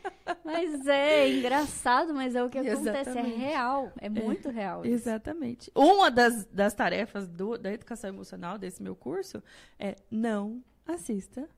Mas 0.52 0.86
é 0.86 1.28
engraçado, 1.30 2.14
mas 2.14 2.34
é 2.34 2.42
o 2.42 2.48
que 2.48 2.58
acontece. 2.58 3.18
É 3.18 3.22
real. 3.22 3.92
É 4.00 4.08
muito 4.08 4.48
real. 4.50 4.84
isso. 4.84 4.94
Exatamente. 4.94 5.70
Uma 5.74 6.10
das, 6.10 6.46
das 6.46 6.74
tarefas 6.74 7.28
do- 7.28 7.58
da 7.58 7.72
educação 7.72 8.08
emocional 8.10 8.56
desse 8.58 8.82
meu 8.82 8.96
curso 8.96 9.42
é 9.78 9.96
não 10.10 10.62
assista 10.86 11.48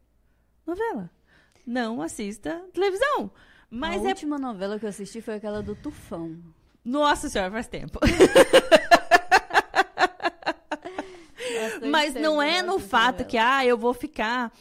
novela. 0.67 1.11
Não 1.67 2.03
assista 2.03 2.65
televisão. 2.73 3.31
Mas 3.71 4.03
a 4.03 4.07
é. 4.07 4.09
última 4.09 4.39
novela 4.39 4.79
que 4.79 4.85
eu 4.85 4.89
assisti 4.89 5.21
foi 5.21 5.35
aquela 5.35 5.63
do 5.63 5.77
Tufão. 5.77 6.37
Nossa 6.85 7.29
senhora, 7.29 7.53
faz 7.53 7.69
tempo. 7.69 8.01
Mas 11.89 12.15
não 12.15 12.41
é 12.41 12.63
no 12.63 12.79
fato 12.79 13.25
que, 13.25 13.37
ah, 13.39 13.65
eu 13.65 13.77
vou 13.77 13.93
ficar 13.95 14.53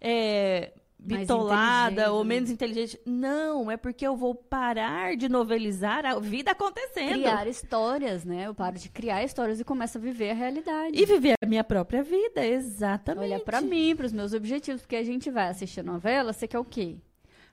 é, 0.00 0.72
bitolada 1.04 2.12
ou 2.12 2.24
né? 2.24 2.28
menos 2.34 2.50
inteligente. 2.50 2.98
Não, 3.04 3.70
é 3.70 3.76
porque 3.76 4.06
eu 4.06 4.16
vou 4.16 4.34
parar 4.34 5.16
de 5.16 5.28
novelizar 5.28 6.04
a 6.06 6.18
vida 6.18 6.50
acontecendo. 6.52 7.12
Criar 7.12 7.46
histórias, 7.46 8.24
né? 8.24 8.46
Eu 8.46 8.54
paro 8.54 8.78
de 8.78 8.88
criar 8.88 9.22
histórias 9.22 9.60
e 9.60 9.64
começo 9.64 9.98
a 9.98 10.00
viver 10.00 10.30
a 10.30 10.34
realidade. 10.34 11.00
E 11.00 11.04
viver 11.04 11.34
a 11.42 11.46
minha 11.46 11.62
própria 11.64 12.02
vida, 12.02 12.44
exatamente. 12.44 13.24
Olha 13.24 13.40
pra 13.40 13.60
mim, 13.60 13.94
pros 13.94 14.12
meus 14.12 14.32
objetivos, 14.32 14.82
porque 14.82 14.96
a 14.96 15.04
gente 15.04 15.30
vai 15.30 15.48
assistir 15.48 15.82
novela, 15.82 16.32
você 16.32 16.48
quer 16.48 16.58
o 16.58 16.64
quê? 16.64 16.96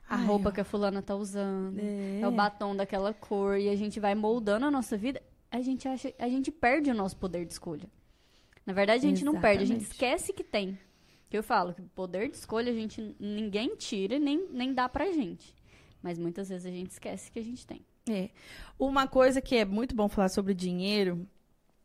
A 0.08 0.16
Ai, 0.16 0.24
roupa 0.24 0.50
que 0.50 0.60
a 0.60 0.64
fulana 0.64 1.00
tá 1.00 1.14
usando, 1.14 1.78
É. 1.78 2.20
é. 2.20 2.26
o 2.26 2.30
batom 2.30 2.74
daquela 2.74 3.14
cor, 3.14 3.58
e 3.58 3.68
a 3.68 3.76
gente 3.76 4.00
vai 4.00 4.14
moldando 4.14 4.66
a 4.66 4.70
nossa 4.70 4.96
vida, 4.96 5.22
a 5.50 5.60
gente 5.60 5.86
acha, 5.86 6.12
a 6.18 6.28
gente 6.28 6.50
perde 6.50 6.90
o 6.90 6.94
nosso 6.94 7.16
poder 7.16 7.44
de 7.46 7.52
escolha. 7.52 7.88
Na 8.64 8.72
verdade, 8.72 9.06
a 9.06 9.08
gente 9.08 9.24
não 9.24 9.40
perde, 9.40 9.62
a 9.64 9.66
gente 9.66 9.82
Exatamente. 9.82 9.92
esquece 9.92 10.32
que 10.32 10.44
tem. 10.44 10.78
Que 11.32 11.38
eu 11.38 11.42
falo 11.42 11.72
que 11.72 11.80
poder 11.80 12.28
de 12.28 12.36
escolha 12.36 12.70
a 12.70 12.74
gente 12.74 13.16
ninguém 13.18 13.74
tira 13.74 14.18
nem, 14.18 14.46
nem 14.50 14.74
dá 14.74 14.86
pra 14.86 15.10
gente. 15.12 15.56
Mas 16.02 16.18
muitas 16.18 16.50
vezes 16.50 16.66
a 16.66 16.70
gente 16.70 16.90
esquece 16.90 17.32
que 17.32 17.38
a 17.38 17.42
gente 17.42 17.66
tem. 17.66 17.82
É. 18.06 18.28
Uma 18.78 19.06
coisa 19.06 19.40
que 19.40 19.56
é 19.56 19.64
muito 19.64 19.96
bom 19.96 20.10
falar 20.10 20.28
sobre 20.28 20.52
dinheiro 20.52 21.26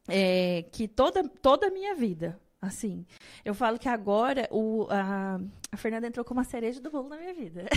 é 0.06 0.66
que 0.70 0.86
toda, 0.86 1.24
toda 1.30 1.68
a 1.68 1.72
minha 1.72 1.96
vida, 1.96 2.38
assim, 2.62 3.06
eu 3.46 3.56
falo 3.56 3.80
que 3.80 3.88
agora 3.88 4.50
o, 4.52 4.86
a, 4.90 5.40
a 5.72 5.78
Fernanda 5.78 6.08
entrou 6.08 6.26
como 6.26 6.42
uma 6.42 6.44
cereja 6.44 6.82
do 6.82 6.92
bolo 6.92 7.08
na 7.08 7.16
minha 7.16 7.34
vida. 7.34 7.68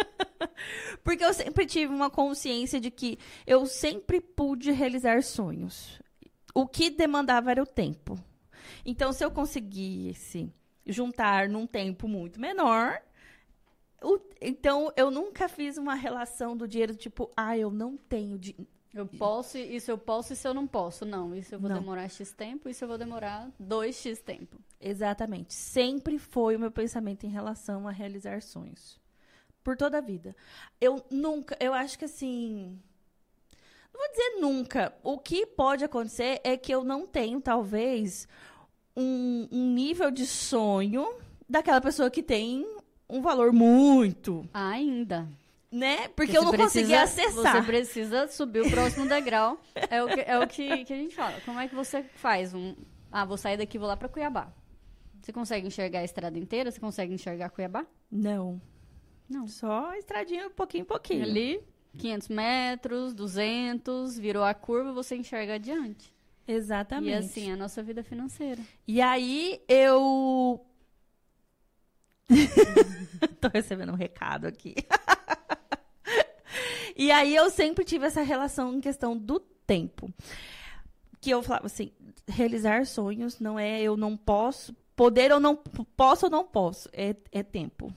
Porque 1.04 1.22
eu 1.22 1.34
sempre 1.34 1.66
tive 1.66 1.92
uma 1.92 2.08
consciência 2.08 2.80
de 2.80 2.90
que 2.90 3.18
eu 3.46 3.66
sempre 3.66 4.18
pude 4.18 4.70
realizar 4.70 5.22
sonhos. 5.22 6.00
O 6.54 6.66
que 6.66 6.88
demandava 6.88 7.50
era 7.50 7.62
o 7.62 7.66
tempo. 7.66 8.18
Então, 8.82 9.12
se 9.12 9.22
eu 9.22 9.30
conseguisse 9.30 10.50
juntar 10.86 11.48
num 11.48 11.66
tempo 11.66 12.06
muito 12.08 12.40
menor, 12.40 13.00
o- 14.02 14.20
então 14.40 14.92
eu 14.96 15.10
nunca 15.10 15.48
fiz 15.48 15.76
uma 15.78 15.94
relação 15.94 16.56
do 16.56 16.68
dinheiro 16.68 16.94
tipo, 16.94 17.30
ah, 17.36 17.56
eu 17.56 17.70
não 17.70 17.96
tenho 17.96 18.38
dinheiro. 18.38 18.66
Eu 18.94 19.06
posso, 19.06 19.58
isso 19.58 19.90
eu 19.90 19.98
posso, 19.98 20.32
isso 20.32 20.48
eu 20.48 20.54
não 20.54 20.66
posso. 20.66 21.04
Não, 21.04 21.34
isso 21.34 21.54
eu 21.54 21.58
vou 21.60 21.68
Não. 21.68 21.78
demorar 21.80 22.08
X 22.08 22.32
tempo, 22.32 22.66
isso 22.66 22.82
eu 22.82 22.88
vou 22.88 22.96
demorar 22.96 23.50
2X 23.60 24.22
tempo. 24.22 24.58
Exatamente. 24.80 25.52
Sempre 25.52 26.18
foi 26.18 26.56
o 26.56 26.58
meu 26.58 26.70
pensamento 26.70 27.24
em 27.26 27.28
relação 27.28 27.86
a 27.86 27.90
realizar 27.90 28.40
sonhos. 28.42 28.98
por 29.62 29.76
toda 29.76 29.98
a 29.98 30.00
vida. 30.00 30.34
Eu 30.80 31.04
nunca, 31.10 31.56
eu 31.58 31.74
acho 31.74 31.98
que 31.98 32.04
assim, 32.04 32.80
não 33.92 34.00
vou 34.00 34.10
dizer 34.10 34.40
nunca. 34.40 34.94
O 35.02 35.18
que 35.18 35.44
pode 35.44 35.84
acontecer 35.84 36.40
é 36.44 36.56
que 36.56 36.72
eu 36.72 36.84
não 36.84 37.04
tenho, 37.04 37.40
talvez, 37.40 38.28
um, 38.96 39.48
um 39.52 39.72
nível 39.74 40.10
de 40.10 40.26
sonho 40.26 41.06
daquela 41.48 41.80
pessoa 41.80 42.10
que 42.10 42.22
tem 42.22 42.66
um 43.08 43.20
valor 43.20 43.52
muito, 43.52 44.48
Ainda. 44.52 45.28
né? 45.70 46.08
Porque 46.08 46.32
Você 46.32 46.38
eu 46.38 46.42
não 46.44 46.52
consegui 46.52 46.88
precisa- 46.96 47.02
acessar. 47.02 47.56
Você 47.56 47.62
precisa 47.66 48.28
subir 48.28 48.60
o 48.62 48.70
próximo 48.70 49.06
degrau. 49.08 49.60
É 49.90 50.02
o, 50.02 50.08
que, 50.08 50.20
é 50.20 50.38
o 50.38 50.46
que, 50.48 50.84
que 50.84 50.92
a 50.92 50.96
gente 50.96 51.14
fala. 51.14 51.40
Como 51.44 51.60
é 51.60 51.68
que 51.68 51.74
você 51.74 52.02
faz 52.02 52.52
um. 52.54 52.74
Ah, 53.12 53.24
vou 53.24 53.36
sair 53.36 53.56
daqui 53.56 53.76
e 53.76 53.78
vou 53.78 53.86
lá 53.88 53.96
pra 53.96 54.08
Cuiabá. 54.08 54.52
Você 55.22 55.32
consegue 55.32 55.66
enxergar 55.66 56.00
a 56.00 56.04
estrada 56.04 56.38
inteira? 56.38 56.70
Você 56.70 56.80
consegue 56.80 57.12
enxergar 57.14 57.50
Cuiabá? 57.50 57.84
Não. 58.10 58.60
Não. 59.28 59.46
Só 59.48 59.90
a 59.90 59.98
estradinha 59.98 60.48
pouquinho 60.50 60.82
em 60.82 60.84
pouquinho. 60.84 61.22
Ali, 61.24 61.60
500 61.98 62.28
metros, 62.28 63.14
200, 63.14 64.18
virou 64.18 64.44
a 64.44 64.52
curva, 64.54 64.92
você 64.92 65.16
enxerga 65.16 65.54
adiante. 65.54 66.12
Exatamente. 66.46 67.10
E 67.10 67.14
assim, 67.14 67.50
é 67.50 67.54
a 67.54 67.56
nossa 67.56 67.82
vida 67.82 68.02
financeira. 68.02 68.62
E 68.86 69.00
aí 69.00 69.60
eu. 69.68 70.64
Tô 73.40 73.48
recebendo 73.52 73.92
um 73.92 73.96
recado 73.96 74.46
aqui. 74.46 74.74
e 76.96 77.10
aí 77.10 77.34
eu 77.34 77.50
sempre 77.50 77.84
tive 77.84 78.06
essa 78.06 78.22
relação 78.22 78.74
em 78.74 78.80
questão 78.80 79.16
do 79.16 79.40
tempo. 79.40 80.12
Que 81.20 81.30
eu 81.30 81.42
falava 81.42 81.66
assim, 81.66 81.90
realizar 82.28 82.86
sonhos 82.86 83.40
não 83.40 83.58
é 83.58 83.80
eu 83.80 83.96
não 83.96 84.16
posso, 84.16 84.74
poder 84.94 85.32
ou 85.32 85.40
não 85.40 85.56
posso 85.56 86.26
ou 86.26 86.30
não 86.30 86.44
posso, 86.44 86.88
é, 86.92 87.16
é 87.32 87.42
tempo. 87.42 87.92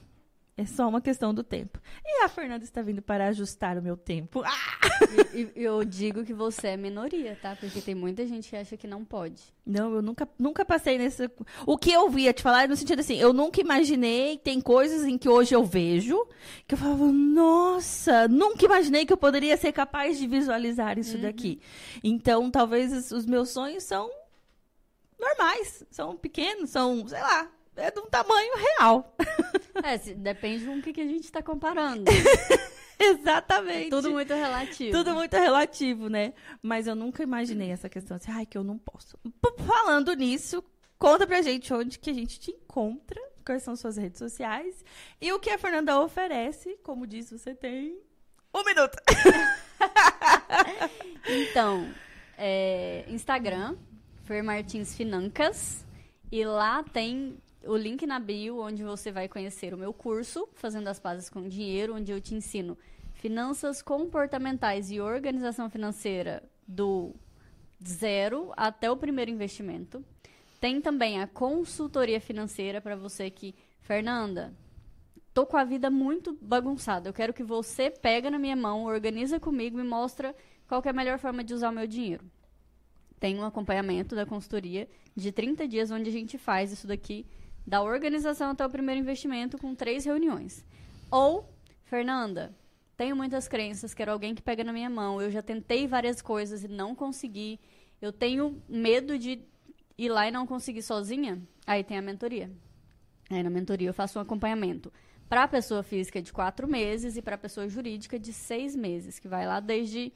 É 0.60 0.66
só 0.66 0.86
uma 0.86 1.00
questão 1.00 1.32
do 1.32 1.42
tempo. 1.42 1.80
E 2.04 2.22
a 2.22 2.28
Fernanda 2.28 2.62
está 2.62 2.82
vindo 2.82 3.00
para 3.00 3.28
ajustar 3.28 3.78
o 3.78 3.82
meu 3.82 3.96
tempo. 3.96 4.42
Ah! 4.44 5.08
E, 5.32 5.48
e 5.56 5.64
eu 5.64 5.82
digo 5.86 6.22
que 6.22 6.34
você 6.34 6.68
é 6.68 6.76
minoria, 6.76 7.34
tá? 7.40 7.56
Porque 7.58 7.80
tem 7.80 7.94
muita 7.94 8.26
gente 8.26 8.50
que 8.50 8.56
acha 8.56 8.76
que 8.76 8.86
não 8.86 9.02
pode. 9.02 9.42
Não, 9.64 9.94
eu 9.94 10.02
nunca, 10.02 10.28
nunca 10.38 10.62
passei 10.62 10.98
nesse. 10.98 11.30
O 11.64 11.78
que 11.78 11.90
eu 11.90 12.10
via 12.10 12.34
te 12.34 12.42
falar 12.42 12.64
é 12.64 12.66
no 12.68 12.76
sentido 12.76 13.00
assim, 13.00 13.16
eu 13.16 13.32
nunca 13.32 13.58
imaginei, 13.58 14.36
tem 14.36 14.60
coisas 14.60 15.06
em 15.06 15.16
que 15.16 15.30
hoje 15.30 15.54
eu 15.54 15.64
vejo, 15.64 16.28
que 16.68 16.74
eu 16.74 16.78
falava, 16.78 17.10
nossa, 17.10 18.28
nunca 18.28 18.62
imaginei 18.66 19.06
que 19.06 19.12
eu 19.14 19.16
poderia 19.16 19.56
ser 19.56 19.72
capaz 19.72 20.18
de 20.18 20.26
visualizar 20.26 20.98
isso 20.98 21.16
daqui. 21.16 21.58
Então, 22.04 22.50
talvez 22.50 23.10
os 23.10 23.24
meus 23.24 23.48
sonhos 23.48 23.84
são 23.84 24.10
normais, 25.18 25.86
são 25.90 26.18
pequenos, 26.18 26.68
são, 26.68 27.08
sei 27.08 27.22
lá, 27.22 27.50
é 27.80 27.90
de 27.90 28.00
um 28.00 28.06
tamanho 28.06 28.52
real. 28.56 29.14
É, 29.82 29.96
se- 29.96 30.14
depende 30.14 30.66
com 30.66 30.76
o 30.76 30.82
que, 30.82 30.92
que 30.92 31.00
a 31.00 31.06
gente 31.06 31.32
tá 31.32 31.42
comparando. 31.42 32.04
Exatamente. 33.00 33.88
Tudo 33.88 34.10
muito 34.10 34.34
relativo. 34.34 34.90
Tudo 34.92 35.14
muito 35.14 35.32
relativo, 35.34 36.08
né? 36.10 36.34
Mas 36.62 36.86
eu 36.86 36.94
nunca 36.94 37.22
imaginei 37.22 37.70
essa 37.70 37.88
questão 37.88 38.18
assim, 38.18 38.30
ai, 38.30 38.44
que 38.44 38.58
eu 38.58 38.64
não 38.64 38.76
posso. 38.76 39.16
Falando 39.66 40.12
nisso, 40.12 40.62
conta 40.98 41.26
pra 41.26 41.40
gente 41.40 41.72
onde 41.72 41.98
que 41.98 42.10
a 42.10 42.12
gente 42.12 42.38
te 42.38 42.50
encontra, 42.50 43.18
quais 43.46 43.62
são 43.62 43.74
suas 43.74 43.96
redes 43.96 44.18
sociais 44.18 44.84
e 45.18 45.32
o 45.32 45.40
que 45.40 45.48
a 45.48 45.56
Fernanda 45.56 45.98
oferece. 45.98 46.76
Como 46.82 47.06
disse, 47.06 47.38
você 47.38 47.54
tem 47.54 47.98
um 48.52 48.62
minuto. 48.64 48.98
Então, 51.26 51.88
é, 52.36 53.04
Instagram, 53.08 53.76
Fer 54.24 54.42
Martins 54.42 54.94
Financas. 54.94 55.84
E 56.32 56.44
lá 56.44 56.82
tem 56.82 57.38
o 57.64 57.76
link 57.76 58.06
na 58.06 58.18
bio, 58.18 58.60
onde 58.60 58.82
você 58.82 59.12
vai 59.12 59.28
conhecer 59.28 59.74
o 59.74 59.78
meu 59.78 59.92
curso, 59.92 60.48
Fazendo 60.54 60.88
as 60.88 60.98
Pazes 60.98 61.28
com 61.28 61.48
Dinheiro, 61.48 61.94
onde 61.94 62.12
eu 62.12 62.20
te 62.20 62.34
ensino 62.34 62.76
finanças 63.14 63.82
comportamentais 63.82 64.90
e 64.90 65.00
organização 65.00 65.68
financeira 65.68 66.42
do 66.66 67.14
zero 67.86 68.52
até 68.56 68.90
o 68.90 68.96
primeiro 68.96 69.30
investimento. 69.30 70.04
Tem 70.58 70.80
também 70.80 71.20
a 71.20 71.26
consultoria 71.26 72.20
financeira 72.20 72.80
para 72.80 72.96
você 72.96 73.30
que, 73.30 73.54
Fernanda, 73.80 74.54
tô 75.34 75.46
com 75.46 75.56
a 75.56 75.64
vida 75.64 75.90
muito 75.90 76.36
bagunçada. 76.40 77.08
Eu 77.08 77.12
quero 77.12 77.32
que 77.32 77.42
você 77.42 77.90
pega 77.90 78.30
na 78.30 78.38
minha 78.38 78.56
mão, 78.56 78.84
organiza 78.84 79.40
comigo 79.40 79.78
e 79.80 79.84
mostra 79.84 80.34
qual 80.66 80.82
é 80.84 80.88
a 80.88 80.92
melhor 80.92 81.18
forma 81.18 81.42
de 81.42 81.54
usar 81.54 81.70
o 81.70 81.74
meu 81.74 81.86
dinheiro. 81.86 82.24
Tem 83.18 83.38
um 83.38 83.44
acompanhamento 83.44 84.14
da 84.14 84.24
consultoria 84.24 84.88
de 85.14 85.30
30 85.30 85.68
dias 85.68 85.90
onde 85.90 86.08
a 86.08 86.12
gente 86.12 86.38
faz 86.38 86.72
isso 86.72 86.86
daqui, 86.86 87.26
da 87.70 87.80
organização 87.80 88.50
até 88.50 88.66
o 88.66 88.68
primeiro 88.68 89.00
investimento 89.00 89.56
com 89.56 89.76
três 89.76 90.04
reuniões. 90.04 90.64
Ou, 91.08 91.48
Fernanda, 91.84 92.52
tenho 92.96 93.14
muitas 93.14 93.46
crenças, 93.46 93.94
quero 93.94 94.10
alguém 94.10 94.34
que 94.34 94.42
pega 94.42 94.64
na 94.64 94.72
minha 94.72 94.90
mão. 94.90 95.22
Eu 95.22 95.30
já 95.30 95.40
tentei 95.40 95.86
várias 95.86 96.20
coisas 96.20 96.64
e 96.64 96.68
não 96.68 96.96
consegui. 96.96 97.60
Eu 98.02 98.12
tenho 98.12 98.60
medo 98.68 99.16
de 99.16 99.44
ir 99.96 100.08
lá 100.08 100.26
e 100.26 100.32
não 100.32 100.48
conseguir 100.48 100.82
sozinha. 100.82 101.40
Aí 101.64 101.84
tem 101.84 101.96
a 101.96 102.02
mentoria. 102.02 102.50
Aí 103.30 103.40
na 103.40 103.50
mentoria 103.50 103.90
eu 103.90 103.94
faço 103.94 104.18
um 104.18 104.22
acompanhamento 104.22 104.92
para 105.28 105.44
a 105.44 105.48
pessoa 105.48 105.84
física 105.84 106.20
de 106.20 106.32
quatro 106.32 106.66
meses 106.66 107.16
e 107.16 107.22
para 107.22 107.36
a 107.36 107.38
pessoa 107.38 107.68
jurídica 107.68 108.18
de 108.18 108.32
seis 108.32 108.74
meses, 108.74 109.20
que 109.20 109.28
vai 109.28 109.46
lá 109.46 109.60
desde 109.60 110.12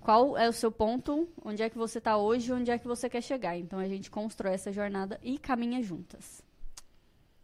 qual 0.00 0.36
é 0.36 0.48
o 0.48 0.52
seu 0.52 0.72
ponto, 0.72 1.28
onde 1.44 1.62
é 1.62 1.70
que 1.70 1.78
você 1.78 1.98
está 1.98 2.16
hoje, 2.16 2.52
onde 2.52 2.72
é 2.72 2.76
que 2.76 2.88
você 2.88 3.08
quer 3.08 3.22
chegar. 3.22 3.56
Então 3.56 3.78
a 3.78 3.86
gente 3.86 4.10
constrói 4.10 4.54
essa 4.54 4.72
jornada 4.72 5.20
e 5.22 5.38
caminha 5.38 5.80
juntas. 5.80 6.49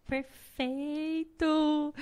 Perfeito! 0.07 1.95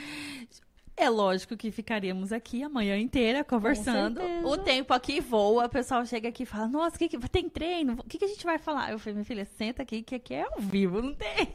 É 0.96 1.10
lógico 1.10 1.56
que 1.56 1.72
ficaríamos 1.72 2.32
aqui 2.32 2.62
a 2.62 2.68
manhã 2.68 2.96
inteira 2.96 3.42
conversando. 3.42 4.20
O 4.44 4.56
tempo 4.56 4.94
aqui 4.94 5.20
voa, 5.20 5.66
o 5.66 5.68
pessoal 5.68 6.06
chega 6.06 6.28
aqui 6.28 6.44
e 6.44 6.46
fala: 6.46 6.68
Nossa, 6.68 6.96
que 6.96 7.08
que, 7.08 7.18
tem 7.28 7.48
treino? 7.48 7.94
O 7.94 8.04
que, 8.04 8.16
que 8.16 8.24
a 8.24 8.28
gente 8.28 8.44
vai 8.44 8.58
falar? 8.58 8.92
Eu 8.92 8.98
falei: 8.98 9.14
Minha 9.14 9.24
filha, 9.24 9.44
senta 9.44 9.82
aqui 9.82 10.02
que 10.02 10.14
aqui 10.14 10.34
é 10.34 10.42
ao 10.42 10.60
vivo, 10.60 11.02
não 11.02 11.14
tem, 11.14 11.48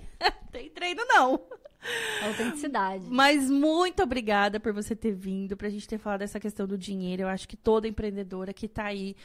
tem 0.51 0.69
treino 0.69 1.01
não. 1.05 1.39
Autenticidade. 2.23 3.05
Mas 3.09 3.49
muito 3.49 4.03
obrigada 4.03 4.59
por 4.59 4.73
você 4.73 4.95
ter 4.95 5.13
vindo, 5.13 5.55
pra 5.55 5.69
gente 5.69 5.87
ter 5.87 5.97
falado 5.97 6.19
dessa 6.19 6.39
questão 6.39 6.67
do 6.67 6.77
dinheiro. 6.77 7.21
Eu 7.23 7.27
acho 7.27 7.47
que 7.47 7.55
toda 7.55 7.87
empreendedora 7.87 8.53
que 8.53 8.67
tá 8.67 8.85
aí, 8.85 9.15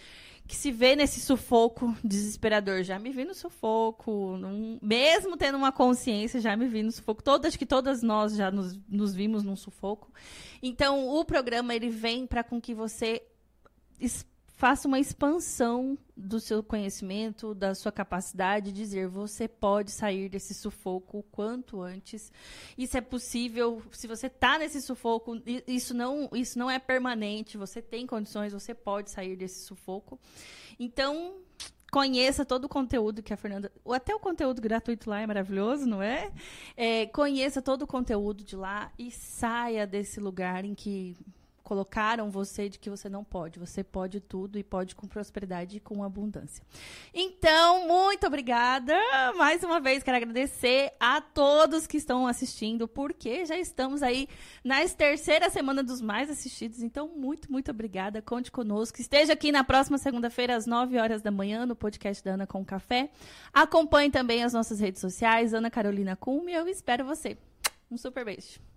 que 0.46 0.54
se 0.54 0.70
vê 0.70 0.94
nesse 0.94 1.20
sufoco 1.20 1.96
desesperador, 2.04 2.84
já 2.84 2.96
me 2.98 3.10
vi 3.10 3.24
no 3.24 3.34
sufoco, 3.34 4.36
num- 4.36 4.78
mesmo 4.80 5.36
tendo 5.36 5.58
uma 5.58 5.72
consciência, 5.72 6.40
já 6.40 6.56
me 6.56 6.68
vi 6.68 6.82
no 6.84 6.92
sufoco. 6.92 7.22
Todas, 7.24 7.48
acho 7.48 7.58
que 7.58 7.66
todas 7.66 8.02
nós 8.02 8.36
já 8.36 8.50
nos, 8.52 8.78
nos 8.88 9.14
vimos 9.14 9.42
num 9.42 9.56
sufoco. 9.56 10.12
Então, 10.62 11.08
o 11.08 11.24
programa, 11.24 11.74
ele 11.74 11.88
vem 11.88 12.24
para 12.26 12.44
com 12.44 12.60
que 12.60 12.72
você 12.72 13.20
faça 14.64 14.88
uma 14.88 14.98
expansão 14.98 15.98
do 16.16 16.40
seu 16.40 16.62
conhecimento, 16.62 17.54
da 17.54 17.74
sua 17.74 17.92
capacidade 17.92 18.72
de 18.72 18.80
dizer 18.80 19.06
você 19.06 19.46
pode 19.46 19.90
sair 19.90 20.26
desse 20.30 20.54
sufoco 20.54 21.18
o 21.18 21.22
quanto 21.22 21.82
antes. 21.82 22.32
Isso 22.78 22.96
é 22.96 23.02
possível. 23.02 23.82
Se 23.92 24.06
você 24.06 24.26
está 24.26 24.58
nesse 24.58 24.80
sufoco, 24.80 25.36
isso 25.68 25.92
não, 25.92 26.30
isso 26.32 26.58
não 26.58 26.70
é 26.70 26.78
permanente. 26.78 27.58
Você 27.58 27.82
tem 27.82 28.06
condições, 28.06 28.54
você 28.54 28.72
pode 28.72 29.10
sair 29.10 29.36
desse 29.36 29.66
sufoco. 29.66 30.18
Então, 30.80 31.34
conheça 31.92 32.42
todo 32.42 32.64
o 32.64 32.68
conteúdo 32.68 33.22
que 33.22 33.34
a 33.34 33.36
Fernanda. 33.36 33.70
Até 33.86 34.14
o 34.14 34.18
conteúdo 34.18 34.62
gratuito 34.62 35.10
lá 35.10 35.20
é 35.20 35.26
maravilhoso, 35.26 35.84
não 35.84 36.02
é? 36.02 36.32
É, 36.74 37.04
conheça 37.08 37.60
todo 37.60 37.82
o 37.82 37.86
conteúdo 37.86 38.42
de 38.42 38.56
lá 38.56 38.90
e 38.98 39.10
saia 39.10 39.86
desse 39.86 40.20
lugar 40.20 40.64
em 40.64 40.74
que 40.74 41.14
colocaram 41.64 42.30
você 42.30 42.68
de 42.68 42.78
que 42.78 42.90
você 42.90 43.08
não 43.08 43.24
pode. 43.24 43.58
Você 43.58 43.82
pode 43.82 44.20
tudo 44.20 44.58
e 44.58 44.62
pode 44.62 44.94
com 44.94 45.08
prosperidade 45.08 45.78
e 45.78 45.80
com 45.80 46.04
abundância. 46.04 46.62
Então, 47.12 47.88
muito 47.88 48.26
obrigada. 48.26 48.94
Mais 49.36 49.64
uma 49.64 49.80
vez, 49.80 50.02
quero 50.02 50.18
agradecer 50.18 50.92
a 51.00 51.22
todos 51.22 51.86
que 51.86 51.96
estão 51.96 52.26
assistindo, 52.26 52.86
porque 52.86 53.46
já 53.46 53.56
estamos 53.56 54.02
aí 54.02 54.28
na 54.62 54.86
terceira 54.86 55.48
semana 55.48 55.82
dos 55.82 56.02
mais 56.02 56.28
assistidos. 56.28 56.82
Então, 56.82 57.08
muito, 57.08 57.50
muito 57.50 57.70
obrigada. 57.70 58.20
Conte 58.20 58.52
conosco. 58.52 59.00
Esteja 59.00 59.32
aqui 59.32 59.50
na 59.50 59.64
próxima 59.64 59.96
segunda-feira, 59.96 60.54
às 60.54 60.66
9 60.66 60.98
horas 60.98 61.22
da 61.22 61.30
manhã, 61.30 61.64
no 61.64 61.74
podcast 61.74 62.22
da 62.22 62.32
Ana 62.32 62.46
com 62.46 62.62
Café. 62.64 63.10
Acompanhe 63.52 64.10
também 64.10 64.44
as 64.44 64.52
nossas 64.52 64.78
redes 64.78 65.00
sociais, 65.00 65.54
Ana 65.54 65.70
Carolina 65.70 66.14
Cume. 66.14 66.52
Eu 66.52 66.68
espero 66.68 67.06
você. 67.06 67.38
Um 67.90 67.96
super 67.96 68.24
beijo. 68.24 68.73